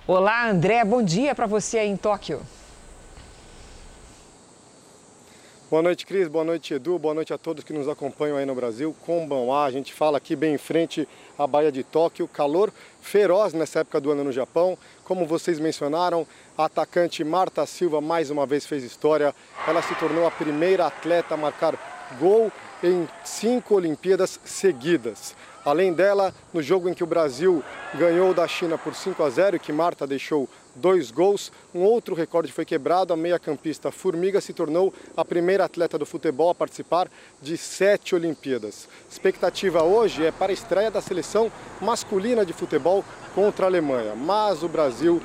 Olá, 0.08 0.50
André, 0.50 0.86
bom 0.86 1.04
dia 1.04 1.36
para 1.36 1.46
você 1.46 1.80
aí 1.80 1.90
em 1.90 1.98
Tóquio. 1.98 2.40
Boa 5.74 5.82
noite, 5.82 6.06
Cris. 6.06 6.28
Boa 6.28 6.46
noite, 6.46 6.76
Edu. 6.76 7.00
Boa 7.00 7.16
noite 7.16 7.34
a 7.34 7.38
todos 7.40 7.64
que 7.64 7.74
nos 7.74 7.90
acompanham 7.90 8.38
aí 8.38 8.46
no 8.46 8.54
Brasil. 8.54 8.96
Konbanwa, 9.08 9.66
a 9.66 9.72
gente 9.72 9.92
fala 9.92 10.20
aqui 10.20 10.36
bem 10.36 10.54
em 10.54 10.58
frente 10.60 11.10
à 11.36 11.48
Baía 11.48 11.72
de 11.72 11.84
Tóquio. 11.84 12.28
Calor 12.28 12.72
feroz 13.02 13.54
nessa 13.54 13.80
época 13.80 14.00
do 14.00 14.12
ano 14.12 14.24
no 14.24 14.32
Japão. 14.32 14.78
Como 15.04 15.26
vocês 15.26 15.60
mencionaram, 15.60 16.28
a 16.56 16.66
atacante 16.66 17.24
Marta 17.24 17.66
Silva 17.66 18.00
mais 18.00 18.30
uma 18.30 18.46
vez 18.46 18.68
fez 18.68 18.84
história. 18.84 19.34
Ela 19.68 19.82
se 19.82 19.96
tornou 19.96 20.28
a 20.28 20.30
primeira 20.30 20.86
atleta 20.86 21.34
a 21.34 21.38
marcar 21.38 21.76
gol 22.20 22.52
em 22.84 23.10
cinco 23.24 23.74
Olimpíadas 23.74 24.40
seguidas. 24.46 25.36
Além 25.66 25.92
dela, 25.92 26.36
no 26.54 26.62
jogo 26.62 26.88
em 26.88 26.94
que 26.94 27.04
o 27.04 27.08
Brasil 27.08 27.64
ganhou 27.96 28.32
da 28.32 28.48
China 28.48 28.78
por 28.78 28.94
5 28.94 29.24
a 29.24 29.30
0 29.32 29.56
e 29.56 29.60
que 29.60 29.74
Marta 29.74 30.06
deixou 30.06 30.48
dois 30.76 31.12
gols, 31.12 31.52
um 31.74 31.82
outro 31.82 32.16
recorde 32.16 32.52
foi 32.52 32.66
quebrado. 32.66 33.14
A 33.14 33.18
meia-campista 33.18 33.92
Formiga 33.92 34.42
se 34.42 34.54
tornou 34.54 34.94
a 35.16 35.24
primeira 35.24 35.66
atleta 35.66 35.98
do 35.98 36.06
futebol 36.06 36.50
a 36.50 36.56
participar 36.56 37.10
de 37.42 37.58
sete 37.58 38.16
Olimpíadas. 38.16 38.88
Expectativa 39.10 39.84
hoje 39.84 40.26
é 40.26 40.32
para 40.32 40.52
a 40.52 40.54
estreia 40.54 40.92
da 40.92 41.02
seleção 41.02 41.52
masculina 41.82 42.46
de 42.46 42.54
futebol 42.54 43.04
contra 43.36 43.66
a 43.66 43.70
Alemanha, 43.70 44.16
mas 44.16 44.64
o 44.64 44.68
Brasil 44.68 45.22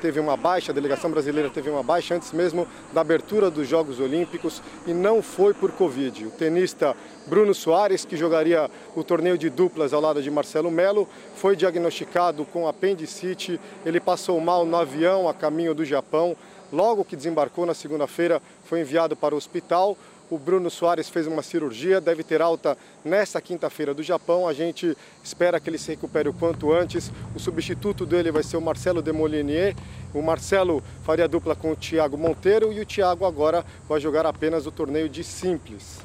teve 0.00 0.18
uma 0.18 0.36
baixa, 0.36 0.72
a 0.72 0.74
delegação 0.74 1.08
brasileira 1.08 1.48
teve 1.48 1.70
uma 1.70 1.82
baixa 1.82 2.16
antes 2.16 2.32
mesmo 2.32 2.66
da 2.92 3.02
abertura 3.02 3.48
dos 3.50 3.68
Jogos 3.68 4.00
Olímpicos 4.00 4.60
e 4.84 4.92
não 4.92 5.22
foi 5.22 5.54
por 5.54 5.70
Covid. 5.70 6.26
O 6.26 6.30
tenista 6.30 6.96
Bruno 7.28 7.54
Soares, 7.54 8.04
que 8.04 8.16
jogaria 8.16 8.68
o 8.96 9.04
torneio 9.04 9.38
de 9.38 9.48
duplas 9.48 9.92
ao 9.92 10.00
lado 10.00 10.20
de 10.20 10.28
Marcelo 10.28 10.72
Melo, 10.72 11.08
foi 11.36 11.54
diagnosticado 11.54 12.44
com 12.44 12.66
apendicite. 12.66 13.60
Ele 13.86 14.00
passou 14.00 14.40
mal 14.40 14.66
no 14.66 14.76
avião 14.76 15.28
a 15.28 15.32
caminho 15.32 15.72
do 15.72 15.84
Japão. 15.84 16.36
Logo 16.72 17.04
que 17.04 17.14
desembarcou 17.14 17.64
na 17.64 17.74
segunda-feira, 17.74 18.42
foi 18.64 18.80
enviado 18.80 19.14
para 19.14 19.36
o 19.36 19.38
hospital. 19.38 19.96
O 20.34 20.38
Bruno 20.38 20.68
Soares 20.68 21.08
fez 21.08 21.28
uma 21.28 21.44
cirurgia, 21.44 22.00
deve 22.00 22.24
ter 22.24 22.42
alta 22.42 22.76
nesta 23.04 23.40
quinta-feira 23.40 23.94
do 23.94 24.02
Japão. 24.02 24.48
A 24.48 24.52
gente 24.52 24.96
espera 25.22 25.60
que 25.60 25.70
ele 25.70 25.78
se 25.78 25.92
recupere 25.92 26.28
o 26.28 26.32
quanto 26.32 26.72
antes. 26.72 27.12
O 27.36 27.38
substituto 27.38 28.04
dele 28.04 28.32
vai 28.32 28.42
ser 28.42 28.56
o 28.56 28.60
Marcelo 28.60 29.00
Demolinier. 29.00 29.76
O 30.12 30.20
Marcelo 30.20 30.82
faria 31.04 31.28
dupla 31.28 31.54
com 31.54 31.70
o 31.70 31.76
Thiago 31.76 32.18
Monteiro 32.18 32.72
e 32.72 32.80
o 32.80 32.84
Thiago 32.84 33.24
agora 33.24 33.64
vai 33.88 34.00
jogar 34.00 34.26
apenas 34.26 34.66
o 34.66 34.72
torneio 34.72 35.08
de 35.08 35.22
simples. 35.22 36.00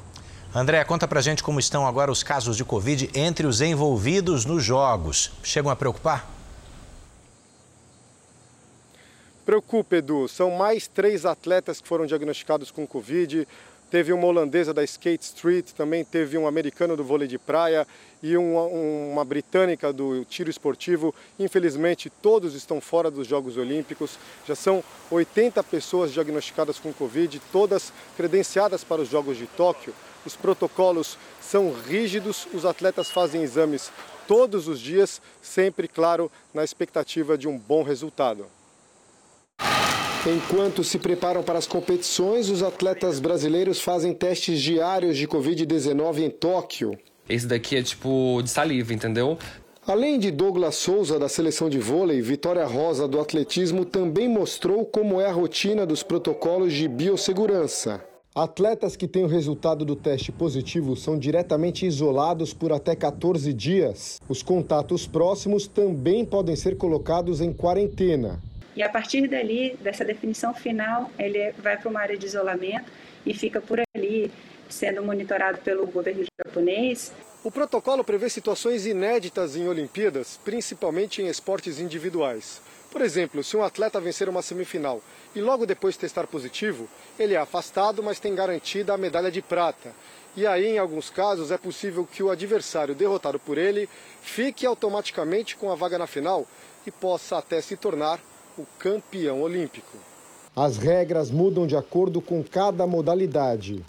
André, 0.54 0.84
conta 0.84 1.08
pra 1.08 1.20
gente 1.20 1.42
como 1.42 1.58
estão 1.58 1.84
agora 1.84 2.12
os 2.12 2.22
casos 2.22 2.56
de 2.56 2.64
Covid 2.64 3.10
entre 3.12 3.48
os 3.48 3.60
envolvidos 3.60 4.44
nos 4.44 4.62
Jogos. 4.62 5.32
Chegam 5.42 5.72
a 5.72 5.74
preocupar? 5.74 6.30
Preocupa, 9.44 9.96
Edu. 9.96 10.28
São 10.28 10.52
mais 10.52 10.86
três 10.86 11.26
atletas 11.26 11.80
que 11.80 11.88
foram 11.88 12.06
diagnosticados 12.06 12.70
com 12.70 12.86
Covid 12.86 13.48
teve 13.90 14.12
uma 14.12 14.26
holandesa 14.26 14.72
da 14.72 14.84
Skate 14.84 15.24
Street, 15.24 15.72
também 15.72 16.04
teve 16.04 16.38
um 16.38 16.46
americano 16.46 16.96
do 16.96 17.02
vôlei 17.02 17.26
de 17.26 17.38
praia 17.38 17.86
e 18.22 18.36
uma, 18.36 18.62
uma, 18.62 19.24
britânica 19.24 19.92
do 19.92 20.24
tiro 20.24 20.48
esportivo. 20.48 21.14
Infelizmente, 21.38 22.08
todos 22.08 22.54
estão 22.54 22.80
fora 22.80 23.10
dos 23.10 23.26
Jogos 23.26 23.56
Olímpicos. 23.56 24.18
Já 24.46 24.54
são 24.54 24.84
80 25.10 25.62
pessoas 25.64 26.12
diagnosticadas 26.12 26.78
com 26.78 26.92
Covid, 26.92 27.40
todas 27.52 27.92
credenciadas 28.16 28.84
para 28.84 29.02
os 29.02 29.08
Jogos 29.08 29.36
de 29.36 29.46
Tóquio. 29.46 29.92
Os 30.24 30.36
protocolos 30.36 31.18
são 31.40 31.72
rígidos, 31.72 32.46
os 32.52 32.64
atletas 32.64 33.10
fazem 33.10 33.42
exames 33.42 33.90
todos 34.28 34.68
os 34.68 34.78
dias, 34.78 35.20
sempre, 35.42 35.88
claro, 35.88 36.30
na 36.54 36.62
expectativa 36.62 37.36
de 37.36 37.48
um 37.48 37.58
bom 37.58 37.82
resultado. 37.82 38.46
Enquanto 40.26 40.84
se 40.84 40.98
preparam 40.98 41.42
para 41.42 41.58
as 41.58 41.66
competições, 41.66 42.50
os 42.50 42.62
atletas 42.62 43.18
brasileiros 43.18 43.80
fazem 43.80 44.12
testes 44.12 44.60
diários 44.60 45.16
de 45.16 45.26
Covid-19 45.26 46.18
em 46.18 46.28
Tóquio. 46.28 46.98
Esse 47.26 47.46
daqui 47.46 47.74
é 47.76 47.82
tipo 47.82 48.42
de 48.42 48.50
saliva, 48.50 48.92
entendeu? 48.92 49.38
Além 49.86 50.18
de 50.18 50.30
Douglas 50.30 50.74
Souza, 50.74 51.18
da 51.18 51.26
seleção 51.26 51.70
de 51.70 51.78
vôlei, 51.78 52.20
Vitória 52.20 52.66
Rosa, 52.66 53.08
do 53.08 53.18
atletismo, 53.18 53.86
também 53.86 54.28
mostrou 54.28 54.84
como 54.84 55.18
é 55.18 55.26
a 55.26 55.32
rotina 55.32 55.86
dos 55.86 56.02
protocolos 56.02 56.74
de 56.74 56.86
biossegurança. 56.86 58.04
Atletas 58.34 58.96
que 58.96 59.08
têm 59.08 59.24
o 59.24 59.26
resultado 59.26 59.86
do 59.86 59.96
teste 59.96 60.30
positivo 60.30 60.94
são 60.96 61.18
diretamente 61.18 61.86
isolados 61.86 62.52
por 62.52 62.72
até 62.72 62.94
14 62.94 63.54
dias. 63.54 64.20
Os 64.28 64.42
contatos 64.42 65.06
próximos 65.06 65.66
também 65.66 66.26
podem 66.26 66.54
ser 66.54 66.76
colocados 66.76 67.40
em 67.40 67.54
quarentena. 67.54 68.38
E 68.76 68.82
a 68.82 68.88
partir 68.88 69.26
dali, 69.26 69.76
dessa 69.80 70.04
definição 70.04 70.54
final, 70.54 71.10
ele 71.18 71.52
vai 71.52 71.76
para 71.76 71.88
uma 71.88 72.00
área 72.00 72.16
de 72.16 72.26
isolamento 72.26 72.90
e 73.26 73.34
fica 73.34 73.60
por 73.60 73.80
ali, 73.94 74.30
sendo 74.68 75.02
monitorado 75.02 75.58
pelo 75.58 75.86
governo 75.86 76.24
japonês. 76.46 77.12
O 77.42 77.50
protocolo 77.50 78.04
prevê 78.04 78.28
situações 78.28 78.86
inéditas 78.86 79.56
em 79.56 79.66
Olimpíadas, 79.66 80.38
principalmente 80.44 81.22
em 81.22 81.26
esportes 81.26 81.80
individuais. 81.80 82.60
Por 82.90 83.00
exemplo, 83.02 83.42
se 83.42 83.56
um 83.56 83.62
atleta 83.62 84.00
vencer 84.00 84.28
uma 84.28 84.42
semifinal 84.42 85.00
e 85.34 85.40
logo 85.40 85.64
depois 85.64 85.96
testar 85.96 86.26
positivo, 86.26 86.88
ele 87.18 87.34
é 87.34 87.38
afastado, 87.38 88.02
mas 88.02 88.18
tem 88.18 88.34
garantida 88.34 88.92
a 88.92 88.98
medalha 88.98 89.30
de 89.30 89.40
prata. 89.40 89.94
E 90.36 90.46
aí, 90.46 90.66
em 90.66 90.78
alguns 90.78 91.08
casos, 91.08 91.50
é 91.50 91.58
possível 91.58 92.06
que 92.06 92.22
o 92.22 92.30
adversário 92.30 92.94
derrotado 92.94 93.38
por 93.38 93.58
ele 93.58 93.88
fique 94.22 94.66
automaticamente 94.66 95.56
com 95.56 95.70
a 95.70 95.74
vaga 95.74 95.98
na 95.98 96.06
final 96.06 96.46
e 96.86 96.90
possa 96.90 97.38
até 97.38 97.60
se 97.60 97.76
tornar 97.76 98.20
o 98.60 98.66
campeão 98.78 99.40
olímpico. 99.40 99.96
As 100.54 100.76
regras 100.76 101.30
mudam 101.30 101.66
de 101.66 101.76
acordo 101.76 102.20
com 102.20 102.42
cada 102.42 102.86
modalidade. 102.86 103.82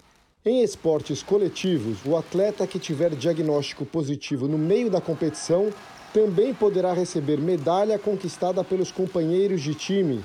Em 0.44 0.62
esportes 0.62 1.22
coletivos, 1.22 2.04
o 2.06 2.16
atleta 2.16 2.66
que 2.66 2.78
tiver 2.78 3.10
diagnóstico 3.10 3.84
positivo 3.84 4.48
no 4.48 4.56
meio 4.56 4.90
da 4.90 5.00
competição 5.00 5.70
também 6.14 6.54
poderá 6.54 6.92
receber 6.92 7.38
medalha 7.38 7.98
conquistada 7.98 8.64
pelos 8.64 8.90
companheiros 8.90 9.60
de 9.60 9.74
time. 9.74 10.24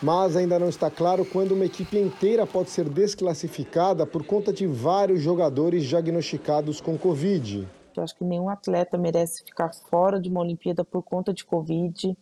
Mas 0.00 0.36
ainda 0.36 0.58
não 0.58 0.68
está 0.68 0.90
claro 0.90 1.24
quando 1.24 1.52
uma 1.52 1.64
equipe 1.64 1.98
inteira 1.98 2.46
pode 2.46 2.70
ser 2.70 2.88
desclassificada 2.88 4.06
por 4.06 4.24
conta 4.24 4.52
de 4.52 4.66
vários 4.66 5.20
jogadores 5.20 5.84
diagnosticados 5.84 6.80
com 6.80 6.96
Covid. 6.96 7.66
Eu 7.96 8.02
acho 8.04 8.16
que 8.16 8.24
nenhum 8.24 8.48
atleta 8.48 8.96
merece 8.96 9.42
ficar 9.44 9.72
fora 9.90 10.20
de 10.20 10.28
uma 10.28 10.40
Olimpíada 10.40 10.84
por 10.84 11.02
conta 11.02 11.34
de 11.34 11.44
Covid 11.44 12.16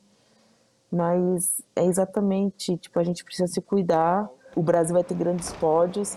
mas 0.91 1.61
é 1.75 1.85
exatamente, 1.85 2.77
tipo, 2.77 2.99
a 2.99 3.05
gente 3.05 3.25
precisa 3.25 3.47
se 3.47 3.61
cuidar. 3.61 4.29
O 4.55 4.63
Brasil 4.63 4.95
vai 4.95 5.05
ter 5.05 5.15
grandes 5.15 5.53
pódios 5.53 6.17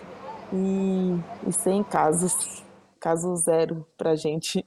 e, 0.54 1.16
e 1.48 1.52
sem 1.52 1.84
casos, 1.84 2.64
caso 3.00 3.36
zero 3.36 3.86
pra 3.98 4.16
gente. 4.16 4.66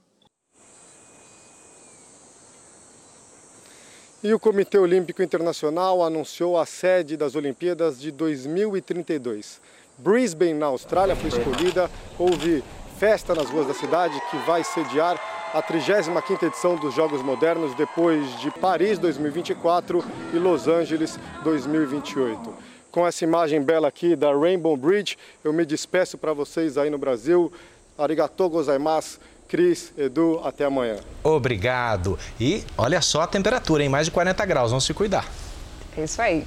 E 4.22 4.32
o 4.32 4.38
Comitê 4.38 4.78
Olímpico 4.78 5.20
Internacional 5.20 6.00
anunciou 6.00 6.57
a 6.57 6.64
sede 6.64 7.16
das 7.16 7.34
Olimpíadas 7.34 8.00
de 8.00 8.12
2032. 8.12 9.61
Brisbane, 9.98 10.55
na 10.55 10.66
Austrália, 10.66 11.16
foi 11.16 11.28
escolhida. 11.28 11.90
Houve 12.16 12.62
festa 12.98 13.34
nas 13.34 13.50
ruas 13.50 13.66
da 13.66 13.74
cidade 13.74 14.14
que 14.30 14.36
vai 14.46 14.62
sediar 14.62 15.18
a 15.53 15.62
35ª 15.62 16.44
edição 16.44 16.76
dos 16.76 16.94
Jogos 16.94 17.22
Modernos 17.22 17.74
depois 17.74 18.40
de 18.40 18.50
Paris 18.50 18.98
2024 18.98 20.03
e 20.32 20.38
Los 20.38 20.66
Angeles 20.66 21.18
2028. 21.44 22.55
Com 22.90 23.07
essa 23.07 23.24
imagem 23.24 23.61
bela 23.61 23.86
aqui 23.86 24.16
da 24.16 24.32
Rainbow 24.32 24.74
Bridge, 24.76 25.18
eu 25.44 25.53
me 25.53 25.66
despeço 25.66 26.16
para 26.16 26.32
vocês 26.32 26.78
aí 26.78 26.88
no 26.88 26.96
Brasil. 26.96 27.53
Arigatou 27.98 28.48
gozaimasu. 28.48 29.20
Cris, 29.46 29.92
Edu, 29.98 30.40
até 30.42 30.64
amanhã. 30.64 30.96
Obrigado. 31.22 32.18
E 32.40 32.64
olha 32.78 33.03
só 33.03 33.20
a 33.20 33.26
temperatura, 33.26 33.84
em 33.84 33.88
mais 33.90 34.07
de 34.07 34.11
40 34.11 34.46
graus. 34.46 34.70
Vamos 34.70 34.84
se 34.86 34.94
cuidar. 34.94 35.30
É 35.94 36.05
isso 36.05 36.22
aí. 36.22 36.46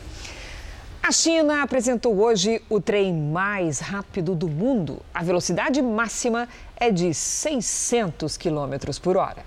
A 1.08 1.12
China 1.12 1.62
apresentou 1.62 2.20
hoje 2.20 2.60
o 2.68 2.82
trem 2.82 3.14
mais 3.14 3.78
rápido 3.78 4.34
do 4.34 4.48
mundo. 4.48 5.04
A 5.14 5.24
velocidade 5.24 5.80
máxima 5.80 6.50
é 6.76 6.90
de 6.90 7.14
600 7.14 8.36
km 8.38 8.74
por 9.04 9.16
hora. 9.16 9.46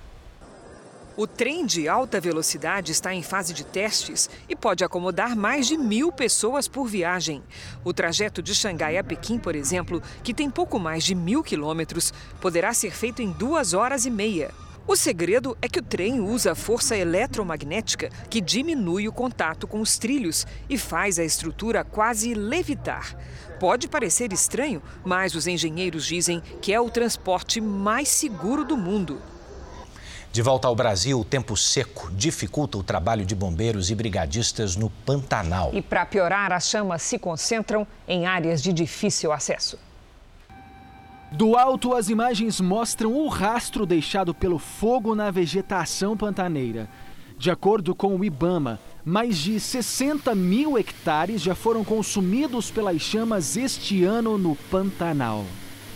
O 1.17 1.27
trem 1.27 1.67
de 1.67 1.89
alta 1.89 2.21
velocidade 2.21 2.93
está 2.93 3.13
em 3.13 3.25
fase 3.25 3.53
de 3.53 3.65
testes 3.65 4.31
e 4.49 4.55
pode 4.55 4.85
acomodar 4.85 5.35
mais 5.35 5.67
de 5.67 5.77
mil 5.77 6.13
pessoas 6.13 6.69
por 6.69 6.87
viagem. 6.87 7.43
O 7.83 7.93
trajeto 7.93 8.41
de 8.41 8.55
Xangai 8.55 8.97
a 8.97 9.03
Pequim, 9.03 9.37
por 9.37 9.57
exemplo, 9.57 10.01
que 10.23 10.33
tem 10.33 10.49
pouco 10.49 10.79
mais 10.79 11.03
de 11.03 11.17
mil 11.17 11.43
quilômetros, 11.43 12.15
poderá 12.41 12.73
ser 12.73 12.93
feito 12.93 13.21
em 13.21 13.33
duas 13.33 13.75
horas 13.75 14.07
e 14.07 14.11
meia. 14.11 14.53
O 14.89 14.97
segredo 14.97 15.55
é 15.61 15.69
que 15.69 15.81
o 15.81 15.83
trem 15.83 16.19
usa 16.19 16.55
força 16.55 16.97
eletromagnética 16.97 18.09
que 18.31 18.41
diminui 18.41 19.07
o 19.07 19.13
contato 19.13 19.67
com 19.67 19.83
os 19.83 19.99
trilhos 19.99 20.47
e 20.67 20.79
faz 20.79 21.19
a 21.19 21.25
estrutura 21.25 21.85
quase 21.85 22.33
levitar. 22.33 23.15
Pode 23.61 23.87
parecer 23.87 24.33
estranho, 24.33 24.83
mas 25.05 25.35
os 25.35 25.47
engenheiros 25.47 26.07
dizem 26.07 26.41
que 26.63 26.73
é 26.73 26.81
o 26.81 26.89
transporte 26.89 27.61
mais 27.61 28.09
seguro 28.09 28.65
do 28.65 28.79
mundo. 28.79 29.21
De 30.33 30.41
volta 30.41 30.69
ao 30.69 30.75
Brasil, 30.75 31.21
o 31.21 31.25
tempo 31.25 31.55
seco 31.55 32.11
dificulta 32.13 32.79
o 32.79 32.83
trabalho 32.83 33.27
de 33.27 33.35
bombeiros 33.35 33.91
e 33.91 33.95
brigadistas 33.95 34.75
no 34.75 34.89
Pantanal. 34.89 35.71
E 35.75 35.83
para 35.83 36.07
piorar, 36.07 36.51
as 36.51 36.67
chamas 36.67 37.03
se 37.03 37.19
concentram 37.19 37.87
em 38.07 38.25
áreas 38.25 38.63
de 38.63 38.73
difícil 38.73 39.33
acesso. 39.33 39.79
Do 41.31 41.57
alto, 41.57 41.95
as 41.95 42.09
imagens 42.09 42.59
mostram 42.59 43.13
o 43.13 43.29
rastro 43.29 43.85
deixado 43.85 44.35
pelo 44.35 44.59
fogo 44.59 45.15
na 45.15 45.31
vegetação 45.31 46.17
pantaneira. 46.17 46.89
De 47.37 47.51
acordo 47.51 47.95
com 47.95 48.17
o 48.17 48.25
Ibama, 48.25 48.81
mais 49.05 49.37
de 49.37 49.61
60 49.61 50.35
mil 50.35 50.79
hectares 50.79 51.43
já 51.43 51.55
foram 51.55 51.85
consumidos 51.85 52.71
pelas 52.71 53.01
chamas 53.03 53.59
este 53.59 54.05
ano 54.05 54.39
no 54.39 54.57
Pantanal. 54.57 55.45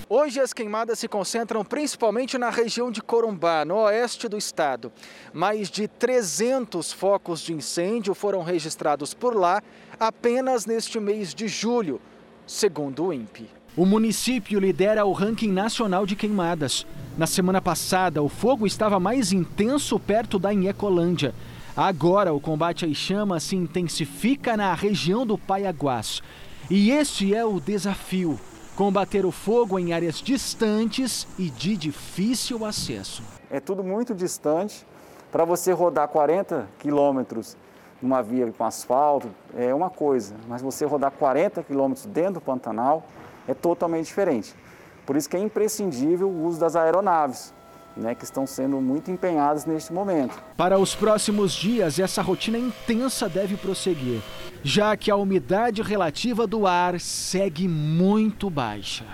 Hoje 0.07 0.39
as 0.39 0.53
queimadas 0.53 0.99
se 0.99 1.09
concentram 1.09 1.65
principalmente 1.65 2.37
na 2.37 2.51
região 2.51 2.91
de 2.91 3.01
Corumbá, 3.01 3.65
no 3.65 3.77
oeste 3.77 4.29
do 4.29 4.37
estado. 4.37 4.93
Mais 5.33 5.71
de 5.71 5.89
300 5.89 6.93
focos 6.93 7.41
de 7.41 7.55
incêndio 7.55 8.15
foram 8.15 8.43
registrados 8.43 9.15
por 9.15 9.35
lá 9.35 9.63
apenas 9.99 10.67
neste 10.67 11.01
mês 11.01 11.35
de 11.35 11.49
julho, 11.49 11.99
segundo 12.47 13.07
o 13.07 13.13
INPE. 13.15 13.62
O 13.75 13.87
município 13.87 14.61
lidera 14.61 15.07
o 15.07 15.13
ranking 15.13 15.51
nacional 15.51 16.05
de 16.05 16.15
queimadas. 16.15 16.87
Na 17.17 17.27
semana 17.27 17.59
passada, 17.59 18.23
o 18.23 18.29
fogo 18.29 18.67
estava 18.67 19.01
mais 19.01 19.33
intenso 19.33 19.99
perto 19.99 20.39
da 20.39 20.53
Inhecolândia. 20.53 21.35
Agora, 21.75 22.35
o 22.35 22.41
combate 22.41 22.85
às 22.85 22.95
chamas 22.95 23.45
se 23.45 23.57
intensifica 23.57 24.59
na 24.59 24.75
região 24.75 25.25
do 25.25 25.39
Paiaguás. 25.39 26.23
E 26.71 26.91
este 26.91 27.35
é 27.35 27.47
o 27.47 27.59
desafio: 27.59 28.39
combater 28.77 29.25
o 29.25 29.33
fogo 29.33 29.79
em 29.79 29.95
áreas 29.95 30.21
distantes 30.21 31.27
e 31.39 31.49
de 31.49 31.75
difícil 31.75 32.67
acesso. 32.67 33.23
É 33.51 33.59
tudo 33.59 33.83
muito 33.83 34.15
distante. 34.15 34.87
Para 35.31 35.47
você 35.47 35.73
rodar 35.73 36.09
40 36.09 36.69
quilômetros 36.79 37.57
numa 38.03 38.23
via 38.23 38.53
com 38.53 38.65
asfalto 38.65 39.31
é 39.57 39.75
uma 39.75 39.89
coisa, 39.89 40.35
mas 40.47 40.61
você 40.61 40.85
rodar 40.85 41.11
40 41.11 41.63
quilômetros 41.63 42.05
dentro 42.05 42.35
do 42.35 42.41
Pantanal 42.43 43.07
é 43.47 43.55
totalmente 43.55 44.07
diferente. 44.07 44.55
Por 45.05 45.17
isso 45.17 45.29
que 45.29 45.37
é 45.37 45.41
imprescindível 45.41 46.29
o 46.29 46.47
uso 46.47 46.61
das 46.61 46.77
aeronaves, 46.77 47.53
né, 47.97 48.15
que 48.15 48.25
estão 48.25 48.47
sendo 48.47 48.81
muito 48.81 49.11
empenhadas 49.11 49.67
neste 49.67 49.93
momento. 49.93 50.41
Para 50.57 50.79
os 50.79 50.95
próximos 50.95 51.53
dias, 51.53 51.99
essa 51.99 52.23
rotina 52.23 52.59
intensa 52.59 53.29
deve 53.29 53.57
prosseguir, 53.57 54.21
já 54.63 54.97
que 54.97 55.11
a 55.11 55.17
umidade 55.17 55.83
relativa 55.83 56.47
do 56.47 56.67
ar 56.67 56.99
segue 57.01 57.69
muito 57.69 58.49
baixa. 58.49 59.05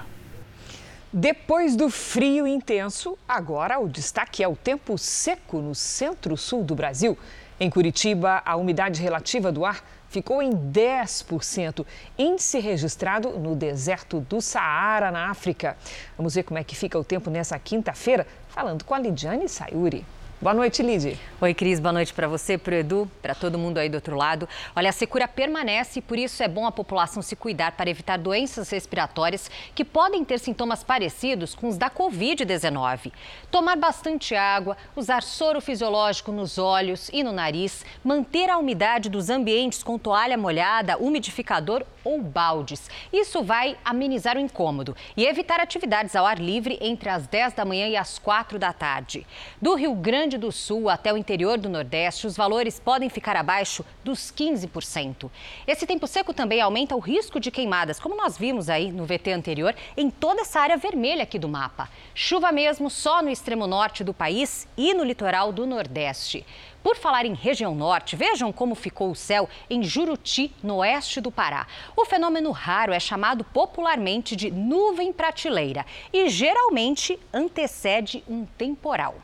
Depois 1.10 1.74
do 1.74 1.88
frio 1.88 2.46
intenso, 2.46 3.16
agora 3.26 3.80
o 3.80 3.88
destaque 3.88 4.42
é 4.44 4.48
o 4.48 4.54
tempo 4.54 4.98
seco 4.98 5.58
no 5.58 5.74
centro-sul 5.74 6.62
do 6.62 6.74
Brasil. 6.74 7.16
Em 7.58 7.70
Curitiba, 7.70 8.42
a 8.44 8.54
umidade 8.56 9.02
relativa 9.02 9.50
do 9.50 9.64
ar 9.64 9.82
ficou 10.08 10.42
em 10.42 10.50
10%, 10.50 11.84
índice 12.18 12.58
registrado 12.58 13.30
no 13.38 13.54
deserto 13.54 14.20
do 14.20 14.40
Saara, 14.40 15.10
na 15.10 15.30
África. 15.30 15.76
Vamos 16.16 16.34
ver 16.34 16.42
como 16.42 16.58
é 16.58 16.64
que 16.64 16.74
fica 16.76 16.98
o 16.98 17.04
tempo 17.04 17.30
nessa 17.30 17.58
quinta-feira, 17.58 18.26
falando 18.48 18.84
com 18.84 18.94
a 18.94 18.98
Lidiane 18.98 19.48
Sayuri. 19.48 20.04
Boa 20.40 20.54
noite, 20.54 20.84
Lid. 20.84 21.18
Oi, 21.40 21.52
Cris. 21.52 21.80
Boa 21.80 21.92
noite 21.92 22.14
para 22.14 22.28
você, 22.28 22.56
para 22.56 22.76
o 22.76 22.78
Edu, 22.78 23.10
para 23.20 23.34
todo 23.34 23.58
mundo 23.58 23.78
aí 23.78 23.88
do 23.88 23.96
outro 23.96 24.16
lado. 24.16 24.48
Olha, 24.76 24.90
a 24.90 24.92
secura 24.92 25.26
permanece 25.26 25.98
e 25.98 26.02
por 26.02 26.16
isso 26.16 26.40
é 26.44 26.46
bom 26.46 26.64
a 26.64 26.70
população 26.70 27.20
se 27.20 27.34
cuidar 27.34 27.72
para 27.72 27.90
evitar 27.90 28.16
doenças 28.16 28.70
respiratórias 28.70 29.50
que 29.74 29.84
podem 29.84 30.24
ter 30.24 30.38
sintomas 30.38 30.84
parecidos 30.84 31.56
com 31.56 31.66
os 31.66 31.76
da 31.76 31.90
Covid-19. 31.90 33.12
Tomar 33.50 33.76
bastante 33.76 34.36
água, 34.36 34.76
usar 34.94 35.24
soro 35.24 35.60
fisiológico 35.60 36.30
nos 36.30 36.56
olhos 36.56 37.10
e 37.12 37.24
no 37.24 37.32
nariz, 37.32 37.84
manter 38.04 38.48
a 38.48 38.58
umidade 38.58 39.08
dos 39.08 39.30
ambientes 39.30 39.82
com 39.82 39.98
toalha 39.98 40.38
molhada, 40.38 40.98
umidificador 40.98 41.84
ou 42.04 42.22
baldes. 42.22 42.88
Isso 43.12 43.42
vai 43.42 43.76
amenizar 43.84 44.36
o 44.36 44.40
incômodo 44.40 44.96
e 45.16 45.26
evitar 45.26 45.58
atividades 45.60 46.14
ao 46.14 46.24
ar 46.24 46.38
livre 46.38 46.78
entre 46.80 47.08
as 47.08 47.26
10 47.26 47.54
da 47.54 47.64
manhã 47.64 47.88
e 47.88 47.96
as 47.96 48.20
4 48.20 48.56
da 48.56 48.72
tarde. 48.72 49.26
Do 49.60 49.74
Rio 49.74 49.94
Grande 49.94 50.27
do 50.36 50.50
Sul 50.50 50.90
até 50.90 51.12
o 51.12 51.16
interior 51.16 51.56
do 51.56 51.68
Nordeste, 51.68 52.26
os 52.26 52.36
valores 52.36 52.80
podem 52.80 53.08
ficar 53.08 53.36
abaixo 53.36 53.84
dos 54.04 54.32
15%. 54.32 55.30
Esse 55.66 55.86
tempo 55.86 56.06
seco 56.06 56.34
também 56.34 56.60
aumenta 56.60 56.96
o 56.96 56.98
risco 56.98 57.38
de 57.38 57.50
queimadas, 57.50 58.00
como 58.00 58.16
nós 58.16 58.36
vimos 58.36 58.68
aí 58.68 58.90
no 58.90 59.06
VT 59.06 59.32
anterior, 59.32 59.74
em 59.96 60.10
toda 60.10 60.42
essa 60.42 60.60
área 60.60 60.76
vermelha 60.76 61.22
aqui 61.22 61.38
do 61.38 61.48
mapa. 61.48 61.88
Chuva 62.14 62.50
mesmo 62.50 62.90
só 62.90 63.22
no 63.22 63.30
extremo 63.30 63.66
norte 63.66 64.02
do 64.02 64.12
país 64.12 64.66
e 64.76 64.92
no 64.92 65.04
litoral 65.04 65.52
do 65.52 65.64
Nordeste. 65.64 66.44
Por 66.82 66.96
falar 66.96 67.26
em 67.26 67.34
região 67.34 67.74
norte, 67.74 68.16
vejam 68.16 68.52
como 68.52 68.74
ficou 68.74 69.10
o 69.10 69.14
céu 69.14 69.48
em 69.68 69.82
Juruti, 69.82 70.54
no 70.62 70.76
oeste 70.76 71.20
do 71.20 71.30
Pará. 71.30 71.66
O 71.96 72.04
fenômeno 72.04 72.50
raro 72.50 72.92
é 72.92 73.00
chamado 73.00 73.44
popularmente 73.44 74.34
de 74.34 74.50
nuvem 74.50 75.12
prateleira 75.12 75.84
e 76.12 76.28
geralmente 76.28 77.18
antecede 77.32 78.24
um 78.28 78.44
temporal. 78.44 79.16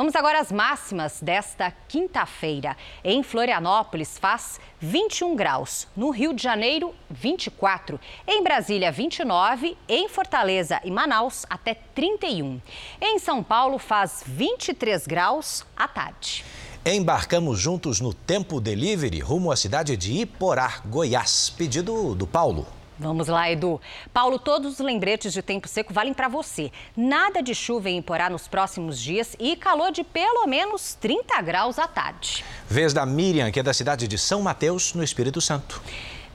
Vamos 0.00 0.16
agora 0.16 0.40
às 0.40 0.50
máximas 0.50 1.20
desta 1.20 1.70
quinta-feira. 1.86 2.74
Em 3.04 3.22
Florianópolis 3.22 4.16
faz 4.16 4.58
21 4.80 5.36
graus, 5.36 5.86
no 5.94 6.08
Rio 6.08 6.32
de 6.32 6.42
Janeiro 6.42 6.94
24, 7.10 8.00
em 8.26 8.42
Brasília 8.42 8.90
29, 8.90 9.76
em 9.86 10.08
Fortaleza 10.08 10.80
e 10.84 10.90
Manaus 10.90 11.44
até 11.50 11.74
31. 11.74 12.62
Em 12.98 13.18
São 13.18 13.42
Paulo 13.42 13.78
faz 13.78 14.24
23 14.26 15.06
graus 15.06 15.66
à 15.76 15.86
tarde. 15.86 16.46
Embarcamos 16.82 17.58
juntos 17.60 18.00
no 18.00 18.14
Tempo 18.14 18.58
Delivery 18.58 19.20
rumo 19.20 19.52
à 19.52 19.56
cidade 19.56 19.98
de 19.98 20.14
Iporá, 20.22 20.80
Goiás. 20.86 21.50
Pedido 21.50 22.14
do 22.14 22.26
Paulo. 22.26 22.79
Vamos 23.00 23.28
lá, 23.28 23.50
Edu. 23.50 23.80
Paulo, 24.12 24.38
todos 24.38 24.74
os 24.74 24.78
lembretes 24.78 25.32
de 25.32 25.40
tempo 25.40 25.66
seco 25.66 25.92
valem 25.92 26.12
para 26.12 26.28
você. 26.28 26.70
Nada 26.94 27.42
de 27.42 27.54
chuva 27.54 27.88
em 27.88 27.98
Iporá 27.98 28.28
nos 28.28 28.46
próximos 28.46 29.00
dias 29.00 29.34
e 29.38 29.56
calor 29.56 29.90
de 29.90 30.04
pelo 30.04 30.46
menos 30.46 30.94
30 31.00 31.40
graus 31.40 31.78
à 31.78 31.88
tarde. 31.88 32.44
Vez 32.68 32.92
da 32.92 33.06
Miriam, 33.06 33.50
que 33.50 33.58
é 33.58 33.62
da 33.62 33.72
cidade 33.72 34.06
de 34.06 34.18
São 34.18 34.42
Mateus, 34.42 34.92
no 34.92 35.02
Espírito 35.02 35.40
Santo. 35.40 35.80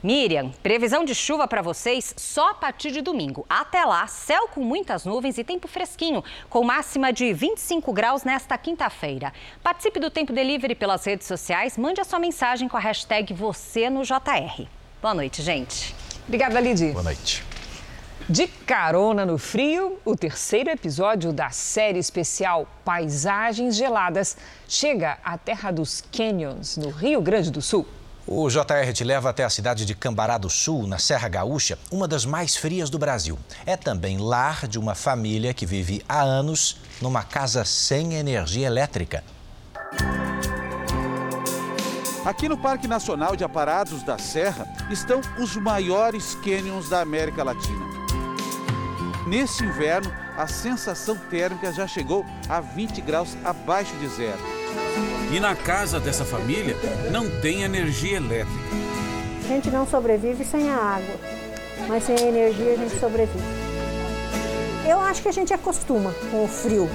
Miriam, 0.01 0.49
previsão 0.63 1.05
de 1.05 1.13
chuva 1.13 1.47
para 1.47 1.61
vocês 1.61 2.15
só 2.17 2.49
a 2.49 2.53
partir 2.55 2.91
de 2.91 3.01
domingo. 3.01 3.45
Até 3.47 3.85
lá, 3.85 4.07
céu 4.07 4.47
com 4.47 4.61
muitas 4.61 5.05
nuvens 5.05 5.37
e 5.37 5.43
tempo 5.43 5.67
fresquinho, 5.67 6.23
com 6.49 6.63
máxima 6.63 7.13
de 7.13 7.31
25 7.31 7.93
graus 7.93 8.23
nesta 8.23 8.57
quinta-feira. 8.57 9.31
Participe 9.61 9.99
do 9.99 10.09
Tempo 10.09 10.33
Delivery 10.33 10.73
pelas 10.73 11.05
redes 11.05 11.27
sociais, 11.27 11.77
mande 11.77 12.01
a 12.01 12.03
sua 12.03 12.17
mensagem 12.17 12.67
com 12.67 12.77
a 12.77 12.79
hashtag 12.79 13.35
você 13.35 13.87
no 13.87 14.01
JR. 14.03 14.65
Boa 14.99 15.13
noite, 15.13 15.43
gente. 15.43 16.04
Obrigada, 16.27 16.59
Lidy. 16.59 16.91
Boa 16.91 17.03
noite. 17.03 17.43
De 18.27 18.47
carona 18.47 19.23
no 19.23 19.37
frio, 19.37 19.99
o 20.03 20.15
terceiro 20.15 20.71
episódio 20.71 21.31
da 21.31 21.51
série 21.51 21.99
especial 21.99 22.67
Paisagens 22.83 23.75
Geladas 23.75 24.35
chega 24.67 25.19
à 25.23 25.37
terra 25.37 25.69
dos 25.69 26.03
Canyons, 26.11 26.75
no 26.77 26.89
Rio 26.89 27.21
Grande 27.21 27.51
do 27.51 27.61
Sul. 27.61 27.85
O 28.25 28.49
JR 28.49 28.91
te 28.91 29.03
leva 29.03 29.29
até 29.29 29.43
a 29.43 29.49
cidade 29.51 29.85
de 29.85 29.93
Cambará 29.93 30.39
do 30.39 30.49
Sul, 30.49 30.87
na 30.87 30.97
Serra 30.97 31.29
Gaúcha, 31.29 31.77
uma 31.91 32.07
das 32.07 32.25
mais 32.25 32.55
frias 32.55 32.89
do 32.89 32.97
Brasil. 32.97 33.37
É 33.63 33.77
também 33.77 34.17
lar 34.17 34.67
de 34.67 34.79
uma 34.79 34.95
família 34.95 35.53
que 35.53 35.67
vive 35.67 36.03
há 36.09 36.21
anos 36.23 36.77
numa 36.99 37.21
casa 37.21 37.63
sem 37.63 38.15
energia 38.15 38.65
elétrica. 38.65 39.23
Aqui 42.25 42.49
no 42.49 42.57
Parque 42.57 42.87
Nacional 42.87 43.35
de 43.35 43.43
Aparados 43.43 44.01
da 44.01 44.17
Serra 44.17 44.67
estão 44.89 45.21
os 45.37 45.55
maiores 45.55 46.33
cânions 46.33 46.89
da 46.89 46.99
América 46.99 47.43
Latina. 47.43 47.85
Nesse 49.27 49.63
inverno, 49.63 50.11
a 50.35 50.47
sensação 50.47 51.15
térmica 51.29 51.71
já 51.71 51.85
chegou 51.85 52.25
a 52.49 52.59
20 52.59 52.99
graus 53.01 53.37
abaixo 53.45 53.95
de 53.97 54.07
zero. 54.07 54.39
E 55.31 55.39
na 55.39 55.55
casa 55.55 55.99
dessa 55.99 56.25
família 56.25 56.75
não 57.11 57.29
tem 57.41 57.61
energia 57.61 58.17
elétrica. 58.17 58.59
A 59.43 59.47
gente 59.47 59.69
não 59.69 59.85
sobrevive 59.85 60.43
sem 60.43 60.67
a 60.71 60.77
água, 60.77 61.15
mas 61.87 62.05
sem 62.05 62.15
a 62.15 62.27
energia 62.27 62.73
a 62.73 62.77
gente 62.77 62.99
sobrevive. 62.99 63.45
Eu 64.89 64.99
acho 64.99 65.21
que 65.21 65.27
a 65.27 65.31
gente 65.31 65.53
acostuma 65.53 66.11
com 66.31 66.43
o 66.43 66.47
frio. 66.47 66.89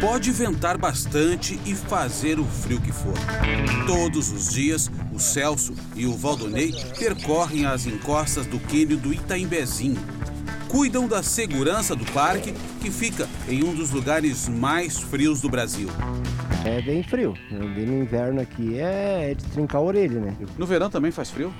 Pode 0.00 0.32
ventar 0.32 0.78
bastante 0.78 1.60
e 1.66 1.74
fazer 1.74 2.40
o 2.40 2.44
frio 2.44 2.80
que 2.80 2.90
for. 2.90 3.12
Todos 3.86 4.32
os 4.32 4.50
dias, 4.50 4.90
o 5.12 5.18
Celso 5.18 5.74
e 5.94 6.06
o 6.06 6.16
Valdonei 6.16 6.72
percorrem 6.98 7.66
as 7.66 7.86
encostas 7.86 8.46
do 8.46 8.58
cânion 8.58 8.96
do 8.96 9.12
Itaimbezinho. 9.12 10.00
Cuidam 10.68 11.06
da 11.06 11.22
segurança 11.22 11.94
do 11.94 12.06
parque, 12.12 12.54
que 12.80 12.90
fica 12.90 13.28
em 13.46 13.62
um 13.62 13.74
dos 13.74 13.90
lugares 13.90 14.48
mais 14.48 14.98
frios 14.98 15.42
do 15.42 15.50
Brasil. 15.50 15.90
É 16.64 16.80
bem 16.80 17.02
frio. 17.02 17.34
No 17.50 18.02
inverno 18.02 18.40
aqui 18.40 18.78
é 18.78 19.34
de 19.34 19.44
trincar 19.46 19.82
a 19.82 19.84
orelha, 19.84 20.18
né? 20.18 20.36
No 20.56 20.64
verão 20.64 20.88
também 20.88 21.10
faz 21.10 21.28
frio? 21.28 21.52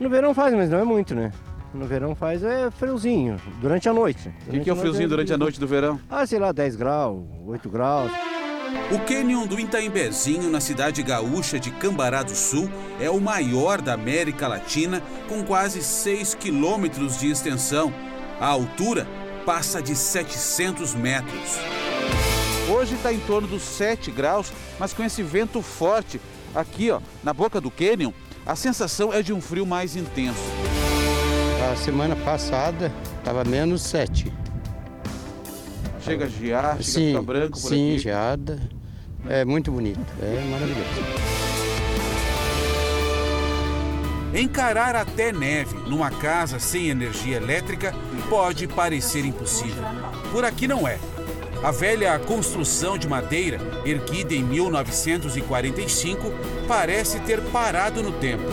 No 0.00 0.10
verão 0.10 0.34
faz, 0.34 0.52
mas 0.52 0.68
não 0.68 0.78
é 0.78 0.84
muito, 0.84 1.14
né? 1.14 1.30
No 1.74 1.86
verão 1.86 2.14
faz 2.14 2.44
é 2.44 2.70
friozinho, 2.70 3.36
durante 3.60 3.88
a 3.88 3.92
noite. 3.92 4.32
O 4.46 4.50
que, 4.52 4.60
que, 4.60 4.70
é 4.70 4.72
o 4.72 4.76
friozinho 4.76 5.08
durante 5.08 5.32
a 5.32 5.36
noite 5.36 5.58
do 5.58 5.66
verão? 5.66 6.00
Ah, 6.08 6.24
sei 6.24 6.38
lá, 6.38 6.52
10 6.52 6.76
graus, 6.76 7.24
8 7.44 7.68
graus. 7.68 8.12
O 8.92 8.98
cânion 9.00 9.44
do 9.44 9.58
Itaimbezinho, 9.58 10.48
na 10.50 10.60
cidade 10.60 11.02
gaúcha 11.02 11.58
de 11.58 11.72
Cambará 11.72 12.22
do 12.22 12.34
Sul, 12.34 12.70
é 13.00 13.10
o 13.10 13.20
maior 13.20 13.80
da 13.80 13.94
América 13.94 14.46
Latina, 14.46 15.02
com 15.28 15.42
quase 15.42 15.82
6 15.82 16.34
quilômetros 16.34 17.18
de 17.18 17.28
extensão. 17.28 17.92
A 18.40 18.46
altura 18.46 19.04
passa 19.44 19.82
de 19.82 19.96
700 19.96 20.94
metros. 20.94 21.58
Hoje 22.72 22.94
está 22.94 23.12
em 23.12 23.18
torno 23.20 23.48
dos 23.48 23.62
7 23.62 24.12
graus, 24.12 24.52
mas 24.78 24.92
com 24.92 25.02
esse 25.02 25.24
vento 25.24 25.60
forte 25.60 26.20
aqui, 26.54 26.92
ó, 26.92 27.00
na 27.24 27.34
boca 27.34 27.60
do 27.60 27.70
cânion, 27.70 28.12
a 28.46 28.54
sensação 28.54 29.12
é 29.12 29.22
de 29.22 29.32
um 29.32 29.40
frio 29.40 29.66
mais 29.66 29.96
intenso. 29.96 30.63
A 31.72 31.76
semana 31.76 32.14
passada 32.14 32.92
estava 33.18 33.44
menos 33.44 33.82
7. 33.82 34.32
Chega 36.00 36.26
a 36.26 36.28
gear, 36.28 36.72
chega 36.72 36.82
sim, 36.82 37.04
a 37.04 37.20
ficar 37.20 37.22
branco 37.22 37.60
por 37.60 37.68
sim, 37.68 37.92
aqui. 37.92 37.98
geada. 37.98 38.60
É 39.28 39.44
muito 39.44 39.72
bonito, 39.72 40.00
é 40.20 40.44
maravilhoso. 40.50 41.34
Encarar 44.34 44.94
até 44.96 45.32
neve 45.32 45.74
numa 45.88 46.10
casa 46.10 46.58
sem 46.58 46.88
energia 46.88 47.36
elétrica 47.36 47.94
pode 48.28 48.66
parecer 48.66 49.24
impossível. 49.24 49.84
Por 50.30 50.44
aqui 50.44 50.68
não 50.68 50.86
é. 50.86 50.98
A 51.62 51.70
velha 51.70 52.18
construção 52.18 52.98
de 52.98 53.08
madeira, 53.08 53.58
erguida 53.86 54.34
em 54.34 54.42
1945, 54.42 56.30
parece 56.68 57.20
ter 57.20 57.40
parado 57.44 58.02
no 58.02 58.12
tempo. 58.12 58.44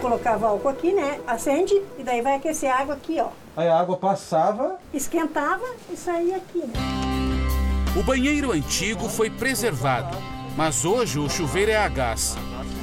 Colocava 0.00 0.48
álcool 0.48 0.68
aqui, 0.68 0.92
né? 0.92 1.20
Acende 1.26 1.74
e 1.98 2.02
daí 2.02 2.20
vai 2.20 2.36
aquecer 2.36 2.70
a 2.70 2.80
água 2.80 2.94
aqui, 2.94 3.18
ó. 3.20 3.28
Aí 3.56 3.68
a 3.68 3.78
água 3.78 3.96
passava. 3.96 4.76
Esquentava 4.92 5.64
e 5.90 5.96
saía 5.96 6.36
aqui, 6.36 6.58
né? 6.58 6.74
O 7.98 8.02
banheiro 8.02 8.52
antigo 8.52 9.08
foi 9.08 9.30
preservado, 9.30 10.16
mas 10.56 10.84
hoje 10.84 11.18
o 11.18 11.30
chuveiro 11.30 11.70
é 11.70 11.76
a 11.76 11.88
gás. 11.88 12.36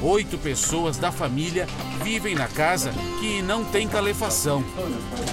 Oito 0.03 0.37
pessoas 0.37 0.97
da 0.97 1.13
família 1.13 1.65
vivem 2.03 2.35
na 2.35 2.45
casa 2.45 2.91
que 3.21 3.41
não 3.41 3.63
tem 3.63 3.87
calefação. 3.87 4.61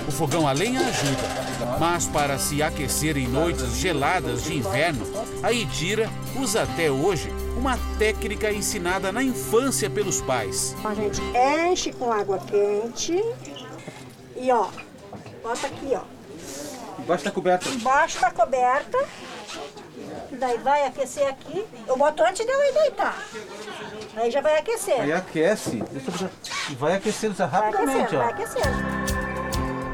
O 0.07 0.13
fogão 0.13 0.47
a 0.47 0.53
lenha 0.53 0.79
ajuda, 0.79 1.77
mas 1.81 2.07
para 2.07 2.39
se 2.39 2.63
aquecer 2.63 3.17
em 3.17 3.27
noites 3.27 3.75
geladas 3.77 4.45
de 4.45 4.57
inverno, 4.57 5.05
a 5.43 5.51
Idira 5.51 6.09
usa 6.37 6.63
até 6.63 6.89
hoje 6.89 7.31
uma 7.59 7.77
técnica 7.99 8.53
ensinada 8.53 9.11
na 9.11 9.25
infância 9.25 9.91
pelos 9.91 10.21
pais. 10.23 10.77
A 10.85 10.95
gente 10.95 11.21
enche 11.69 11.93
com 11.93 12.13
água 12.13 12.39
quente 12.39 13.21
e 14.37 14.53
ó, 14.53 14.69
bota 15.43 15.67
aqui, 15.67 15.95
ó. 15.95 16.03
Embaixo 17.03 17.25
da 17.25 17.33
coberta. 17.33 17.69
Embaixo 17.69 18.21
da 18.21 18.31
coberta. 18.31 18.99
Daí 20.31 20.59
vai 20.59 20.87
aquecer 20.87 21.27
aqui. 21.27 21.65
Eu 21.89 21.97
boto 21.97 22.23
antes 22.23 22.47
de 22.47 22.53
eu 22.53 22.65
ir 22.69 22.73
deitar. 22.73 23.19
Aí 24.17 24.31
já 24.31 24.41
vai 24.41 24.59
aquecer. 24.59 25.01
Aí 25.01 25.13
aquece. 25.13 25.83
E 26.71 26.75
vai 26.75 26.95
aquecendo 26.95 27.35
rapidamente, 27.45 27.85
vai 27.85 28.03
aquecendo, 28.03 28.17
ó. 28.17 28.19
Vai 28.19 28.33
aquecendo. 28.33 29.21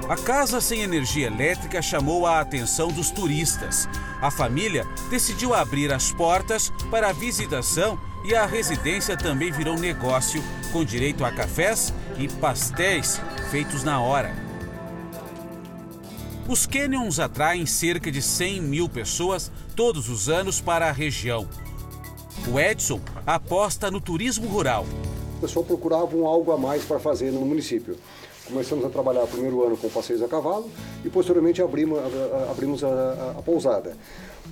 A 0.09 0.17
casa 0.17 0.61
sem 0.61 0.83
energia 0.83 1.27
elétrica 1.27 1.83
chamou 1.83 2.27
a 2.27 2.41
atenção 2.41 2.89
dos 2.89 3.11
turistas. 3.11 3.89
A 4.23 4.31
família 4.31 4.87
decidiu 5.11 5.53
abrir 5.53 5.93
as 5.93 6.13
portas 6.13 6.73
para 6.91 7.09
a 7.09 7.13
visitação 7.13 7.99
e 8.25 8.35
a 8.35 8.47
residência 8.47 9.17
também 9.17 9.51
virou 9.51 9.77
negócio, 9.77 10.43
com 10.73 10.85
direito 10.85 11.25
a 11.25 11.33
cafés 11.33 11.93
e 12.17 12.29
pastéis 12.29 13.21
feitos 13.51 13.83
na 13.83 14.01
hora. 14.01 14.33
Os 16.49 16.67
canyons 16.67 17.19
atraem 17.19 17.67
cerca 17.67 18.11
de 18.11 18.23
100 18.23 18.63
mil 18.63 18.89
pessoas 18.89 19.51
todos 19.75 20.09
os 20.09 20.29
anos 20.29 20.61
para 20.61 20.89
a 20.89 20.93
região. 20.93 21.49
O 22.53 22.61
Edson 22.61 23.01
aposta 23.27 23.91
no 23.91 24.01
turismo 24.01 24.47
rural. 24.49 24.87
O 25.39 25.41
pessoal 25.41 25.65
procurava 25.65 26.17
um 26.17 26.27
algo 26.27 26.53
a 26.53 26.59
mais 26.59 26.85
para 26.85 26.99
fazer 26.99 27.31
no 27.31 27.41
município. 27.41 27.97
Começamos 28.47 28.85
a 28.85 28.89
trabalhar 28.89 29.25
o 29.25 29.27
primeiro 29.27 29.67
ano 29.67 29.77
com 29.77 29.89
passeios 29.89 30.23
a 30.23 30.29
cavalo 30.29 30.71
e 31.05 31.11
posteriormente 31.11 31.61
abrimos, 31.61 31.99
abrimos 32.49 32.85
a, 32.85 32.89
a, 32.89 33.31
a 33.39 33.43
pousada. 33.43 33.97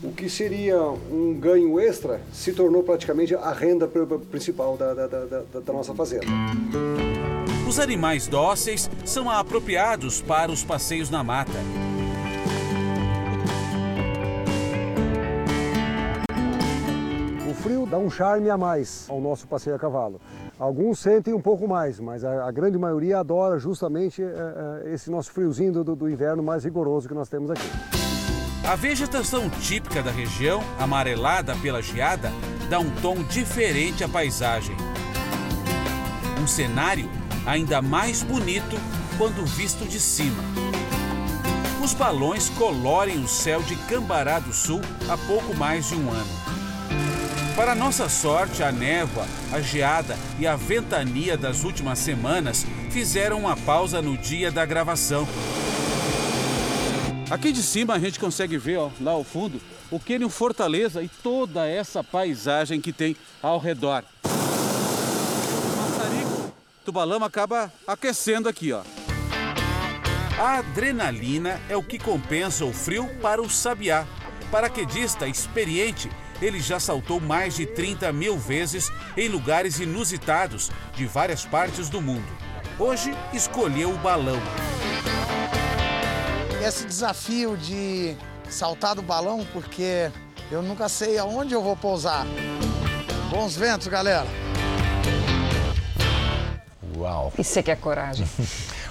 O 0.02 0.10
que 0.10 0.28
seria 0.28 0.80
um 0.82 1.34
ganho 1.34 1.78
extra 1.78 2.20
se 2.32 2.52
tornou 2.52 2.82
praticamente 2.82 3.34
a 3.36 3.52
renda 3.52 3.88
principal 4.30 4.76
da, 4.76 4.92
da, 4.94 5.06
da, 5.06 5.60
da 5.64 5.72
nossa 5.72 5.94
fazenda. 5.94 6.26
Os 7.68 7.78
animais 7.78 8.26
dóceis 8.26 8.90
são 9.04 9.30
apropriados 9.30 10.20
para 10.20 10.50
os 10.50 10.64
passeios 10.64 11.08
na 11.08 11.22
mata. 11.22 11.52
Frio 17.64 17.86
dá 17.86 17.96
um 17.96 18.10
charme 18.10 18.50
a 18.50 18.58
mais 18.58 19.06
ao 19.08 19.22
nosso 19.22 19.48
passeio 19.48 19.74
a 19.74 19.78
cavalo. 19.78 20.20
Alguns 20.58 20.98
sentem 20.98 21.32
um 21.32 21.40
pouco 21.40 21.66
mais, 21.66 21.98
mas 21.98 22.22
a, 22.22 22.46
a 22.46 22.52
grande 22.52 22.76
maioria 22.76 23.20
adora 23.20 23.58
justamente 23.58 24.22
é, 24.22 24.92
esse 24.92 25.10
nosso 25.10 25.32
friozinho 25.32 25.72
do, 25.72 25.96
do 25.96 26.10
inverno 26.10 26.42
mais 26.42 26.62
rigoroso 26.62 27.08
que 27.08 27.14
nós 27.14 27.26
temos 27.26 27.50
aqui. 27.50 27.66
A 28.70 28.76
vegetação 28.76 29.48
típica 29.48 30.02
da 30.02 30.10
região, 30.10 30.60
amarelada 30.78 31.56
pela 31.56 31.80
geada, 31.80 32.30
dá 32.68 32.78
um 32.78 32.90
tom 32.96 33.22
diferente 33.22 34.04
à 34.04 34.08
paisagem. 34.08 34.76
Um 36.42 36.46
cenário 36.46 37.08
ainda 37.46 37.80
mais 37.80 38.22
bonito 38.22 38.76
quando 39.16 39.44
visto 39.46 39.88
de 39.88 39.98
cima. 39.98 40.42
Os 41.82 41.94
balões 41.94 42.50
colorem 42.50 43.24
o 43.24 43.28
céu 43.28 43.62
de 43.62 43.74
Cambará 43.88 44.38
do 44.38 44.52
Sul 44.52 44.82
há 45.08 45.16
pouco 45.26 45.56
mais 45.56 45.88
de 45.88 45.94
um 45.94 46.10
ano. 46.10 46.43
Para 47.56 47.72
nossa 47.72 48.08
sorte, 48.08 48.64
a 48.64 48.72
névoa, 48.72 49.26
a 49.52 49.60
geada 49.60 50.18
e 50.40 50.46
a 50.46 50.56
ventania 50.56 51.36
das 51.36 51.62
últimas 51.62 52.00
semanas 52.00 52.66
fizeram 52.90 53.38
uma 53.38 53.56
pausa 53.56 54.02
no 54.02 54.18
dia 54.18 54.50
da 54.50 54.66
gravação. 54.66 55.26
Aqui 57.30 57.52
de 57.52 57.62
cima 57.62 57.94
a 57.94 57.98
gente 57.98 58.18
consegue 58.18 58.58
ver, 58.58 58.78
ó, 58.78 58.90
lá 59.00 59.12
ao 59.12 59.22
fundo, 59.22 59.60
o 59.88 60.00
Cânion 60.00 60.28
Fortaleza 60.28 61.00
e 61.00 61.08
toda 61.08 61.64
essa 61.64 62.02
paisagem 62.02 62.80
que 62.80 62.92
tem 62.92 63.16
ao 63.40 63.60
redor. 63.60 64.02
O 64.24 65.80
maçarico 65.80 66.52
do 66.84 66.90
balão 66.90 67.22
acaba 67.22 67.72
aquecendo 67.86 68.48
aqui, 68.48 68.72
ó. 68.72 68.82
A 70.40 70.58
adrenalina 70.58 71.60
é 71.68 71.76
o 71.76 71.84
que 71.84 72.00
compensa 72.00 72.64
o 72.64 72.72
frio 72.72 73.08
para 73.22 73.40
o 73.40 73.48
sabiá. 73.48 74.04
Paraquedista 74.50 75.28
experiente 75.28 76.10
ele 76.40 76.60
já 76.60 76.78
saltou 76.80 77.20
mais 77.20 77.56
de 77.56 77.66
30 77.66 78.12
mil 78.12 78.38
vezes 78.38 78.90
em 79.16 79.28
lugares 79.28 79.78
inusitados 79.80 80.70
de 80.94 81.06
várias 81.06 81.44
partes 81.44 81.88
do 81.88 82.00
mundo. 82.00 82.26
Hoje 82.78 83.14
escolheu 83.32 83.90
o 83.90 83.98
balão. 83.98 84.40
Esse 86.66 86.86
desafio 86.86 87.56
de 87.56 88.16
saltar 88.48 88.94
do 88.94 89.02
balão, 89.02 89.46
porque 89.52 90.10
eu 90.50 90.62
nunca 90.62 90.88
sei 90.88 91.18
aonde 91.18 91.54
eu 91.54 91.62
vou 91.62 91.76
pousar. 91.76 92.26
Bons 93.30 93.56
ventos, 93.56 93.86
galera! 93.86 94.26
Uau! 96.96 97.32
Isso 97.38 97.58
é 97.58 97.62
que 97.62 97.70
é 97.70 97.76
coragem. 97.76 98.26